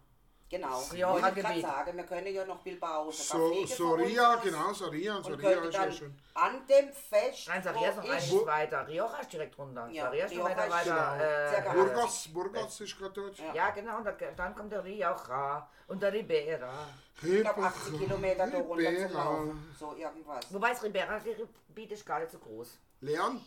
Genau. 0.51 0.83
Ja, 0.93 1.13
Wollte 1.13 1.29
ich 1.29 1.45
gerade 1.45 1.61
sagen, 1.61 1.95
wir 1.97 2.03
können 2.03 2.27
ja 2.27 2.45
noch 2.45 2.59
Bilbao 2.59 3.09
so, 3.09 3.63
Soria, 3.65 4.35
genau, 4.35 4.73
Soria. 4.73 5.15
Und 5.15 5.23
Soria 5.23 5.49
ist 5.49 5.73
ja 5.73 5.79
dann 5.79 5.93
schön. 5.93 6.13
an 6.33 6.67
dem 6.67 6.89
Fest, 6.91 7.47
Nein, 7.47 7.63
Saria 7.63 7.89
ist 7.89 7.95
noch 7.95 8.03
wo 8.03 8.09
einiges 8.09 8.33
ich, 8.33 8.45
weiter. 8.45 8.85
Rioja 8.87 9.17
ist 9.21 9.31
direkt 9.31 9.57
runter. 9.57 9.87
Ja, 9.93 10.03
Saria 10.03 10.25
ist 10.25 10.35
noch 10.35 10.43
weiter 10.43 10.69
weiter. 10.69 11.61
genau. 11.63 11.71
Äh, 11.71 11.73
Burgos, 11.85 12.27
Burgos 12.33 12.81
ist 12.81 12.97
gerade 12.99 13.13
dort. 13.13 13.39
Ja. 13.39 13.53
ja, 13.53 13.69
genau, 13.69 13.97
und 13.99 14.03
da, 14.03 14.11
dann 14.11 14.53
kommt 14.53 14.73
der 14.73 14.83
Rioja 14.83 15.69
und 15.87 16.03
der 16.03 16.11
Ribera. 16.11 16.87
ich 17.23 17.41
glaube 17.41 17.61
80 17.63 17.97
Kilometer 17.97 18.47
da 18.47 18.57
runter 18.57 19.07
zu 19.07 19.13
laufen. 19.13 19.75
So 19.79 19.95
irgendwas. 19.95 20.53
Wobei 20.53 20.69
das 20.71 20.83
Ribera-Gebiet 20.83 21.91
ist 21.93 22.05
gar 22.05 22.19
nicht 22.19 22.31
so 22.33 22.39
groß. 22.39 22.77
Leon? 22.99 23.41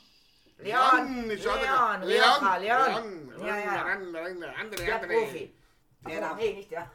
Leon, 0.56 1.30
ich 1.30 1.44
Leon, 1.44 1.54
hatte- 1.68 2.06
Rioja, 2.06 2.56
Leon, 2.56 3.28
Leon. 3.28 3.46
Ja, 3.46 3.58
ja. 3.58 3.84
Leon, 3.88 4.12
Leon, 4.12 4.40
der 4.40 4.56
andere, 4.56 4.84
Der 4.84 4.94
andere. 4.94 5.12
Profi. 5.12 5.38
Der 5.38 5.63
Ach, 6.04 6.10
da. 6.20 6.34
nee, 6.34 6.52
nicht 6.54 6.70
der. 6.70 6.90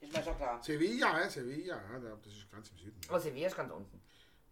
Ist 0.00 0.16
mir 0.16 0.22
schon 0.22 0.36
klar. 0.36 0.62
Sevilla, 0.62 1.20
ja, 1.20 1.28
Sevilla, 1.30 1.76
ja, 1.76 1.98
da- 1.98 2.16
das 2.16 2.32
ist 2.32 2.50
ganz 2.50 2.70
im 2.70 2.78
Süden. 2.78 3.00
Oh, 3.10 3.18
Sevilla 3.18 3.46
ist 3.46 3.56
ganz 3.56 3.70
unten. 3.72 4.02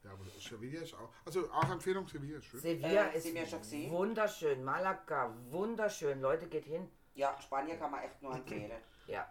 Ja, 0.05 0.13
aber 0.13 0.25
Sevilla 0.39 0.81
ist 0.81 0.95
auch. 0.95 1.11
Also 1.27 1.51
auch 1.53 1.69
Empfehlung, 1.71 2.07
Sevilla 2.09 2.39
ist 2.39 2.45
schön. 2.47 2.61
Sevilla 2.61 3.07
Äh, 3.09 3.17
ist 3.17 3.25
Sie 3.25 3.33
mir 3.33 3.47
schon 3.47 3.59
gesehen? 3.61 3.91
wunderschön. 3.91 4.63
Malaga, 4.65 5.35
wunderschön. 5.51 6.21
Leute, 6.21 6.47
geht 6.47 6.65
hin. 6.65 6.89
Ja, 7.15 7.37
Spanien 7.41 7.79
kann 7.79 7.91
man 7.91 8.03
echt 8.05 8.23
nur 8.23 8.35
empfehlen. 8.35 8.71
Ja. 9.07 9.31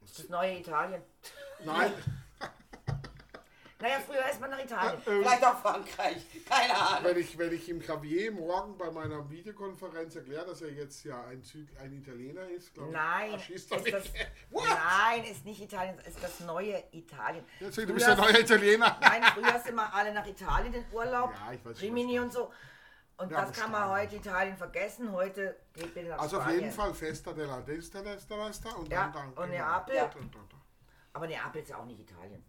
Das 0.00 0.10
ist 0.10 0.18
das 0.18 0.28
neue 0.28 0.58
Italien. 0.58 1.02
Nein, 1.64 1.92
Naja, 3.82 3.96
früher 4.06 4.30
ist 4.30 4.40
man 4.40 4.50
nach 4.50 4.62
Italien. 4.62 5.02
Vielleicht 5.02 5.44
auch 5.44 5.58
Frankreich. 5.60 6.24
Keine 6.48 6.76
Ahnung. 6.76 7.04
wenn 7.04 7.18
ich, 7.18 7.36
wenn 7.36 7.52
ich 7.52 7.68
ihm 7.68 7.80
Javier 7.80 8.30
morgen 8.30 8.78
bei 8.78 8.88
meiner 8.92 9.28
Videokonferenz 9.28 10.14
erkläre, 10.14 10.46
dass 10.46 10.62
er 10.62 10.70
jetzt 10.70 11.02
ja 11.02 11.20
ein, 11.24 11.42
Süd, 11.42 11.68
ein 11.80 11.92
Italiener 11.92 12.48
ist, 12.48 12.72
glaube 12.72 12.90
ich, 12.90 12.94
Nein, 12.96 13.40
ist 13.48 13.72
das, 13.72 13.82
nein, 14.52 15.24
ist 15.24 15.44
nicht 15.44 15.60
Italien, 15.60 15.98
ist 15.98 16.22
das 16.22 16.38
neue 16.40 16.80
Italien. 16.92 17.44
Jetzt, 17.58 17.76
du 17.76 17.92
bist 17.92 18.06
der 18.06 18.14
neue 18.16 18.40
Italiener. 18.40 18.96
Nein, 19.00 19.22
früher 19.34 19.58
sind 19.58 19.74
wir 19.74 19.92
alle 19.92 20.14
nach 20.14 20.26
Italien 20.26 20.74
in 20.74 20.84
Urlaub, 20.92 21.32
Ja, 21.34 21.52
ich 21.52 21.64
weiß 21.64 21.80
Rimini 21.80 22.20
und 22.20 22.32
so. 22.32 22.52
Und 23.16 23.32
Ja, 23.32 23.44
das 23.46 23.58
kann 23.58 23.72
man 23.72 23.88
heute 23.90 24.14
Italien 24.14 24.56
vergessen. 24.56 25.10
Heute 25.10 25.56
geht 25.72 25.92
bitte 25.92 26.08
nach 26.10 26.20
Also 26.20 26.36
auf 26.36 26.44
Spanien. 26.44 26.60
jeden 26.60 26.72
Fall 26.72 26.94
Festa 26.94 27.32
della 27.32 27.60
Destra 27.62 28.00
Destra 28.00 28.46
Destra 28.46 28.70
und 28.76 28.88
Ja, 28.88 29.10
dann, 29.12 29.34
dann 29.34 29.44
und 29.44 29.50
Neapel. 29.50 29.96
Ja. 29.96 30.04
Und, 30.04 30.14
und, 30.16 30.36
und. 30.36 30.54
Aber 31.12 31.26
Neapel 31.26 31.62
ist 31.62 31.68
ja 31.68 31.78
auch 31.78 31.84
nicht 31.84 32.00
Italien. 32.00 32.44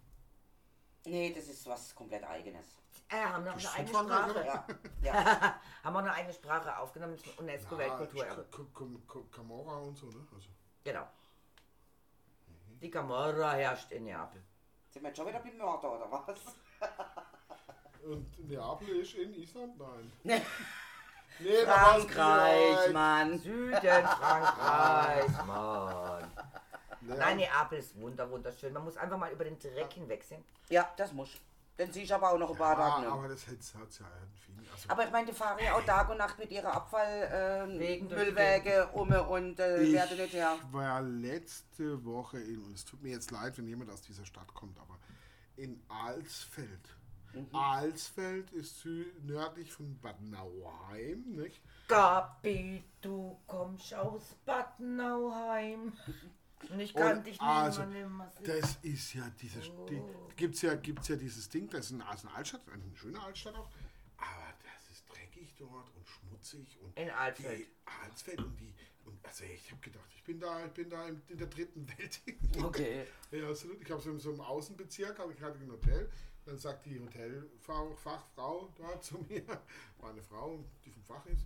Nee, 1.05 1.33
das 1.35 1.47
ist 1.47 1.67
was 1.67 1.93
komplett 1.95 2.23
eigenes. 2.23 2.65
Äh, 3.09 3.17
haben 3.25 3.43
noch 3.43 3.53
Das 3.55 3.65
eine 3.75 3.87
eigene 3.89 4.03
Sprache. 4.03 4.45
Ja. 4.45 4.65
ja. 5.13 5.55
haben 5.83 5.95
auch 5.95 5.99
eine 5.99 6.13
eigene 6.13 6.33
Sprache 6.33 6.77
aufgenommen, 6.77 7.13
das 7.17 7.25
ist 7.25 7.39
eine 7.39 7.51
UNESCO-Weltkulturerbe. 7.51 8.45
K- 8.51 9.23
Camorra 9.31 9.77
und 9.77 9.97
so, 9.97 10.07
ne? 10.07 10.25
Also, 10.33 10.49
Genau. 10.83 11.07
Die 12.81 12.89
Camorra 12.89 13.53
herrscht 13.53 13.91
in 13.91 14.05
Neapel. 14.05 14.41
Sind 14.89 15.03
wir 15.03 15.09
jetzt 15.09 15.17
schon 15.17 15.27
wieder 15.27 15.39
beim 15.39 15.57
Mörder 15.57 15.91
oder 15.93 16.11
was? 16.11 16.39
und 18.03 18.49
Neapel 18.49 18.89
ist 19.01 19.13
in 19.15 19.33
Island? 19.33 19.77
Nein. 20.23 20.41
Nee, 21.39 21.65
Frankreich. 21.65 22.93
Mann. 22.93 23.39
Süden 23.39 23.73
Frankreichs, 23.81 25.45
Mann. 25.47 26.31
Ja. 27.07 27.15
Nein, 27.15 27.37
Neapel 27.37 27.79
ist 27.79 27.99
wunder, 27.99 28.29
wunderschön. 28.29 28.73
Man 28.73 28.83
muss 28.83 28.97
einfach 28.97 29.17
mal 29.17 29.31
über 29.31 29.43
den 29.43 29.59
Dreck 29.59 29.93
hinwegsehen. 29.93 30.43
Ja, 30.69 30.91
das 30.97 31.11
muss. 31.13 31.29
Den 31.77 31.91
siehst 31.91 32.11
du 32.11 32.15
aber 32.15 32.31
auch 32.31 32.37
noch 32.37 32.51
ein 32.51 32.57
paar 32.57 32.75
Tage. 32.75 33.05
Ja, 33.05 33.13
aber 33.13 33.27
das 33.27 33.47
hat 33.47 33.57
es 33.59 33.73
ja 33.73 34.05
irgendwie. 34.19 34.69
Also, 34.71 34.89
Aber 34.89 35.05
ich 35.05 35.11
meine, 35.11 35.27
die 35.27 35.33
fahren 35.33 35.57
ja 35.63 35.73
auch 35.73 35.83
Tag 35.83 36.09
und 36.09 36.17
Nacht 36.17 36.37
mit 36.37 36.51
ihrer 36.51 36.73
Abfall 36.73 37.69
Wegen 37.77 38.09
äh, 38.11 38.85
um 38.93 39.11
und 39.11 39.59
äh, 39.59 39.81
ich 39.81 39.93
werden 39.93 40.17
nicht 40.17 40.33
her. 40.33 40.57
war 40.71 41.01
letzte 41.01 42.03
Woche 42.05 42.39
in, 42.39 42.63
und 42.63 42.73
es 42.75 42.85
tut 42.85 43.01
mir 43.01 43.11
jetzt 43.11 43.31
leid, 43.31 43.57
wenn 43.57 43.67
jemand 43.67 43.89
aus 43.91 44.01
dieser 44.01 44.25
Stadt 44.25 44.53
kommt, 44.53 44.79
aber 44.79 44.97
in 45.57 45.81
Alsfeld. 45.87 46.95
Mhm. 47.33 47.55
Alsfeld 47.55 48.51
ist 48.51 48.85
nördlich 49.23 49.71
von 49.71 49.99
Bad 49.99 50.21
Nauheim, 50.21 51.23
nicht? 51.27 51.61
Gabi, 51.87 52.83
du 53.01 53.39
kommst 53.47 53.93
aus 53.95 54.35
Bad 54.45 54.79
Nauheim. 54.79 55.93
Und 56.69 56.80
ich 56.80 56.93
kann 56.93 57.17
Und 57.17 57.28
dich 57.28 57.39
also, 57.41 57.82
nimmer, 57.84 57.93
nimmer 57.93 58.32
sehen. 58.32 58.43
Das 58.45 58.78
ist 58.82 59.13
ja 59.13 59.30
dieses, 59.41 59.71
die, 59.89 60.02
gibt's 60.36 60.62
ja, 60.62 60.76
gibt's 60.76 61.08
ja 61.08 61.15
dieses 61.15 61.50
Ding, 61.50 61.69
das 61.69 61.87
ist 61.87 61.94
eine, 61.94 62.08
also 62.08 62.27
eine 62.27 62.37
Altstadt, 62.37 62.62
eine 62.71 62.83
schöne 62.96 63.21
Altstadt 63.21 63.56
auch, 63.56 63.69
aber 64.17 64.54
das 64.63 64.92
ist 64.92 65.10
dreckig 65.10 65.54
dort 65.58 65.90
und 65.96 66.08
schmutzig 66.08 66.79
und 66.81 66.98
In 66.98 67.10
Alsfeld. 67.10 67.60
Die 67.60 67.67
Alsfeld 68.04 68.40
und 68.40 68.60
die, 68.60 68.73
und 69.06 69.25
also 69.25 69.44
ich 69.44 69.71
habe 69.71 69.81
gedacht, 69.81 70.10
ich 70.15 70.23
bin 70.23 70.40
da, 70.40 70.65
ich 70.65 70.71
bin 70.71 70.90
da 70.90 71.08
in, 71.08 71.21
der 71.29 71.48
dritten 71.48 71.87
Welt. 71.98 72.21
Okay. 72.63 73.06
Ja, 73.31 73.50
absolut. 73.50 73.81
Ich 73.81 73.90
habe 73.90 74.00
so 74.00 74.12
in 74.12 74.19
so 74.19 74.29
einem 74.29 74.42
Außenbezirk, 74.42 75.17
habe 75.17 75.33
ich 75.33 75.40
gerade 75.40 75.58
ein 75.58 75.71
Hotel. 75.71 76.08
Dann 76.46 76.58
sagt 76.58 76.85
die 76.85 77.00
Hotelfachfrau 77.00 77.96
Fachfrau 77.96 78.73
dort 78.77 79.04
zu 79.04 79.17
mir, 79.27 79.44
war 79.98 80.12
eine 80.12 80.21
Frau, 80.21 80.63
die 80.85 80.92
vom 80.92 81.04
Fach 81.04 81.25
ist, 81.25 81.46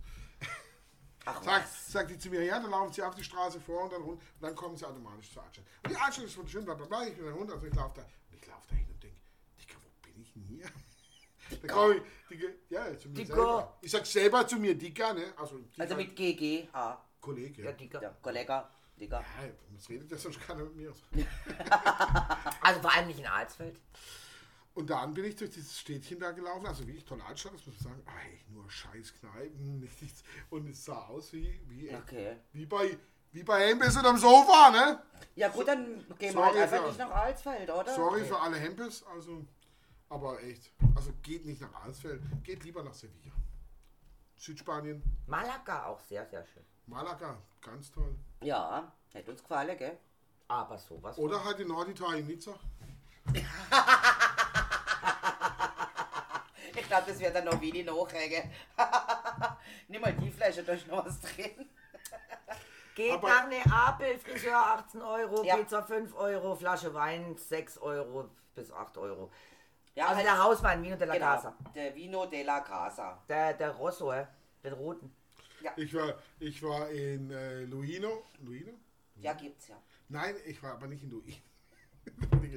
Ach, 1.36 1.42
sagt, 1.42 1.68
sagt 1.68 2.10
die 2.10 2.18
zu 2.18 2.28
mir, 2.30 2.42
ja, 2.44 2.58
dann 2.60 2.70
laufen 2.70 2.92
sie 2.92 3.02
auf 3.02 3.14
die 3.14 3.24
Straße 3.24 3.60
vor 3.60 3.84
und 3.84 3.92
dann, 3.92 4.02
rund, 4.02 4.20
und 4.20 4.42
dann 4.42 4.54
kommen 4.54 4.76
sie 4.76 4.84
automatisch 4.86 5.32
zur 5.32 5.42
Altstadt. 5.42 5.64
Und 5.84 5.90
die 5.92 5.96
Altstadt 5.96 6.24
ist 6.26 6.36
wunderschön, 6.36 6.64
bla 6.64 6.74
bla 6.74 6.86
bla, 6.86 7.06
ich 7.06 7.14
bin 7.16 7.24
dann 7.26 7.34
runter, 7.34 7.54
also 7.54 7.66
ich 7.66 7.74
laufe 7.74 7.94
da, 7.96 8.02
und 8.02 8.36
ich 8.40 8.46
laufe 8.46 8.66
da 8.68 8.74
hin 8.76 8.86
und 8.90 9.02
denke, 9.02 9.16
Digga, 9.60 9.74
wo 9.82 10.06
bin 10.06 10.22
ich 10.22 10.32
denn 10.32 10.42
hier? 10.42 10.66
Da 11.62 11.72
komm 11.74 11.92
ich, 11.92 12.02
Dicker, 12.28 12.48
ja, 12.68 12.98
zu 12.98 13.08
mir 13.08 13.14
Dicker. 13.14 13.34
selber. 13.34 13.78
Ich 13.80 13.90
sag 13.90 14.06
selber 14.06 14.46
zu 14.46 14.56
mir 14.56 14.74
Dicker, 14.76 15.14
ne? 15.14 15.32
Also, 15.36 15.56
Dicker, 15.58 15.82
Also 15.82 15.96
mit 15.96 16.14
GG. 16.14 16.68
Ah, 16.72 16.98
Kollege. 17.20 17.62
Ja, 17.64 17.72
dicker. 17.72 18.02
ja, 18.02 18.14
Kollege, 18.22 18.64
Digga. 19.00 19.20
Ja, 19.20 19.26
was 19.74 19.88
redet 19.88 20.10
der 20.10 20.18
sonst 20.18 20.40
keiner 20.40 20.64
mit 20.64 20.76
mir? 20.76 20.92
Also 22.60 22.80
vor 22.82 22.92
allem 22.94 23.06
nicht 23.06 23.18
in 23.20 23.26
Alsfeld. 23.26 23.80
Und 24.74 24.90
dann 24.90 25.12
bin 25.12 25.24
ich 25.24 25.34
durch 25.36 25.50
dieses 25.50 25.76
Städtchen 25.78 26.20
da 26.20 26.30
gelaufen, 26.30 26.66
also 26.66 26.86
wirklich 26.86 27.04
tolle 27.04 27.24
Altstadt, 27.24 27.54
das 27.54 27.66
muss 27.66 27.74
ich 27.76 27.82
sagen. 27.82 28.00
Ey, 28.06 28.40
nur 28.54 28.70
scheiß 28.70 29.12
Kneipen, 29.14 29.80
nichts. 30.00 30.22
Und 30.50 30.68
es 30.68 30.84
sah 30.84 31.06
aus 31.06 31.32
wie, 31.32 31.60
wie, 31.68 31.94
Okay. 31.96 32.36
wie 32.52 32.64
bei, 32.66 32.96
wie 33.32 33.42
bei 33.42 33.68
Hempels 33.68 33.96
unterm 33.96 34.16
Sofa, 34.18 34.70
ne? 34.70 35.02
Ja 35.34 35.48
gut, 35.48 35.66
dann 35.66 36.04
gehen 36.18 36.34
wir 36.34 36.44
halt 36.46 36.56
einfach 36.56 36.80
für- 36.82 36.86
nicht 36.88 36.98
nach 36.98 37.10
Alsfeld, 37.10 37.68
oder? 37.70 37.92
Sorry 37.94 38.24
für 38.24 38.40
alle 38.40 38.56
Hempels, 38.56 39.02
also, 39.12 39.44
aber 40.08 40.40
echt. 40.44 40.70
Also 40.94 41.12
geht 41.22 41.44
nicht 41.44 41.60
nach 41.60 41.74
Alsfeld, 41.84 42.22
geht 42.44 42.62
lieber 42.62 42.82
nach 42.84 42.94
Sevilla. 42.94 43.32
Südspanien, 44.36 45.02
Malaga 45.26 45.86
auch 45.86 45.98
sehr, 46.00 46.24
sehr 46.26 46.46
schön. 46.46 46.62
Malaga, 46.86 47.36
ganz 47.60 47.90
toll. 47.90 48.14
Ja, 48.42 48.92
hätte 49.12 49.32
uns 49.32 49.42
gefallen, 49.42 49.76
gell? 49.76 49.98
Aber 50.46 50.78
sowas. 50.78 51.18
Oder 51.18 51.44
halt 51.44 51.58
in 51.58 51.66
Norditalien, 51.68 52.26
Nizza. 52.28 52.54
Ich 56.88 56.90
glaube, 56.90 57.10
das 57.12 57.20
wird 57.20 57.34
dann 57.36 57.44
noch 57.44 57.60
Vini 57.60 57.82
nachregen. 57.82 58.50
Nimm 59.88 60.00
mal 60.00 60.10
die 60.14 60.30
Flasche, 60.30 60.62
da 60.62 60.72
ist 60.72 60.86
noch 60.86 61.04
was 61.04 61.20
drin. 61.20 61.50
Geht 62.94 63.12
Aber- 63.12 63.28
nach 63.28 63.46
Neapel, 63.46 64.18
Friseur 64.18 64.56
18 64.56 65.02
Euro, 65.02 65.44
Ja. 65.44 65.58
Pizza 65.58 65.82
5 65.82 66.14
Euro, 66.16 66.56
Flasche 66.56 66.94
Wein 66.94 67.36
6 67.36 67.76
Euro 67.82 68.30
bis 68.54 68.72
8 68.72 68.96
Euro. 68.96 69.30
Ja, 69.96 70.04
Also 70.06 70.16
halt- 70.16 70.26
der 70.28 70.42
Hauswein, 70.42 70.82
Vino 70.82 70.96
de 70.96 71.06
la 71.06 71.12
genau, 71.12 71.26
Casa. 71.26 71.54
der 71.74 71.94
Vino 71.94 72.24
de 72.24 72.42
la 72.42 72.60
Casa. 72.60 73.22
Der, 73.28 73.52
der 73.52 73.72
Rosso, 73.72 74.10
den 74.64 74.72
roten. 74.72 75.14
Ich 75.76 75.92
war, 75.94 76.14
ich 76.40 76.62
war 76.62 76.88
in 76.88 77.30
äh, 77.30 77.64
Luino. 77.64 78.22
Luino? 78.40 78.72
Ja, 79.16 79.34
gibt's 79.34 79.68
ja. 79.68 79.76
Nein, 80.08 80.36
ich 80.46 80.62
war 80.62 80.72
aber 80.72 80.86
nicht 80.86 81.02
in 81.02 81.10
Luino. 81.10 81.36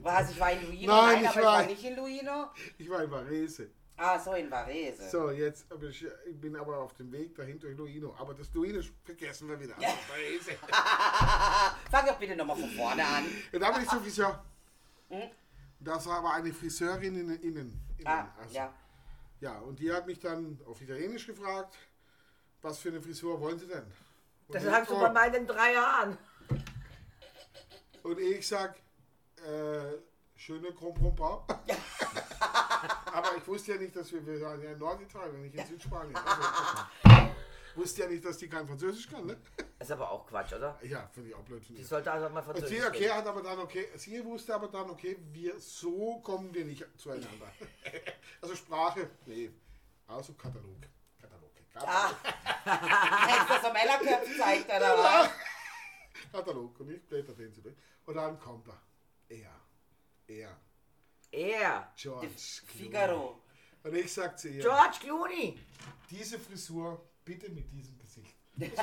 Was, 0.04 0.32
ich 0.32 0.40
war 0.40 0.54
in 0.54 0.66
Luino? 0.66 0.94
Nein, 0.96 1.06
Nein, 1.16 1.22
ich 1.24 1.28
aber 1.28 1.40
ich 1.42 1.46
war- 1.46 1.54
war 1.58 1.66
nicht 1.66 1.84
in 1.84 1.96
Luino. 1.98 2.46
Ich 2.78 2.90
war 2.90 3.04
in 3.04 3.12
Varese. 3.12 3.72
Ah, 3.98 4.18
so 4.18 4.34
in 4.34 4.50
Varese. 4.50 5.10
So, 5.10 5.30
jetzt 5.32 5.72
aber 5.72 5.84
ich, 5.88 6.04
ich 6.26 6.40
bin 6.40 6.56
aber 6.56 6.78
auf 6.78 6.94
dem 6.96 7.12
Weg 7.12 7.36
dahin 7.36 7.60
durch 7.60 7.78
Luino. 7.78 8.16
Aber 8.18 8.34
das 8.34 8.52
Luino 8.54 8.82
vergessen 9.04 9.48
wir 9.48 9.60
wieder. 9.60 9.76
Also 9.76 9.88
Varese. 10.10 10.52
Fang 11.92 12.06
doch 12.08 12.18
bitte 12.18 12.36
nochmal 12.36 12.58
von 12.58 12.70
vorne 12.72 13.06
an. 13.06 13.26
Ja, 13.52 13.60
da 13.60 13.72
bin 13.72 13.84
ich 13.84 13.90
zum 13.90 14.02
Friseur. 14.02 14.44
Das 15.80 16.06
war 16.08 16.18
aber 16.20 16.34
eine 16.34 16.52
Friseurin 16.54 17.16
innen. 17.16 17.40
innen, 17.42 17.82
innen 17.98 18.08
Ah, 18.08 18.34
also, 18.40 18.56
ja. 18.56 18.74
ja, 19.40 19.60
und 19.60 19.78
die 19.80 19.92
hat 19.92 20.08
mich 20.08 20.20
dann 20.20 20.60
auf 20.66 20.82
Italienisch 20.82 21.28
gefragt, 21.28 21.76
was 22.62 22.80
für 22.80 22.90
eine 22.90 23.02
Frisur 23.02 23.40
wollen 23.40 23.60
Sie 23.60 23.68
denn? 23.68 23.84
Und 24.48 24.56
Das 24.56 24.64
sagst 24.64 24.90
du 24.90 25.00
bei 25.00 25.10
meinen 25.12 25.46
drei 25.46 25.74
Jahren. 25.74 26.18
Und 28.04 28.20
ich 28.20 28.48
sag, 28.48 28.76
äh, 29.38 29.98
schöne 30.36 30.72
Comprompa. 30.72 31.46
Aber 33.06 33.36
ich 33.38 33.48
wusste 33.48 33.74
ja 33.74 33.78
nicht, 33.80 33.96
dass 33.96 34.12
wir, 34.12 34.26
wir 34.26 34.42
waren 34.42 34.62
ja 34.62 34.72
in 34.72 34.80
Norditalien, 34.80 35.42
nicht 35.42 35.56
in 35.56 35.66
Südspanien. 35.66 36.16
Also, 36.16 36.42
ich 37.04 37.76
wusste 37.76 38.02
ja 38.02 38.08
nicht, 38.08 38.26
dass 38.26 38.38
die 38.38 38.50
kein 38.50 38.68
Französisch 38.68 39.10
kann, 39.10 39.26
ne? 39.26 39.38
Ist 39.80 39.92
aber 39.92 40.12
auch 40.12 40.26
Quatsch, 40.28 40.54
oder? 40.54 40.78
Ja, 40.84 41.10
finde 41.14 41.30
ich 41.30 41.36
auch 41.36 41.44
blöd 41.44 41.64
Die 41.68 41.84
sollte 41.84 42.12
also 42.12 42.30
mal 42.30 42.40
Und 42.40 42.46
Französisch 42.46 42.80
sie, 42.80 42.86
okay, 42.86 43.10
hat 43.10 43.26
aber 43.26 43.42
dann, 43.42 43.60
okay, 43.60 43.88
sie 43.96 44.24
wusste 44.24 44.54
aber 44.56 44.68
dann, 44.68 44.90
okay, 44.90 45.18
wir, 45.32 45.60
so 45.60 46.20
kommen 46.20 46.54
wir 46.54 46.66
nicht 46.66 46.86
zueinander. 46.98 47.52
Also 48.42 48.56
Sprache, 48.56 49.08
nee, 49.28 49.52
also 50.08 50.34
Katalog. 50.34 50.82
Katalog. 51.22 51.52
Katalog. 51.72 52.16
Hättest 52.64 53.50
du 53.50 53.54
das 53.54 53.66
am 53.66 53.76
Ellerköpf 53.76 54.30
gezeigt, 54.32 54.66
oder 54.66 54.98
was? 54.98 55.30
Katalog. 56.32 56.80
Und 56.80 56.90
ich 56.92 57.02
blätter 57.08 57.34
den 57.34 57.54
durch. 57.54 57.76
Und 58.06 58.16
dann 58.16 58.40
kommt 58.40 58.68
er. 58.68 58.82
Er. 59.30 59.62
Er. 60.28 60.58
Er. 61.32 61.92
George. 61.96 62.28
Figaro. 62.66 63.42
Und 63.84 63.96
ich 63.96 64.14
sag 64.14 64.38
zu 64.38 64.50
ihr, 64.50 64.62
George 64.62 64.98
Clooney. 65.00 65.58
diese 66.10 66.38
Frisur 66.40 67.02
bitte 67.26 67.50
mit 67.50 67.72
diesem 67.72 67.98
Gesicht. 67.98 68.36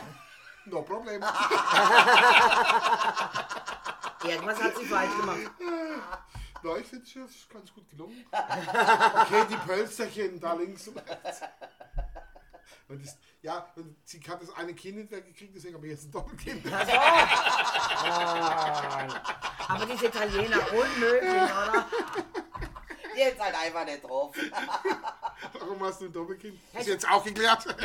No 0.66 0.82
problem. 0.82 1.22
Irgendwas 4.22 4.62
hat 4.62 4.76
sie 4.76 4.84
falsch 4.84 5.16
gemacht. 5.16 5.50
Na, 6.62 6.76
ich 6.76 6.86
finde 6.86 7.06
es 7.06 7.48
ganz 7.48 7.72
gut 7.72 7.88
gelungen. 7.88 8.26
Okay, 8.30 9.46
die 9.48 9.56
Pölsterchen 9.56 10.38
da 10.40 10.52
links 10.54 10.88
und 10.88 10.98
rechts. 10.98 11.40
Und 12.88 13.02
das, 13.02 13.16
ja, 13.40 13.72
und 13.76 13.96
sie 14.04 14.20
hat 14.28 14.42
das 14.42 14.54
eine 14.56 14.74
Kind 14.74 14.98
nicht 14.98 15.10
weggekriegt, 15.10 15.54
deswegen 15.54 15.76
habe 15.76 15.86
ich 15.86 15.92
jetzt 15.92 16.04
ein 16.06 16.10
Doppelkind. 16.10 16.66
Aber 19.68 19.86
diese 19.86 20.06
Italiener, 20.06 20.72
unmöglich, 20.72 21.30
oder? 21.30 21.86
Ist 23.18 23.40
halt 23.40 23.54
einfach 23.54 23.84
nicht 23.84 24.04
drauf. 24.04 24.34
Warum 25.58 25.82
hast 25.84 26.00
du 26.00 26.04
ein 26.06 26.12
Doppelkind? 26.12 26.58
Ist 26.78 26.86
jetzt 26.86 27.10
auch 27.10 27.24
geklärt. 27.24 27.64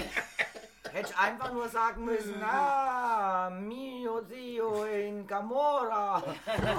Hätte 0.91 1.09
ich 1.09 1.17
einfach 1.17 1.51
nur 1.51 1.67
sagen 1.69 2.05
müssen, 2.05 2.39
ah, 2.43 3.49
mio 3.49 4.21
zio 4.27 4.83
in 4.83 5.25
Camorra. 5.25 6.21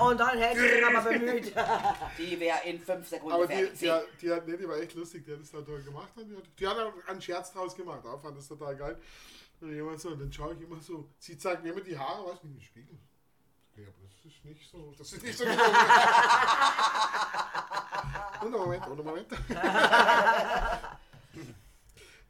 Und 0.01 0.21
dann 0.21 0.39
hätte 0.39 0.65
ich 0.65 0.75
mich 0.77 0.87
aber 0.87 1.11
bemüht. 1.11 1.53
Die 2.17 2.39
wäre 2.39 2.59
in 2.65 2.79
fünf 2.81 3.09
Sekunden 3.09 3.33
Aber 3.35 3.47
die, 3.49 3.55
fertig. 3.55 3.79
die, 3.81 3.91
hat- 3.91 4.05
die, 4.23 4.31
hat, 4.31 4.47
nee, 4.47 4.57
die 4.57 4.69
war 4.69 4.77
echt 4.77 4.95
lustig, 4.95 5.25
die 5.25 5.33
hat 5.33 5.41
das 5.41 5.51
da 5.51 5.63
toll 5.63 5.83
gemacht. 5.83 6.11
Und 6.15 6.29
die, 6.31 6.37
hat, 6.37 6.45
die 6.61 6.69
hat 6.69 6.79
auch 6.79 6.93
einen 7.09 7.21
Scherz 7.21 7.53
draus 7.53 7.75
gemacht, 7.75 8.07
auch 8.07 8.23
fand 8.23 8.39
das 8.39 8.47
total 8.47 8.77
geil. 8.77 9.01
Und 9.61 9.75
jemand 9.75 10.01
so, 10.01 10.15
dann 10.15 10.33
schaue 10.33 10.55
ich 10.55 10.61
immer 10.61 10.81
so, 10.81 11.09
sie 11.19 11.37
zeigt 11.37 11.65
mir 11.65 11.73
immer 11.73 11.81
die 11.81 11.99
Haare, 11.99 12.31
weißt 12.31 12.43
du, 12.45 12.47
mit 12.49 12.59
dem 12.59 12.63
Spiegel. 12.63 12.97
Ja, 13.77 13.83
aber 13.89 14.07
das 14.07 14.33
ist 14.33 14.45
nicht 14.45 14.71
so, 14.71 14.95
das 14.97 15.13
ist 15.13 15.23
nicht 15.25 15.37
so. 15.39 15.45
Und 18.43 18.51
Moment, 18.53 18.87
und 18.87 19.05
Moment. 19.05 19.27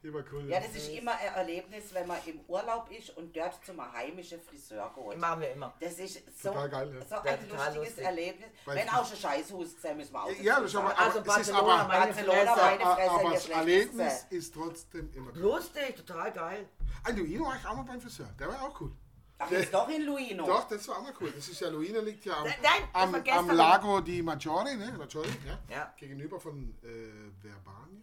Die 0.03 0.13
war 0.13 0.23
cool. 0.31 0.47
Ja, 0.47 0.59
das 0.59 0.75
ist 0.75 0.89
immer 0.89 1.13
ein 1.13 1.33
Erlebnis, 1.33 1.85
wenn 1.91 2.05
man 2.05 2.17
im 2.27 2.39
Urlaub 2.47 2.91
ist 2.91 3.09
und 3.17 3.35
dort 3.35 3.65
zum 3.65 3.81
heimischen 3.91 4.39
Friseur 4.39 4.93
geht. 4.95 5.17
Machen 5.19 5.41
wir 5.41 5.51
immer. 5.51 5.73
Das 5.79 5.93
ist 5.97 6.21
so, 6.39 6.49
Total 6.49 6.69
geil, 6.69 6.93
ja. 6.93 7.01
so 7.05 7.15
Ja, 7.15 7.21
ein 7.33 7.49
total 7.49 7.65
lustiges 7.65 7.87
lustig. 7.89 8.05
Erlebnis. 8.05 8.49
Weil 8.65 8.75
Wenn 8.77 8.85
ich- 8.85 8.93
auch 8.93 9.05
schon 9.07 9.17
Scheißhus 9.17 9.75
gesehen, 9.75 9.97
müssen 9.97 10.13
wir 10.13 10.23
auch 10.23 10.29
Ja, 10.41 10.59
das 10.59 10.69
ist 10.69 10.75
aber, 10.75 10.99
Also 10.99 11.09
es 11.09 11.25
ist 11.25 11.33
Barcelona, 11.33 11.73
aber, 11.73 11.87
meine 11.87 12.05
Barcelona, 12.13 12.37
Fresse. 12.53 12.65
meine 12.65 12.83
Fresse, 12.95 13.11
aber 13.11 13.23
ihr 13.23 13.29
das 13.31 13.43
Schlechteste. 13.45 13.53
Erlebnis 13.53 14.25
ist 14.29 14.53
trotzdem 14.53 15.13
immer 15.15 15.31
cool. 15.31 15.39
Lustig, 15.39 15.95
total 16.05 16.31
geil. 16.31 16.69
Ein 17.03 17.17
Luino 17.17 17.45
war 17.45 17.55
ich 17.55 17.65
auch 17.65 17.75
mal 17.75 17.83
beim 17.83 17.99
Friseur, 18.01 18.29
der 18.39 18.47
war 18.47 18.61
auch 18.61 18.79
cool. 18.81 18.91
Ach, 19.37 19.51
ist 19.51 19.73
doch 19.73 19.89
in 19.89 20.03
Luino. 20.05 20.45
Doch, 20.45 20.67
das 20.67 20.87
war 20.87 20.99
auch 20.99 21.03
mal 21.03 21.13
cool. 21.19 21.31
Das 21.31 21.47
ist 21.47 21.59
ja, 21.59 21.69
Luino 21.69 21.99
liegt 21.99 22.23
ja 22.25 22.37
am, 22.37 22.43
Nein, 22.45 22.55
das 22.61 22.77
am, 22.93 23.15
am 23.15 23.55
Lago 23.55 23.99
di 23.99 24.21
Maggiore, 24.21 24.75
ne? 24.75 24.93
Maggiore, 24.93 25.27
ja? 25.45 25.59
Ja. 25.69 25.93
Gegenüber 25.97 26.39
von 26.39 26.73
äh, 26.81 27.43
Verbania. 27.43 28.01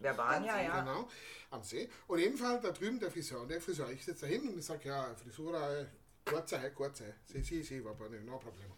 Verbania, 0.00 0.60
ja. 0.60 0.80
Genau, 0.80 1.08
am 1.50 1.62
See. 1.62 1.88
Und 2.08 2.18
jedenfalls 2.18 2.62
da 2.62 2.72
drüben 2.72 2.98
der 2.98 3.12
Friseur. 3.12 3.42
Und 3.42 3.48
der 3.48 3.60
Friseur, 3.60 3.90
ich 3.90 4.04
sitze 4.04 4.22
da 4.22 4.32
hin 4.32 4.48
und 4.48 4.58
ich 4.58 4.64
sage, 4.64 4.88
ja, 4.88 5.14
Frisura, 5.14 5.86
kurze, 6.24 6.72
kurze. 6.72 7.14
Sie, 7.26 7.42
sie, 7.42 7.62
sie, 7.62 7.84
war 7.84 7.94
ne, 8.08 8.20
no 8.20 8.38
problem. 8.38 8.72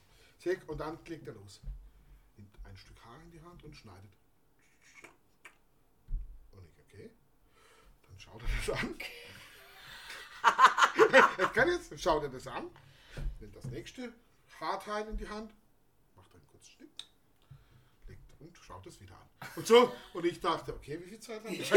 Und 0.66 0.78
dann 0.78 1.02
klickt 1.04 1.26
er 1.26 1.32
los. 1.32 1.62
Nimmt 2.36 2.54
ein 2.64 2.76
Stück 2.76 3.02
Haar 3.02 3.18
in 3.22 3.30
die 3.30 3.40
Hand 3.40 3.64
und 3.64 3.74
schneidet. 3.74 4.12
Und 6.52 6.66
ich, 6.66 6.78
okay. 6.80 7.10
Dann 8.06 8.18
schaut 8.18 8.42
er 8.42 8.48
das 8.66 8.78
an. 8.78 8.94
er 11.38 11.48
kann 11.48 11.68
jetzt, 11.68 11.98
schaut 12.00 12.22
er 12.22 12.28
das 12.28 12.46
an. 12.46 12.70
Nimmt 13.40 13.56
das 13.56 13.64
nächste 13.66 14.12
Haarteil 14.60 15.08
in 15.08 15.16
die 15.16 15.28
Hand. 15.28 15.52
Macht 16.16 16.32
einen 16.34 16.46
kurzen 16.46 16.70
Schnitt. 16.70 16.90
Legt 18.06 18.32
und 18.40 18.56
schaut 18.56 18.86
es 18.86 19.00
wieder 19.00 19.14
an. 19.14 19.48
Und 19.56 19.66
so, 19.66 19.92
und 20.14 20.24
ich 20.24 20.40
dachte, 20.40 20.72
okay, 20.74 20.98
wie 21.02 21.08
viel 21.08 21.20
Zeit 21.20 21.44
haben 21.44 21.50
wir? 21.56 21.64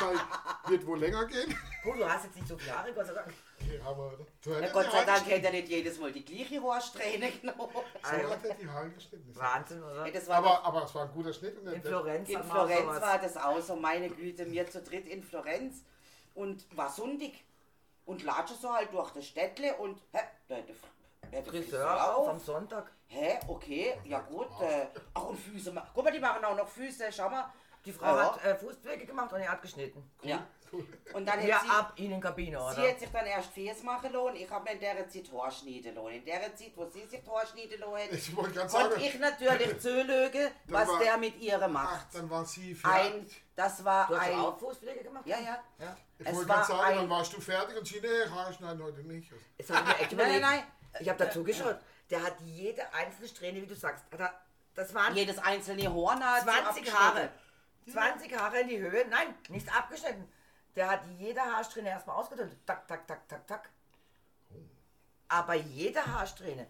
Scheint, 0.00 0.20
wird 0.68 0.86
wohl 0.86 0.98
länger 0.98 1.26
gehen. 1.26 1.54
Puh, 1.82 1.92
du 1.94 2.08
hast 2.08 2.24
jetzt 2.24 2.36
nicht 2.36 2.48
so 2.48 2.56
viele 2.56 2.74
Haare, 2.76 2.92
Gott 2.94 3.06
sei 3.06 3.12
Dank. 3.12 3.34
Okay, 3.60 3.80
aber 3.84 4.12
Na, 4.46 4.68
Gott 4.72 4.90
sei 4.90 5.04
Dank 5.04 5.26
hätte 5.26 5.46
er 5.46 5.52
nicht 5.52 5.68
jedes 5.68 5.98
Mal 5.98 6.10
die 6.12 6.24
gleiche 6.24 6.62
Haarsträhne 6.62 7.30
genommen. 7.32 7.68
So 8.02 8.30
hat 8.30 8.44
er 8.44 8.54
die 8.54 8.68
Haare 8.68 8.90
geschnitten. 8.90 9.36
Wahnsinn, 9.36 9.82
oder? 9.82 10.04
Hey, 10.04 10.12
das 10.12 10.26
war 10.28 10.36
Aber, 10.36 10.64
aber 10.64 10.84
es 10.84 10.94
war 10.94 11.04
ein 11.04 11.12
guter 11.12 11.32
Schnitt. 11.34 11.58
Der- 11.66 11.74
In 11.74 11.82
Florenz 11.82 12.28
In 12.30 12.42
Florenz 12.44 13.00
war 13.00 13.18
das 13.18 13.36
auch 13.36 13.60
so, 13.60 13.76
meine 13.76 14.08
Güte, 14.08 14.46
mir 14.46 14.68
zu 14.70 14.80
dritt 14.80 15.06
in 15.06 15.22
Florenz 15.22 15.84
und 16.40 16.64
war 16.76 16.88
sundig 16.88 17.44
und 18.06 18.22
latsche 18.22 18.54
so 18.54 18.72
halt 18.72 18.92
durch 18.92 19.10
das 19.12 19.26
Städtle 19.26 19.74
und 19.76 20.00
hä, 20.12 20.20
da 20.48 20.54
hätte 20.56 20.72
der 21.30 21.44
Friseur 21.44 22.16
auf 22.16 22.28
am 22.28 22.38
Sonntag. 22.38 22.90
Hä, 23.06 23.38
okay, 23.48 23.94
ja 24.04 24.20
gut. 24.20 24.48
Äh, 24.60 24.86
ach 25.14 25.24
und 25.24 25.36
Füße, 25.38 25.72
guck 25.94 26.04
mal, 26.04 26.10
die 26.12 26.18
machen 26.20 26.44
auch 26.44 26.56
noch 26.56 26.68
Füße, 26.68 27.12
schau 27.12 27.28
mal. 27.28 27.52
Die 27.84 27.92
Frau 27.92 28.16
Ja. 28.16 28.34
hat 28.34 28.44
äh, 28.44 28.54
Fußpflege 28.56 29.06
gemacht 29.06 29.32
und 29.32 29.40
er 29.40 29.50
hat 29.52 29.62
geschnitten. 29.62 30.10
Ja, 30.22 30.46
cool. 30.72 30.86
Und 31.12 31.26
dann 31.26 31.46
Ja, 31.46 31.56
hat 31.56 31.62
sie, 31.64 31.70
ab 31.70 31.92
in 31.96 32.10
den 32.10 32.20
Kabine, 32.20 32.58
sie 32.58 32.80
oder? 32.80 32.90
hat 32.90 32.98
sich 33.00 33.08
dann 33.10 33.26
erst 33.26 33.52
Fies 33.52 33.82
machen 33.82 34.12
lassen. 34.12 34.36
Ich 34.36 34.50
habe 34.50 34.64
mir 34.64 34.72
in 34.72 34.80
der 34.80 35.08
Zeit 35.08 35.30
Haar 35.32 35.50
schneiden 35.50 35.94
lassen. 35.94 36.08
In 36.10 36.24
der 36.24 36.56
Zeit, 36.56 36.72
wo 36.76 36.86
sie 36.86 37.06
sich 37.06 37.20
Haar 37.28 37.46
schneiden 37.46 37.80
lassen 37.80 37.94
hat, 37.94 38.12
Ich 38.12 38.36
wollte 38.36 38.52
gerade 38.52 38.68
sagen, 38.68 39.00
ich 39.00 39.18
natürlich 39.18 39.78
zulügen, 39.80 40.50
was 40.66 40.88
war- 40.88 40.98
der 41.00 41.16
mit 41.18 41.38
ihr 41.40 41.60
ach, 41.62 41.68
macht. 41.68 42.14
dann 42.14 42.30
war 42.30 42.44
sie 42.44 42.70
Ein, 42.82 43.12
fertig. 43.12 43.42
das 43.56 43.84
war 43.84 44.06
Du 44.08 44.16
hast 44.18 44.26
ein... 44.28 44.38
auch 44.38 44.58
Fußpflege 44.58 45.02
gemacht? 45.04 45.26
Ja, 45.26 45.38
ja. 45.38 45.58
ja. 45.78 45.96
Ich 46.18 46.26
es 46.26 46.34
wollte 46.34 46.48
war 46.48 46.56
gerade 46.56 46.68
sagen, 46.68 46.94
dann 46.96 47.04
ein- 47.04 47.10
warst 47.10 47.32
du 47.32 47.40
fertig 47.40 47.76
und 47.78 47.86
sie, 47.86 48.00
nee, 48.00 48.30
Haarschneiden 48.30 48.82
heute 48.82 49.00
nicht. 49.00 49.30
Hab 49.32 49.38
ich 49.58 49.68
mir 49.68 49.98
echt 50.00 50.12
Nein, 50.12 50.28
nein, 50.32 50.40
nein. 50.40 50.62
Ich 51.00 51.08
habe 51.08 51.18
dazu 51.24 51.44
geschaut. 51.44 51.76
Der 52.10 52.22
hat 52.22 52.34
jede 52.40 52.82
einzelne 52.92 53.28
Strähne, 53.28 53.62
wie 53.62 53.66
du 53.66 53.74
sagst, 53.76 54.04
hat 54.12 54.18
er, 54.20 54.34
das 54.74 54.92
waren 54.94 55.14
Jedes 55.14 55.38
einzelne 55.38 55.92
Horn 55.92 56.24
hat 56.24 56.40
sie 56.40 56.46
20 56.48 56.66
abgeschnitten. 56.66 56.98
Haare. 56.98 57.30
20 57.92 58.36
Haare 58.38 58.60
in 58.60 58.68
die 58.68 58.78
Höhe. 58.78 59.06
Nein, 59.08 59.34
nichts 59.48 59.72
abgeschnitten. 59.72 60.28
Der 60.76 60.88
hat 60.90 61.00
jede 61.18 61.40
Haarsträhne 61.40 61.88
erstmal 61.88 62.16
ausgedrückt. 62.16 62.56
Tak, 62.66 62.86
tak, 62.86 63.06
tak, 63.06 63.28
tak, 63.28 63.46
tak. 63.46 63.70
Aber 65.28 65.54
jede 65.54 66.04
Haarsträhne. 66.04 66.66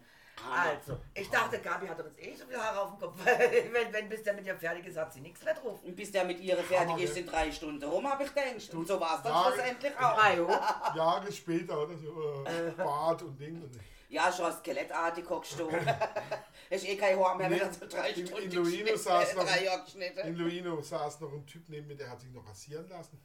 Also, 0.50 0.98
ich 1.12 1.28
dachte, 1.28 1.58
Gabi 1.58 1.86
hat 1.86 1.98
doch 1.98 2.06
jetzt 2.06 2.18
eh 2.18 2.34
so 2.34 2.46
viele 2.46 2.62
Haare 2.62 2.80
auf 2.80 2.90
dem 2.90 2.98
Kopf. 2.98 3.16
wenn, 3.24 3.92
wenn 3.92 4.08
bis 4.08 4.22
der 4.22 4.32
mit 4.32 4.46
ihr 4.46 4.56
fertig 4.56 4.86
ist, 4.86 4.96
hat 4.96 5.12
sie 5.12 5.20
nichts 5.20 5.44
mehr 5.44 5.54
drauf. 5.54 5.82
Und 5.82 5.94
bis 5.94 6.12
der 6.12 6.24
mit 6.24 6.40
ihr 6.40 6.56
fertig 6.56 6.98
ist, 7.04 7.14
sind 7.14 7.30
drei 7.30 7.52
Stunden 7.52 7.84
rum, 7.84 8.08
habe 8.10 8.24
ich 8.24 8.34
gedacht. 8.34 8.72
Und 8.74 8.88
so 8.88 8.98
war 8.98 9.16
es 9.16 9.22
dann 9.22 9.32
Ja, 9.32 9.44
schlussendlich 9.52 9.96
auch. 9.98 10.18
Ah, 10.18 10.32
jo. 10.32 10.48
Jahre 10.96 11.30
später 11.30 11.82
oder 11.82 11.96
so, 11.96 12.44
äh, 12.46 12.70
Bart 12.70 13.22
und 13.22 13.38
Ding. 13.38 13.62
Und, 13.62 13.78
Ja, 14.08 14.32
schon 14.32 14.50
skelettartig 14.52 15.26
guckst 15.26 15.58
du. 15.58 15.68
ist 16.70 16.86
eh 16.86 16.96
kein 16.96 17.18
Haar 17.18 17.34
mehr, 17.36 17.50
wenn 17.50 17.60
er 17.60 17.72
so 17.72 17.86
drei 17.86 18.10
In- 18.10 18.20
in 18.20 18.26
Stunden 18.26 18.50
Luino 18.52 18.96
saß 18.96 19.34
noch- 19.34 19.60
Jahre. 19.60 19.84
In 20.24 20.36
Luino 20.36 20.80
saß 20.80 21.20
noch 21.20 21.32
ein 21.32 21.46
Typ 21.46 21.68
neben 21.68 21.86
mir, 21.86 21.96
der 21.96 22.08
hat 22.10 22.20
sich 22.20 22.30
noch 22.30 22.46
rasieren 22.48 22.88
lassen. 22.88 23.20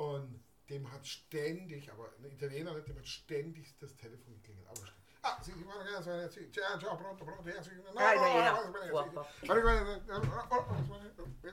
Und 0.00 0.42
dem 0.70 0.90
hat 0.90 1.06
ständig, 1.06 1.92
aber 1.92 2.08
ein 2.18 2.30
Italiener, 2.30 2.72
ne, 2.72 2.80
dem 2.80 2.96
hat 2.96 3.06
ständig 3.06 3.76
das 3.80 3.94
Telefon 3.96 4.32
geklingelt. 4.36 4.66
Aber 4.68 4.76
ständig. 4.76 4.96
Ah, 5.22 5.38
sì, 5.42 5.52
sì, 5.52 5.62
guarda 5.62 5.84
che 5.84 6.02
sono- 6.02 6.28
sì, 6.30 6.50
ciao, 6.50 6.78
ciao, 6.78 6.96
pronto, 6.96 7.24
pronto, 7.24 7.46
ja, 7.50 7.62
sì, 7.62 7.72
no, 7.74 7.92
no, 7.92 7.92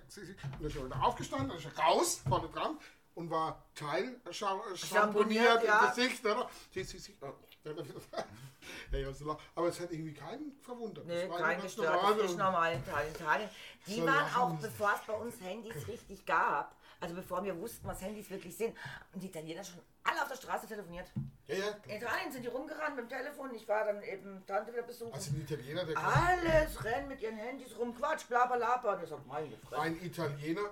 sì, 0.07 0.25
sì. 0.25 0.35
Und 0.61 0.75
er 0.77 0.85
wieder 0.85 1.03
aufgestanden, 1.03 1.49
dann 1.49 1.57
ist 1.57 1.65
er 1.65 1.77
raus, 1.77 2.21
vorne 2.25 2.47
dran 2.47 2.79
und 3.15 3.29
war 3.29 3.65
teil 3.75 4.21
Schamponiert, 4.31 4.77
schamponiert 4.79 5.61
im 5.63 5.67
ja. 5.67 5.85
Gesicht, 5.87 6.25
oder? 6.25 6.49
Sie, 6.71 6.83
sie, 6.85 6.99
sie. 6.99 7.17
Oh, 7.19 7.33
er. 8.91 9.37
Aber 9.55 9.67
es 9.67 9.79
hat 9.81 9.91
irgendwie 9.91 10.13
keinen 10.13 10.57
verwundert. 10.61 11.05
Nee, 11.05 11.23
Das 11.23 11.29
war 11.31 11.39
kein 11.39 11.61
gestört. 11.61 11.93
normal 11.93 12.15
Das 12.15 12.31
ist 12.31 12.37
normal 12.37 12.73
in 12.73 12.79
Italien. 13.13 13.49
Die 13.85 14.05
waren 14.05 14.33
auch, 14.35 14.55
bevor 14.61 14.93
es 14.95 15.01
bei 15.05 15.13
uns 15.13 15.41
Handys 15.41 15.85
richtig 15.87 16.25
gab, 16.25 16.73
also 16.99 17.15
bevor 17.15 17.43
wir 17.43 17.59
wussten, 17.59 17.87
was 17.87 18.01
Handys 18.01 18.29
wirklich 18.29 18.55
sind, 18.55 18.75
und 19.13 19.21
die 19.21 19.27
Italiener 19.27 19.63
schon 19.63 19.79
alle 20.03 20.21
auf 20.21 20.27
der 20.29 20.35
Straße 20.35 20.67
telefoniert. 20.67 21.11
Ja, 21.47 21.55
ja. 21.55 21.67
In 21.85 21.91
Italien 22.01 22.31
sind 22.31 22.43
die 22.43 22.47
rumgerannt 22.47 22.95
mit 22.95 23.05
dem 23.05 23.17
Telefon. 23.17 23.53
Ich 23.55 23.67
war 23.67 23.85
dann 23.85 24.01
eben 24.03 24.45
Tante 24.45 24.71
wieder 24.73 24.83
besuchen. 24.83 25.13
Also 25.13 25.31
ein 25.31 25.41
Italiener, 25.41 25.83
der 25.85 25.97
Alles 25.97 26.83
rennen 26.83 27.07
mit 27.09 27.21
ihren 27.21 27.37
Handys 27.37 27.77
rum, 27.77 27.95
Quatsch, 27.95 28.25
bla 28.27 28.45
bla 28.45 28.77
bla. 28.77 28.93
Und 28.93 29.03
ich 29.03 29.09
sag, 29.09 29.25
meine 29.27 29.57
Fresse. 29.57 29.81
ein 29.81 30.01
Italiener 30.03 30.69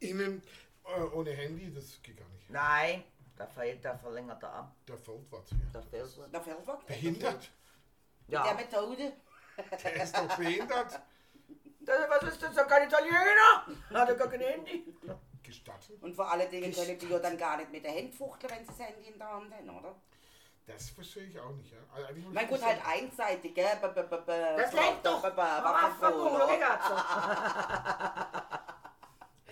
innen 0.00 0.42
äh, 0.84 1.00
ohne 1.14 1.30
Handy, 1.30 1.72
das 1.74 2.00
geht 2.02 2.16
gar 2.18 2.28
nicht. 2.28 2.50
Nein, 2.50 3.04
da 3.36 3.46
fehlt 3.46 3.82
der 3.84 3.96
verlängerte 3.98 4.48
Arm. 4.48 4.70
Der 4.86 4.98
fällt 4.98 5.30
was. 5.30 5.48
Da 5.72 5.80
fehlt 5.82 6.02
was. 6.18 6.30
Da 6.30 6.40
fällt 6.40 6.66
was. 6.66 6.84
Behindert? 6.84 7.50
Der 8.28 8.44
Ja. 8.44 8.54
Methode. 8.54 9.12
Der 9.82 10.02
ist 10.02 10.16
doch 10.16 10.36
behindert. 10.36 11.00
Das, 11.84 11.98
was 12.08 12.22
ist 12.32 12.40
das? 12.40 12.54
Doch 12.54 12.68
kein 12.68 12.86
Italiener? 12.86 13.66
Hat 13.92 14.08
er 14.08 14.14
gar 14.14 14.28
kein 14.28 14.40
Handy? 14.40 14.94
Gestatten? 15.42 15.94
Und 16.00 16.14
vor 16.14 16.30
allen 16.30 16.50
Dingen 16.50 16.72
können 16.72 16.98
die 16.98 17.08
ja 17.08 17.18
dann 17.18 17.36
gar 17.36 17.56
nicht 17.56 17.70
mit 17.72 17.84
der 17.84 17.94
Hand 17.94 18.14
fuchteln, 18.14 18.52
wenn 18.52 18.64
sie 18.64 18.72
das 18.78 18.88
Handy 18.88 19.08
in 19.08 19.18
der 19.18 19.28
Hand 19.28 19.52
haben, 19.52 19.70
oder? 19.70 19.94
Das 20.66 20.90
verstehe 20.90 21.24
ich 21.24 21.38
auch 21.38 21.50
nicht. 21.50 21.72
Ja. 21.72 21.78
Also 21.92 22.20
Mein 22.30 22.48
sagen, 22.48 22.64
halt 22.64 22.86
einseitig, 22.86 23.54
gell? 23.54 23.76
B 23.80 23.86
-b 23.86 24.00
-b 24.00 24.24
-b 24.24 24.56
Das 24.56 24.72
lenkt 24.72 25.04
doch. 25.04 25.24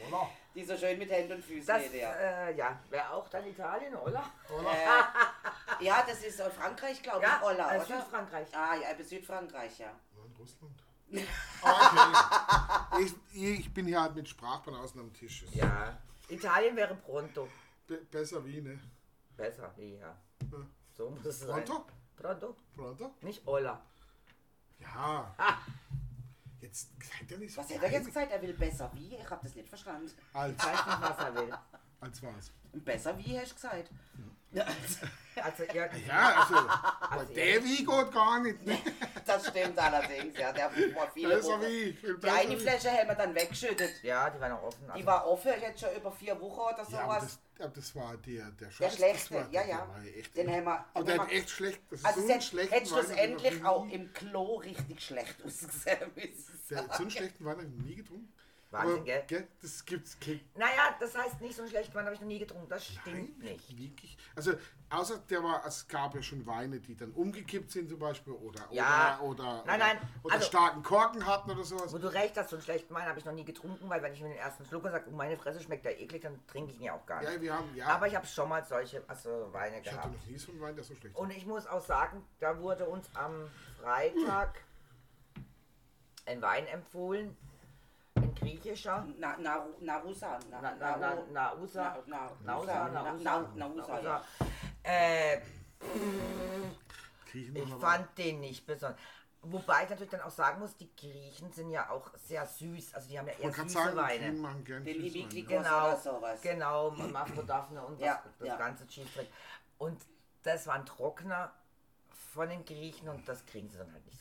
Oder? 0.09 0.30
Die 0.55 0.64
so 0.64 0.76
schön 0.76 0.99
mit 0.99 1.11
Händen 1.11 1.34
und 1.34 1.45
Füßen 1.45 1.66
Das, 1.66 1.82
reden, 1.82 2.01
ja. 2.01 2.12
äh, 2.12 2.57
ja, 2.57 2.78
wäre 2.91 3.11
auch 3.11 3.28
dann 3.28 3.47
Italien, 3.47 3.95
oder? 3.95 4.24
Oder? 4.49 4.72
Äh, 4.72 5.84
ja, 5.84 6.05
das 6.07 6.22
ist 6.24 6.41
Frankreich, 6.43 7.03
glaube 7.03 7.20
ich, 7.20 7.24
Ja, 7.24 7.41
Olla, 7.43 7.72
äh, 7.72 7.76
oder? 7.76 7.86
Südfrankreich. 7.86 8.49
Ah, 8.53 8.74
ja, 8.74 9.05
Südfrankreich, 9.05 9.78
ja. 9.78 9.93
Nein, 10.16 10.34
Russland. 10.38 10.82
Okay. 11.62 12.66
Ich, 12.99 13.14
ich 13.32 13.72
bin 13.72 13.86
hier 13.86 14.01
halt 14.01 14.14
mit 14.14 14.28
Sprachbanausen 14.28 15.01
am 15.01 15.12
Tisch. 15.12 15.45
Ja. 15.53 15.99
Italien 16.28 16.76
wäre 16.76 16.95
pronto. 16.95 17.49
Be 17.86 17.99
besser 18.11 18.45
wie, 18.45 18.61
ne? 18.61 18.78
Besser, 19.36 19.72
ja. 19.78 20.16
So 20.97 21.11
muss 21.11 21.24
es 21.24 21.41
sein. 21.41 21.64
Pronto? 21.64 21.86
Pronto? 22.16 22.57
Pronto? 22.76 23.14
Nicht 23.22 23.47
Olla. 23.47 23.80
Ja. 24.80 25.34
Jetzt 26.61 26.91
seid 27.03 27.30
ihr 27.30 27.38
nicht 27.38 27.55
so 27.55 27.62
Was 27.62 27.70
hat 27.74 27.82
er 27.82 27.91
jetzt 27.91 28.07
gesagt? 28.07 28.30
Er 28.32 28.43
will 28.43 28.53
besser 28.55 28.91
wie? 28.95 29.16
Ich 29.16 29.30
habe 29.30 29.41
das 29.43 29.55
nicht 29.55 29.68
verstanden. 29.68 30.11
Als, 30.32 30.55
Ich 30.57 30.64
weiß 30.64 30.86
nicht, 30.86 31.01
was 31.01 31.18
er 31.18 31.34
will. 31.34 31.55
als 32.01 32.22
was? 32.22 32.53
Besser 32.72 33.18
wie, 33.18 33.38
hast 33.41 33.51
du 33.53 33.55
gesagt. 33.55 33.91
Also, 35.36 35.62
ihr, 35.62 35.88
Ja, 36.07 36.43
also, 36.43 36.57
Also, 37.09 37.34
der 37.34 37.62
wie 37.64 37.76
geht 37.84 38.12
gar 38.12 38.41
nicht. 38.43 38.66
Ne? 38.66 38.76
Das 39.35 39.47
stimmt 39.49 39.78
allerdings, 39.78 40.39
ja. 40.39 40.53
Der 40.53 40.64
war 40.95 41.11
viele 41.12 41.37
Besser 41.37 41.61
wie. 41.62 41.93
viel 41.93 42.18
Die 42.18 42.28
eine. 42.28 42.57
Flasche 42.59 42.91
haben 42.91 43.09
wir 43.09 43.14
dann 43.14 43.35
weggeschüttet. 43.35 44.03
ja, 44.03 44.31
die 44.31 44.41
war 44.41 44.49
noch 44.49 44.62
offen. 44.62 44.85
Die 44.87 44.91
Also, 44.93 45.07
war 45.07 45.26
offen, 45.26 45.53
jetzt 45.61 45.81
schon 45.81 45.95
über 45.97 46.12
vier 46.12 46.41
Wochen 46.41 46.61
oder 46.61 46.87
Ja, 46.91 47.01
aber 47.01 47.20
sowas. 47.20 47.39
das, 47.57 47.64
aber 47.66 47.74
das 47.74 47.95
war 47.95 48.16
der, 48.18 48.45
der 48.45 48.51
Der 48.68 48.70
Scheiß. 48.70 48.95
schlechte, 48.97 49.35
war, 49.35 49.49
ja, 49.51 49.62
der 49.62 49.66
ja. 49.68 49.87
Den 50.37 50.51
haben 50.53 50.64
wir- 50.64 50.85
aber 50.95 51.05
der 51.05 51.18
hat 51.18 51.31
echt 51.33 51.51
schlecht. 51.51 51.81
Das 51.91 52.01
ist 52.01 52.07
Also 52.07 52.20
so 52.20 52.26
es 52.28 52.53
hätte 52.70 52.87
schlussendlich 52.87 53.64
auch 53.64 53.87
ich 53.87 53.93
im 53.95 54.12
Klo 54.12 54.55
richtig 54.57 55.03
schlecht 55.03 55.37
ausgesehen. 55.45 56.11
Der, 56.70 56.85
so 56.93 57.03
einen 57.03 57.11
schlechten 57.11 57.45
Wein 57.45 57.59
ich 57.61 57.85
nie 57.85 57.95
getrunken. 57.97 58.33
Wahnsinn, 58.73 58.99
aber, 59.01 59.21
gell? 59.27 59.49
Das 59.61 59.85
gibt's 59.85 60.16
kein 60.21 60.41
naja, 60.55 60.95
das 61.01 61.16
heißt 61.18 61.41
nicht 61.41 61.57
so 61.57 61.62
einen 61.62 61.71
schlechten 61.73 61.93
Wein 61.95 62.05
habe 62.05 62.14
ich 62.14 62.21
noch 62.21 62.29
nie 62.29 62.39
getrunken. 62.39 62.68
Das 62.68 62.87
stimmt 62.87 63.43
nicht. 63.43 63.77
Wirklich? 63.77 64.16
Also, 64.37 64.53
außer 64.91 65.18
der 65.29 65.43
war, 65.43 65.66
es 65.66 65.89
gab 65.89 66.14
ja 66.14 66.23
schon 66.23 66.47
Weine, 66.47 66.79
die 66.79 66.95
dann 66.95 67.11
umgekippt 67.11 67.71
sind 67.73 67.89
zum 67.91 67.99
Beispiel 67.99 68.33
oder, 68.33 68.61
Ja. 68.71 69.18
oder, 69.21 69.43
oder, 69.45 69.64
Nein, 69.66 69.81
nein, 69.81 69.99
oder, 70.23 70.35
also- 70.37 70.47
starken 70.47 70.85
Korken 70.85 71.27
hatten 71.27 71.51
oder 71.51 71.64
sowas. 71.64 71.93
Wo 71.93 71.99
du 71.99 72.12
recht 72.12 72.37
hast, 72.37 72.51
so 72.51 72.57
einen 72.57 72.62
schlechten 72.62 72.95
Wein 72.95 73.07
habe 73.07 73.18
ich 73.18 73.25
noch 73.25 73.33
nie 73.33 73.45
getrunken, 73.45 73.89
weil 73.91 74.03
wenn 74.03 74.12
ich 74.12 74.21
mir 74.21 74.29
den 74.29 74.39
ersten 74.39 74.64
Schluck 74.64 74.85
und 74.85 74.93
sage, 74.93 75.07
oh, 75.11 75.16
meine 75.16 75.37
Fresse 75.37 75.61
schmeckt 75.61 75.85
der 75.85 76.01
eklig, 76.01 76.23
dann 76.23 76.39
trinke 76.47 76.71
ich 76.73 76.79
ihn 76.79 76.85
ja 76.85 76.95
auch 76.95 77.05
gar 77.07 77.21
nicht. 77.23 77.33
Ja, 77.33 77.41
wir 77.41 77.55
haben, 77.55 77.75
ja, 77.75 77.87
Aber 77.89 78.07
ich 78.07 78.14
habe 78.14 78.27
schon 78.27 78.49
mal 78.49 78.64
solche 78.64 79.03
also 79.09 79.49
Weine 79.53 79.81
ich 79.81 79.87
hatte 79.89 79.97
gehabt. 79.97 80.14
noch 80.14 80.27
nie 80.27 80.39
so 80.39 80.53
einen 80.53 80.61
Wein, 80.61 80.77
der 80.77 80.85
so 80.85 80.95
schlecht 80.95 81.14
war. 81.16 81.23
Und 81.23 81.31
ich 81.33 81.45
muss 81.45 81.66
auch 81.66 81.85
sagen, 81.85 82.25
da 82.39 82.57
wurde 82.61 82.85
uns 82.89 83.09
am 83.14 83.51
Freitag 83.83 84.61
ein 86.27 86.41
Wein 86.41 86.66
empfohlen, 86.68 87.37
griechischer. 88.35 89.07
Na, 89.18 89.37
na, 89.39 89.66
Narusa. 89.81 90.39
Na, 90.51 90.61
Na, 90.61 90.75
na, 90.77 90.97
na, 90.97 91.14
Nausa. 91.33 91.97
Na, 92.07 92.31
Nausa, 92.45 92.89
Nausa, 92.89 93.49
Nausa, 93.55 94.01
ja. 94.01 94.23
Äh, 94.83 95.41
ich 97.33 97.75
fand 97.81 98.18
den 98.18 98.41
nicht 98.41 98.66
besonders. 98.66 98.99
Wobei 99.43 99.85
ich 99.85 99.91
natürlich 99.91 100.11
dann 100.11 100.21
auch 100.21 100.31
sagen 100.31 100.61
muss, 100.61 100.77
die 100.77 100.95
Griechen 100.95 101.51
sind 101.51 101.71
ja 101.71 101.89
auch 101.89 102.11
sehr 102.18 102.47
süß. 102.47 102.95
Also 102.95 103.09
die 103.09 103.18
haben 103.18 103.27
ja 103.27 103.35
eher 103.35 103.53
süße 103.53 103.68
sagen, 103.71 103.97
Weine. 103.97 104.64
Gern 104.64 104.85
Den 104.85 105.01
Genau, 105.47 105.89
oder 105.89 105.97
sowas. 105.97 106.41
genau, 106.43 106.91
Mafrodaphne 106.91 107.83
und 107.83 107.99
das, 108.01 108.07
Ja, 108.07 108.23
das 108.39 108.49
ja. 108.49 108.57
ganze 108.57 108.87
Cheese 108.87 109.27
Und 109.79 109.99
das 110.43 110.66
war 110.66 110.75
ein 110.75 110.85
Trockner 110.85 111.53
von 112.35 112.51
den 112.51 112.64
Griechen 112.66 113.09
und 113.09 113.27
das 113.27 113.45
kriegen 113.47 113.71
sie 113.71 113.79
dann 113.79 113.91
halt 113.93 114.05
nicht. 114.05 114.20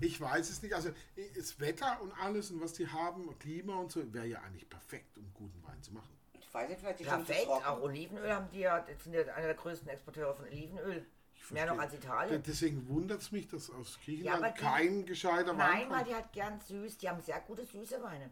Ich 0.00 0.20
weiß 0.20 0.50
es 0.50 0.62
nicht. 0.62 0.74
Also 0.74 0.90
das 1.36 1.60
Wetter 1.60 2.00
und 2.02 2.12
alles 2.20 2.50
und 2.50 2.60
was 2.60 2.72
die 2.72 2.86
haben, 2.88 3.36
Klima 3.38 3.76
und 3.76 3.92
so, 3.92 4.12
wäre 4.12 4.26
ja 4.26 4.40
eigentlich 4.40 4.68
perfekt, 4.68 5.16
um 5.18 5.32
guten 5.34 5.62
Wein 5.66 5.82
zu 5.82 5.92
machen. 5.92 6.08
Ich 6.40 6.52
weiß 6.52 6.68
nicht, 6.68 6.80
vielleicht 6.80 6.98
zu 6.98 7.04
Perfekt, 7.04 7.48
auch 7.48 7.80
Olivenöl 7.82 8.32
haben 8.32 8.48
die 8.52 8.60
ja, 8.60 8.80
das 8.80 9.02
sind 9.02 9.12
ja 9.14 9.22
einer 9.34 9.46
der 9.46 9.54
größten 9.54 9.88
Exporteure 9.88 10.34
von 10.34 10.44
Olivenöl. 10.46 11.04
Mehr 11.50 11.66
noch 11.66 11.78
als. 11.78 11.92
Italien. 11.92 12.42
Deswegen 12.46 12.88
wundert 12.88 13.20
es 13.20 13.30
mich, 13.30 13.46
dass 13.48 13.68
aus 13.68 13.96
Ja, 13.98 14.04
Griechenland 14.04 14.44
aber 14.44 14.52
die- 14.52 14.60
kein 14.60 15.04
gescheiter 15.04 15.48
Wein 15.50 15.56
Nein, 15.58 15.90
weil 15.90 15.96
kommt. 15.98 16.08
die 16.08 16.14
halt 16.14 16.32
gern 16.32 16.60
süß, 16.60 16.96
die 16.98 17.08
haben 17.10 17.20
sehr 17.20 17.38
gute 17.40 17.66
süße 17.66 18.02
Weine. 18.02 18.30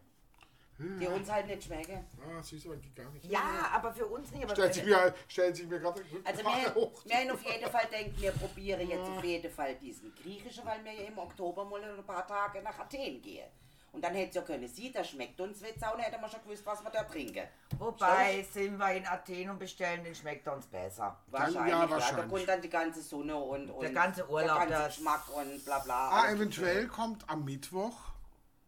Die 0.79 1.07
uns 1.07 1.31
halt 1.31 1.47
nicht 1.47 1.63
schmecken. 1.63 2.05
Ah, 2.19 2.41
süß 2.41 2.65
aber 2.65 2.77
geht 2.77 2.95
gar 2.95 3.09
nicht. 3.11 3.25
Ja, 3.25 3.69
aber 3.73 3.93
für 3.93 4.07
uns 4.07 4.31
nicht. 4.31 4.43
Aber 4.43 4.53
Stellt 4.53 4.73
sich 4.73 4.85
mir, 4.85 5.13
stellt 5.27 5.55
sich 5.55 5.67
mir 5.67 5.79
gerade 5.79 6.01
Also 6.23 6.43
wir, 6.43 6.75
wir 7.05 7.15
haben 7.15 7.31
auf 7.31 7.43
jeden 7.45 7.69
Fall 7.69 7.85
denkt, 7.91 8.19
wir 8.19 8.31
probieren 8.31 8.89
jetzt 8.89 9.07
auf 9.07 9.23
jeden 9.23 9.51
Fall 9.51 9.75
diesen 9.75 10.13
griechischen, 10.15 10.65
weil 10.65 10.83
wir 10.83 10.93
ja 10.93 11.07
im 11.07 11.17
Oktober 11.17 11.63
mal 11.63 11.83
ein 11.83 12.03
paar 12.03 12.25
Tage 12.25 12.61
nach 12.61 12.77
Athen 12.79 13.21
gehen. 13.21 13.47
Und 13.91 14.03
dann 14.03 14.15
hätte 14.15 14.29
es 14.29 14.35
ja 14.35 14.41
können, 14.41 14.67
sie, 14.67 14.91
das 14.91 15.07
schmeckt 15.07 15.39
uns 15.39 15.61
jetzt 15.61 15.85
auch, 15.85 15.95
hätten 15.99 16.19
wir 16.19 16.27
schon 16.27 16.41
gewusst, 16.41 16.65
was 16.65 16.83
wir 16.83 16.89
da 16.89 17.03
trinken. 17.03 17.47
Wobei 17.77 18.43
sind 18.51 18.75
wir 18.79 18.91
in 18.93 19.05
Athen 19.05 19.51
und 19.51 19.59
bestellen, 19.59 20.03
den 20.03 20.15
schmeckt 20.15 20.47
uns 20.47 20.65
besser. 20.65 21.19
Wahrscheinlich, 21.27 21.55
ja, 21.55 21.67
ja, 21.67 21.85
da 21.85 21.91
wahrscheinlich. 21.91 22.27
kommt 22.27 22.49
dann 22.49 22.61
die 22.61 22.69
ganze 22.69 23.03
Sonne 23.03 23.35
und, 23.35 23.69
und 23.69 23.83
Der 23.83 23.91
ganze 23.91 24.27
Urlaub, 24.27 24.61
der 24.61 24.67
ganze 24.67 24.87
Geschmack 24.87 25.23
und 25.35 25.63
bla 25.63 25.77
bla. 25.77 26.09
Ah, 26.09 26.31
eventuell 26.31 26.87
kommt 26.87 27.29
am 27.29 27.45
Mittwoch 27.45 27.95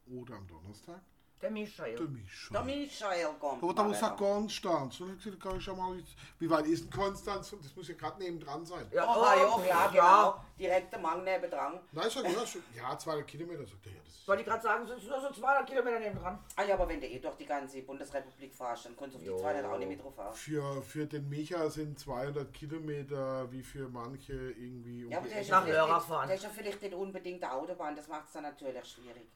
oder 0.06 0.36
am 0.36 0.45
Donnerstag 0.45 1.01
Der 1.45 1.51
Michael. 1.51 1.95
Der 1.95 2.07
Mischa. 2.07 2.53
Der 2.53 2.63
Michael 2.63 3.27
kommt. 3.39 3.61
Aber 3.61 3.73
da 3.75 3.83
muss 3.83 4.01
nach 4.01 4.17
Konstanz. 4.17 4.99
Und 4.99 5.23
ich 5.23 5.39
kann 5.39 5.57
ich 5.59 5.65
ja 5.67 5.73
mal 5.75 5.95
wie 6.39 6.49
weit 6.49 6.65
ist 6.65 6.85
denn 6.85 6.89
Konstanz? 6.91 7.53
Das 7.61 7.75
muss 7.75 7.87
ja 7.87 7.93
gerade 7.93 8.17
nebendran 8.23 8.65
sein. 8.65 8.87
Ja, 8.91 9.05
Oh, 9.07 9.19
oh, 9.19 9.61
ja, 9.61 9.63
klar, 9.63 9.93
ja. 9.95 10.31
genau. 10.31 10.43
Direkt 10.57 10.95
am 10.95 11.03
Mang 11.03 11.23
nebendran. 11.23 11.79
Nein, 11.91 12.05
ich 12.07 12.13
sag, 12.13 12.23
ja, 12.23 12.47
schon, 12.47 12.63
ja, 12.75 12.97
200 12.97 13.27
Kilometer. 13.27 13.63
Sagt 13.63 13.85
er, 13.85 13.91
ja, 13.91 13.97
das 14.03 14.27
Wollte 14.27 14.41
ich 14.41 14.47
gerade 14.47 14.63
sagen, 14.63 14.87
sind 14.87 15.07
nur 15.07 15.21
so 15.21 15.31
200 15.33 15.67
Kilometer 15.69 15.99
neben 15.99 16.17
dran. 16.17 16.39
Ah 16.55 16.63
ja, 16.63 16.73
aber 16.73 16.89
wenn 16.89 16.99
du 16.99 17.05
eh 17.05 17.19
durch 17.19 17.35
die 17.35 17.45
ganze 17.45 17.83
Bundesrepublik 17.83 18.55
fahrst, 18.55 18.85
dann 18.87 18.97
kannst 18.97 19.13
du 19.13 19.17
auf 19.19 19.23
die 19.23 19.29
Jo. 19.29 19.37
200 19.37 19.65
auch 19.65 19.77
nicht 19.77 19.87
mit 19.89 20.03
drauf 20.03 20.15
fahren. 20.15 20.33
für, 20.33 20.81
für 20.81 21.05
den 21.05 21.29
Micha 21.29 21.69
sind 21.69 21.99
200 21.99 22.51
Kilometer 22.53 23.51
wie 23.51 23.61
für 23.61 23.87
manche 23.87 24.33
irgendwie. 24.33 25.05
um 25.05 25.11
Ja, 25.11 25.19
aber 25.19 25.27
der 25.27 25.41
ist, 25.41 25.49
ja 25.49 25.59
Nach 25.59 25.65
vielleicht 25.67 26.09
nicht, 26.09 26.27
der 26.29 26.35
ist 26.35 26.43
ja 26.43 26.49
vielleicht 26.49 26.81
nicht 26.81 26.93
unbedingt 26.95 27.41
der 27.43 27.53
Autobahn, 27.53 27.95
das 27.95 28.07
macht 28.07 28.25
es 28.25 28.33
dann 28.33 28.43
natürlich 28.43 28.83
schwierig. 28.85 29.29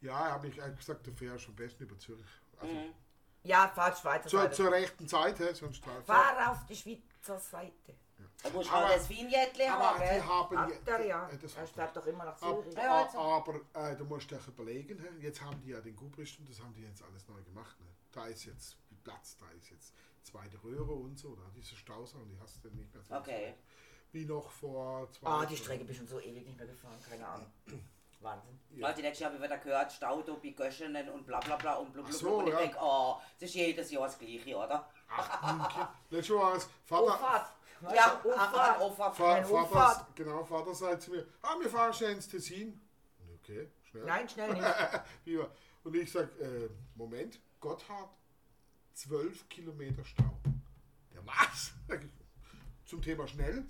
Ja, 0.00 0.32
habe 0.32 0.48
ich 0.48 0.62
eigentlich 0.62 0.78
gesagt, 0.78 1.06
der 1.06 1.14
fährt 1.14 1.40
schon 1.40 1.52
am 1.52 1.56
besten 1.56 1.82
über 1.84 1.98
Zürich. 1.98 2.26
Also 2.58 2.74
Mhm. 2.74 2.94
Ja, 3.42 3.68
fahrt 3.68 3.96
Schweizer 3.98 4.28
zur, 4.28 4.40
Seite. 4.42 4.54
zur 4.56 4.72
rechten 4.72 5.06
Zeit, 5.08 5.38
hä, 5.38 5.52
sonst 5.52 5.84
Fahr 5.84 6.50
auf 6.50 6.66
die 6.66 6.74
Schweizer 6.74 7.38
Seite. 7.38 7.94
Da 8.42 8.50
musst 8.50 8.68
du 8.68 8.74
Aber- 8.74 8.86
auch 8.86 8.92
das 8.92 9.04
Aber 9.04 9.14
haben, 9.14 10.00
die 10.02 10.16
haben 10.18 10.28
Habt 10.28 10.88
ihr 10.88 11.06
ja. 11.06 11.30
das 11.40 11.54
Er 11.56 11.66
fährt 11.66 11.96
doch 11.96 12.06
immer 12.06 12.24
nach 12.24 12.42
Ab, 12.42 12.58
Zürich. 12.62 12.74
Ja, 12.74 13.04
also. 13.04 13.18
aber 13.18 13.60
äh, 13.74 13.96
du 13.96 14.04
musst 14.04 14.30
dich 14.30 14.46
überlegen, 14.48 14.98
hä? 14.98 15.08
jetzt 15.24 15.40
haben 15.40 15.60
die 15.62 15.70
ja 15.70 15.80
den 15.80 15.94
Gubrist 15.96 16.38
und 16.40 16.48
das 16.50 16.60
haben 16.60 16.74
die 16.74 16.82
jetzt 16.82 17.02
alles 17.02 17.26
neu 17.28 17.40
gemacht. 17.42 17.78
Ne? 17.80 17.86
Da 18.12 18.26
ist 18.26 18.44
jetzt 18.44 18.76
Platz, 19.04 19.36
da 19.38 19.46
ist 19.52 19.70
jetzt 19.70 19.94
zweite 20.22 20.62
Röhre 20.64 20.92
und 20.92 21.16
so, 21.18 21.34
da 21.36 21.42
diese 21.54 21.76
Stausau, 21.76 22.18
die 22.24 22.38
hast 22.40 22.64
du 22.64 22.68
nicht 22.70 22.92
mehr 22.92 23.02
so 23.04 23.14
Okay. 23.14 23.54
wie 24.12 24.24
noch 24.24 24.50
vor 24.50 25.10
zwei 25.12 25.28
Ah, 25.28 25.38
die 25.46 25.54
Jahren. 25.54 25.56
Strecke 25.64 25.84
bin 25.84 25.92
ich 25.92 25.98
schon 25.98 26.08
so 26.08 26.20
ewig 26.20 26.44
nicht 26.44 26.58
mehr 26.58 26.66
gefahren, 26.66 26.98
keine 27.08 27.26
Ahnung. 27.26 27.52
Wahnsinn. 28.20 28.58
Ja. 28.70 28.92
Die 28.92 29.02
nächste 29.02 29.24
Jahr 29.24 29.40
wieder 29.40 29.58
gehört, 29.58 29.92
Stau, 29.92 30.22
bei 30.22 30.50
Göschenen 30.50 31.08
und 31.10 31.26
bla 31.26 31.40
bla 31.40 31.56
bla 31.56 31.74
und 31.76 31.92
blub, 31.92 32.06
blub, 32.06 32.16
so. 32.18 32.36
Und 32.38 32.46
ich 32.48 32.52
ja. 32.52 32.58
denke, 32.60 32.78
oh, 32.80 33.16
das 33.38 33.48
ist 33.48 33.54
jedes 33.54 33.90
Jahr 33.90 34.04
das 34.06 34.18
gleiche, 34.18 34.56
oder? 34.56 34.88
Ach. 35.08 35.88
Letztes 36.10 36.34
Mal 36.36 36.42
war 36.42 36.56
es 36.56 36.68
Vater, 36.84 37.14
Auffahrt. 37.14 37.52
Ja, 37.94 38.20
Auffahrt. 38.24 38.80
Auffahrt. 38.80 39.16
Vater, 39.16 39.50
Auffahrt. 39.50 40.16
genau, 40.16 40.44
Vater 40.44 40.74
sagt 40.74 41.02
zu 41.02 41.10
mir, 41.12 41.26
ah, 41.42 41.54
wir 41.60 41.70
fahren 41.70 41.92
schnell 41.92 42.12
ins 42.12 42.28
Tessin. 42.28 42.80
Okay, 43.40 43.70
schnell. 43.90 44.04
Nein, 44.04 44.28
schnell 44.28 44.52
nicht. 44.54 45.38
Und 45.84 45.94
ich 45.94 46.10
sag, 46.10 46.28
äh, 46.40 46.68
Moment, 46.96 47.38
Gotthard, 47.60 48.10
12 48.94 49.48
Kilometer 49.48 50.04
Stau. 50.04 50.38
Der 51.12 51.24
was? 51.24 51.72
Zum 52.84 53.00
Thema 53.02 53.28
schnell. 53.28 53.64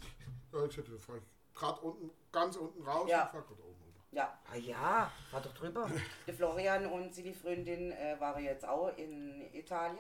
Da 0.51 0.59
hab 0.59 0.71
ich 0.71 0.77
gesagt, 0.77 0.93
da 0.95 0.99
fahr 0.99 1.17
ich 1.17 1.55
gerade 1.55 1.81
unten, 1.81 2.11
ganz 2.33 2.57
unten 2.57 2.83
raus 2.83 3.09
Ja. 3.11 3.25
und 3.25 3.31
fahr 3.33 3.43
gerade 3.43 3.63
oben. 3.65 3.86
Ja, 4.17 4.39
Ah 4.51 4.57
ja, 4.57 5.13
fahr 5.31 5.43
doch 5.43 5.53
drüber. 5.53 5.91
der 6.27 6.33
Florian 6.35 6.87
und 6.87 7.15
seine 7.15 7.35
Freundin 7.35 7.93
äh, 7.93 8.19
waren 8.19 8.43
jetzt 8.43 8.67
auch 8.67 8.89
in 8.97 9.53
Italien. 9.55 9.99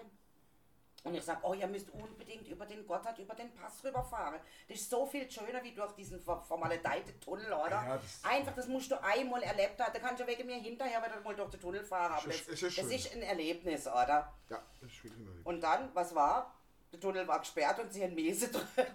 Und 1.04 1.14
ich 1.14 1.22
sag, 1.22 1.38
oh, 1.44 1.52
ihr 1.54 1.66
müsst 1.66 1.90
unbedingt 1.90 2.48
über 2.48 2.64
den 2.66 2.84
Gotthard, 2.86 3.18
über 3.18 3.34
den 3.34 3.52
Pass 3.54 3.84
rüberfahren. 3.84 4.40
Das 4.68 4.78
ist 4.78 4.88
so 4.90 5.04
viel 5.06 5.30
schöner 5.30 5.62
wie 5.62 5.72
durch 5.74 5.92
diesen 5.92 6.18
vermaledeiten 6.20 7.20
Tunnel, 7.20 7.52
oder? 7.52 7.70
Ja, 7.70 7.96
das- 7.98 8.24
Einfach, 8.24 8.54
das 8.54 8.66
musst 8.66 8.90
du 8.90 9.00
einmal 9.04 9.42
erlebt 9.42 9.78
haben. 9.80 9.92
Da 9.92 9.98
kannst 10.00 10.20
du 10.22 10.26
wegen 10.26 10.46
mir 10.46 10.56
hinterher 10.56 11.00
wieder 11.04 11.20
mal 11.20 11.36
durch 11.36 11.50
den 11.50 11.60
Tunnel 11.60 11.84
fahren. 11.84 12.12
Aber 12.14 12.26
Es 12.30 12.38
das, 12.46 12.48
ist- 12.48 12.62
ist 12.62 12.78
das 12.78 12.84
schön. 12.86 12.90
ist 12.92 13.12
ein 13.14 13.22
Erlebnis, 13.22 13.86
oder? 13.86 14.32
Ja, 14.48 14.62
das 14.80 14.90
ist 14.90 15.04
neu. 15.18 15.30
Und 15.44 15.60
dann, 15.60 15.90
was 15.94 16.12
war? 16.14 16.54
Der 16.90 16.98
Tunnel 17.00 17.28
war 17.28 17.38
gesperrt 17.40 17.78
und 17.78 17.92
sie 17.92 18.02
haben 18.02 18.14
Mese 18.14 18.48
drüber. 18.50 18.86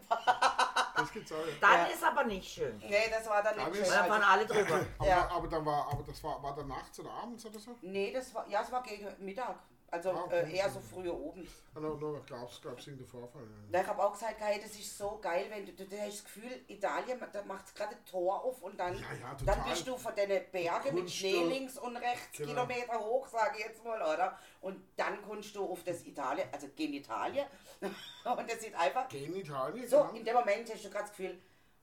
Das 1.01 1.11
gibt's 1.11 1.31
auch. 1.31 1.37
Ja. 1.37 1.53
Dann 1.59 1.71
Ja. 1.71 1.85
ist 1.93 2.03
aber 2.03 2.23
nicht 2.23 2.51
schön. 2.53 2.77
Nee, 2.79 3.09
das 3.09 3.27
war 3.29 3.41
dann 3.43 3.55
Da 3.55 3.67
nicht 3.67 3.79
ist- 3.81 3.87
schön. 3.87 3.97
Da 3.97 4.03
fahren 4.05 4.23
Also, 4.23 4.27
alle 4.31 4.45
drüber. 4.45 4.85
Aber, 4.99 5.07
Ja. 5.07 5.29
aber 5.31 5.47
dann 5.47 5.65
war, 5.65 5.91
aber 5.91 6.03
das 6.03 6.23
war, 6.23 6.41
war 6.43 6.55
dann 6.55 6.67
nachts 6.67 6.99
oder 6.99 7.11
abends 7.11 7.45
oder 7.45 7.59
so? 7.59 7.75
nee, 7.81 8.11
das 8.13 8.33
war, 8.33 8.47
ja, 8.47 8.61
es 8.61 8.71
war 8.71 8.81
gegen 8.83 9.07
Mittag. 9.25 9.55
Also 9.93 10.11
Ah, 10.11 10.29
äh, 10.31 10.55
eher 10.55 10.69
so 10.69 10.79
früher 10.79 11.13
oben. 11.13 11.45
Ah, 11.75 11.79
no, 11.81 11.95
no, 11.95 12.21
gab's, 12.25 12.61
gab's 12.61 12.87
irgendeinen 12.87 13.09
Vorfall. 13.09 13.43
Ja. 13.69 13.81
Ich 13.81 13.87
habe 13.87 14.01
auch 14.01 14.13
gesagt, 14.13 14.35
hey, 14.39 14.57
das 14.61 14.71
ist 14.71 14.97
so 14.97 15.19
geil, 15.21 15.47
wenn 15.49 15.65
du, 15.65 15.73
du, 15.73 15.85
du 15.85 15.99
hast 15.99 16.13
das 16.19 16.23
Gefühl, 16.23 16.61
Italien, 16.69 17.19
da 17.33 17.43
macht 17.43 17.75
gerade 17.75 17.95
ein 17.97 18.05
Tor 18.05 18.41
auf 18.41 18.61
und 18.61 18.79
dann, 18.79 18.95
Ja, 18.95 19.01
ja, 19.21 19.37
dann 19.45 19.63
bist 19.69 19.85
du 19.85 19.97
von 19.97 20.15
den 20.15 20.29
Bergen 20.49 20.95
mit 20.95 21.11
Schnee 21.11 21.43
links 21.43 21.77
und 21.77 21.97
rechts 21.97 22.37
genau. 22.37 22.65
Kilometer 22.65 22.99
hoch, 23.01 23.27
sage 23.27 23.57
ich 23.59 23.65
jetzt 23.65 23.83
mal, 23.83 24.01
oder? 24.01 24.39
Und 24.61 24.81
dann 24.95 25.21
kommst 25.23 25.53
du 25.57 25.65
auf 25.69 25.83
das 25.83 26.05
Italien, 26.05 26.47
also 26.53 26.67
Genitalien 26.73 27.45
und 27.81 28.49
das 28.49 28.61
sieht 28.61 28.75
einfach 28.75 29.09
Gehen 29.09 29.33
in 29.33 29.41
Italien, 29.41 29.87
so, 29.89 29.97
genau. 30.03 30.13
in 30.13 30.23
dem 30.23 30.35
Moment 30.35 30.73
hast 30.73 30.85
du 30.85 30.89
gerade 30.89 31.03
das 31.03 31.17
Gefühl, 31.17 31.37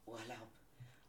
Urlaub, 0.07 0.49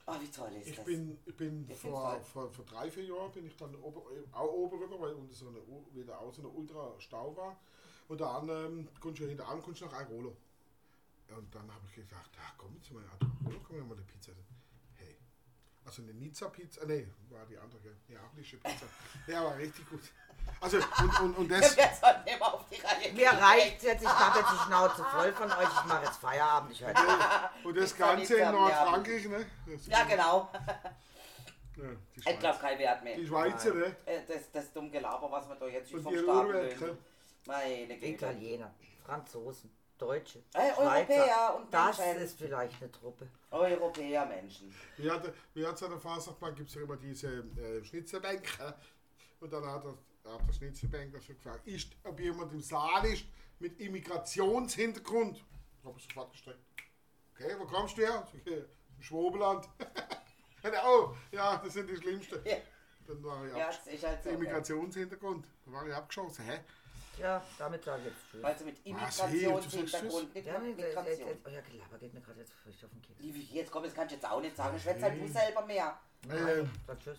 oh 0.09 0.21
wie 0.21 0.31
toll 0.31 0.51
ist 0.55 0.67
Ich 0.67 0.75
das. 0.75 0.85
bin, 0.85 1.17
ich 1.25 1.35
bin 1.35 1.69
Ich 1.69 1.77
vor, 1.77 2.19
vor, 2.21 2.49
vor 2.51 2.65
drei, 2.65 2.89
vier 2.91 3.05
Jahren 3.05 3.31
bin 3.31 3.45
ich 3.45 3.55
dann 3.55 3.75
ober, 3.75 4.01
auch 4.31 4.51
oben 4.51 4.79
rüber, 4.79 4.99
weil 4.99 5.13
unten 5.13 5.33
so 5.33 5.47
eine, 5.47 5.59
wieder 5.93 6.19
auch 6.19 6.33
so 6.33 6.41
eine 6.41 6.49
Ultra-Stau 6.49 7.35
war. 7.35 7.59
Und 8.07 8.21
dann 8.21 8.49
ähm, 8.49 8.87
kommst 8.99 9.19
du 9.21 9.27
hinter 9.27 9.47
an, 9.47 9.61
kommst 9.61 9.81
du 9.81 9.85
nach 9.85 9.93
Airolo. 9.99 10.35
Und 11.35 11.53
dann 11.53 11.71
habe 11.71 11.85
ich 11.87 11.95
gedacht, 11.95 12.31
ach 12.41 12.55
komm 12.57 12.75
jetzt 12.75 12.91
mal, 12.91 13.03
Airolo, 13.03 13.59
komm 13.63 13.87
mal 13.87 13.95
eine 13.95 14.03
Pizza 14.03 14.31
essen. 14.31 14.55
Hey, 14.95 15.15
also 15.85 16.01
eine 16.01 16.13
Nizza-Pizza, 16.15 16.85
nee, 16.85 17.07
war 17.29 17.45
die 17.45 17.57
andere, 17.57 17.79
gell? 17.81 17.95
neaplische 18.07 18.57
Pizza. 18.57 18.87
Ja, 19.27 19.43
war 19.45 19.57
richtig 19.57 19.87
gut. 19.89 20.01
Also, 20.61 20.77
und, 20.77 21.19
und, 21.21 21.37
und 21.37 21.51
das, 21.51 21.75
Wer 21.77 21.93
soll 21.93 22.23
nicht 22.25 22.39
mal 22.39 22.47
auf 22.47 22.65
die 22.69 22.75
Reihe 22.81 23.13
Mir 23.13 23.29
reicht's 23.29 23.83
jetzt, 23.83 24.01
ich 24.03 24.09
habe 24.09 24.39
jetzt 24.39 24.51
die 24.51 24.57
Schnauze 24.67 25.03
voll 25.05 25.31
von 25.33 25.51
euch, 25.51 25.67
ich 25.67 25.85
mache 25.85 26.05
jetzt 26.05 26.17
Feierabend, 26.17 26.71
ich 26.71 26.81
höre 26.85 26.93
und 27.63 27.77
das 27.77 27.95
Ganze 27.97 28.35
in 28.37 28.51
Nordfrankreich, 28.51 29.25
ne? 29.27 29.45
Ja, 29.87 30.03
genau. 30.03 30.49
Ja, 31.77 32.31
Ich 32.33 32.39
glaube, 32.39 32.59
kein 32.59 32.77
Wert 32.79 33.03
mehr. 33.03 33.15
Die 33.15 33.25
Schweizer, 33.27 33.73
ne? 33.73 33.95
Äh, 34.05 34.19
Das, 34.27 34.51
das 34.51 34.73
dumme 34.73 34.89
Gelaber, 34.89 35.31
was 35.31 35.47
wir 35.47 35.55
da 35.55 35.65
jetzt 35.67 35.89
schon 35.91 36.03
vom 36.03 36.13
Uhrwerke. 36.13 36.85
lösen. 36.85 36.97
Meine 37.45 37.87
Güte. 37.95 38.05
Italiener, 38.07 38.73
Franzosen, 39.05 39.71
Deutsche, 39.97 40.39
Äh, 40.53 40.71
Europäer 40.77 41.55
und 41.55 41.73
Das 41.73 41.97
Menschen. 41.97 42.21
ist 42.21 42.37
vielleicht 42.37 42.81
eine 42.81 42.91
Truppe. 42.91 43.27
Europäer 43.51 44.25
Menschen. 44.25 44.75
Wie 44.97 45.09
hat, 45.09 45.23
wie 45.53 45.65
hat 45.65 45.75
es 45.75 45.83
an 45.83 45.91
der 45.91 45.99
Fasnachtbank, 45.99 46.57
gibt 46.57 46.69
es 46.69 46.75
ja 46.75 46.81
immer 46.81 46.97
diese 46.97 47.27
äh, 47.27 47.83
Schnitzelbänke. 47.83 48.73
Und 49.39 49.53
dann 49.53 49.65
hat, 49.65 49.83
hat 50.33 50.47
der 50.47 50.53
Schnitzelbänker 50.53 51.21
schon 51.21 51.35
gefragt, 51.35 51.65
ist, 51.67 51.91
ob 52.03 52.19
jemand 52.19 52.51
im 52.53 52.61
Saal 52.61 53.05
ist 53.05 53.25
mit 53.59 53.79
Immigrationshintergrund. 53.79 55.43
Habe 55.83 55.97
ich 55.97 56.03
sofort 56.05 56.31
gestreckt. 56.31 56.59
Okay, 57.35 57.55
wo 57.57 57.65
kommst 57.65 57.97
du 57.97 58.01
her? 58.01 58.27
Sag 58.31 58.35
ich, 58.45 58.47
"Äh, 58.51 58.57
Im 58.97 59.01
Schwobeland. 59.01 59.67
oh, 60.85 61.13
ja, 61.31 61.57
das 61.63 61.73
sind 61.73 61.89
die 61.89 61.95
Schlimmsten. 61.95 62.39
Ja, 62.45 62.57
Dann 63.07 63.23
war 63.23 63.45
ich 63.45 63.53
ja 63.55 63.69
ist 63.69 64.03
halt 64.05 64.23
so. 64.23 64.29
Immigrationshintergrund. 64.29 65.45
Da 65.65 65.71
war 65.71 65.87
ich 65.87 65.93
abgeschossen. 65.93 66.45
Hä? 66.45 66.59
Ja, 67.17 67.43
damit 67.57 67.83
sage 67.83 68.01
ich 68.03 68.07
jetzt 68.07 68.31
Tschüss. 68.31 68.43
Also 68.43 68.65
mit 68.65 68.77
Was, 68.77 68.83
hey, 68.85 68.93
du 68.95 69.01
sagst 69.11 69.73
Immigrationshintergrund, 69.73 70.35
nicht 70.35 70.47
Ja, 70.47 70.59
mit 70.59 70.77
Migration. 70.77 71.29
euer 71.43 71.61
Gelaber 71.61 71.97
geht 71.99 72.13
mir 72.13 72.21
gerade 72.21 72.39
jetzt 72.39 72.53
frisch 72.63 72.83
auf 72.83 72.91
den 72.91 73.01
Keks. 73.01 73.19
Liebe, 73.19 73.39
Jetzt 73.39 73.71
komm, 73.71 73.83
das 73.83 73.93
kannst 73.93 74.11
du 74.11 74.15
jetzt 74.15 74.25
auch 74.29 74.41
nicht 74.41 74.55
sagen. 74.55 74.77
Ich 74.77 74.85
werde 74.85 75.01
halt 75.01 75.21
du 75.21 75.27
selber 75.27 75.65
mehr. 75.65 75.99
Ähm, 76.29 76.69
Sag 76.87 76.99
Tschüss. 76.99 77.17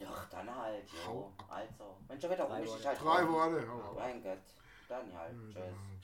Doch, 0.00 0.24
dann 0.30 0.56
halt, 0.56 0.84
jo. 1.06 1.30
Also, 1.48 1.96
wenn 2.08 2.20
schon 2.20 2.30
wieder 2.30 2.44
rum 2.44 2.62
ist, 2.62 2.86
halt 2.86 3.00
drei. 3.02 3.28
Worte. 3.28 3.68
Hau 3.68 3.80
ab. 3.80 3.94
Mein 3.96 4.22
Gott. 4.22 4.38
Dann 4.88 5.14
halt. 5.14 5.32
Tschüss. 5.32 5.56
Ja, 5.56 5.62
ciao. 5.62 5.99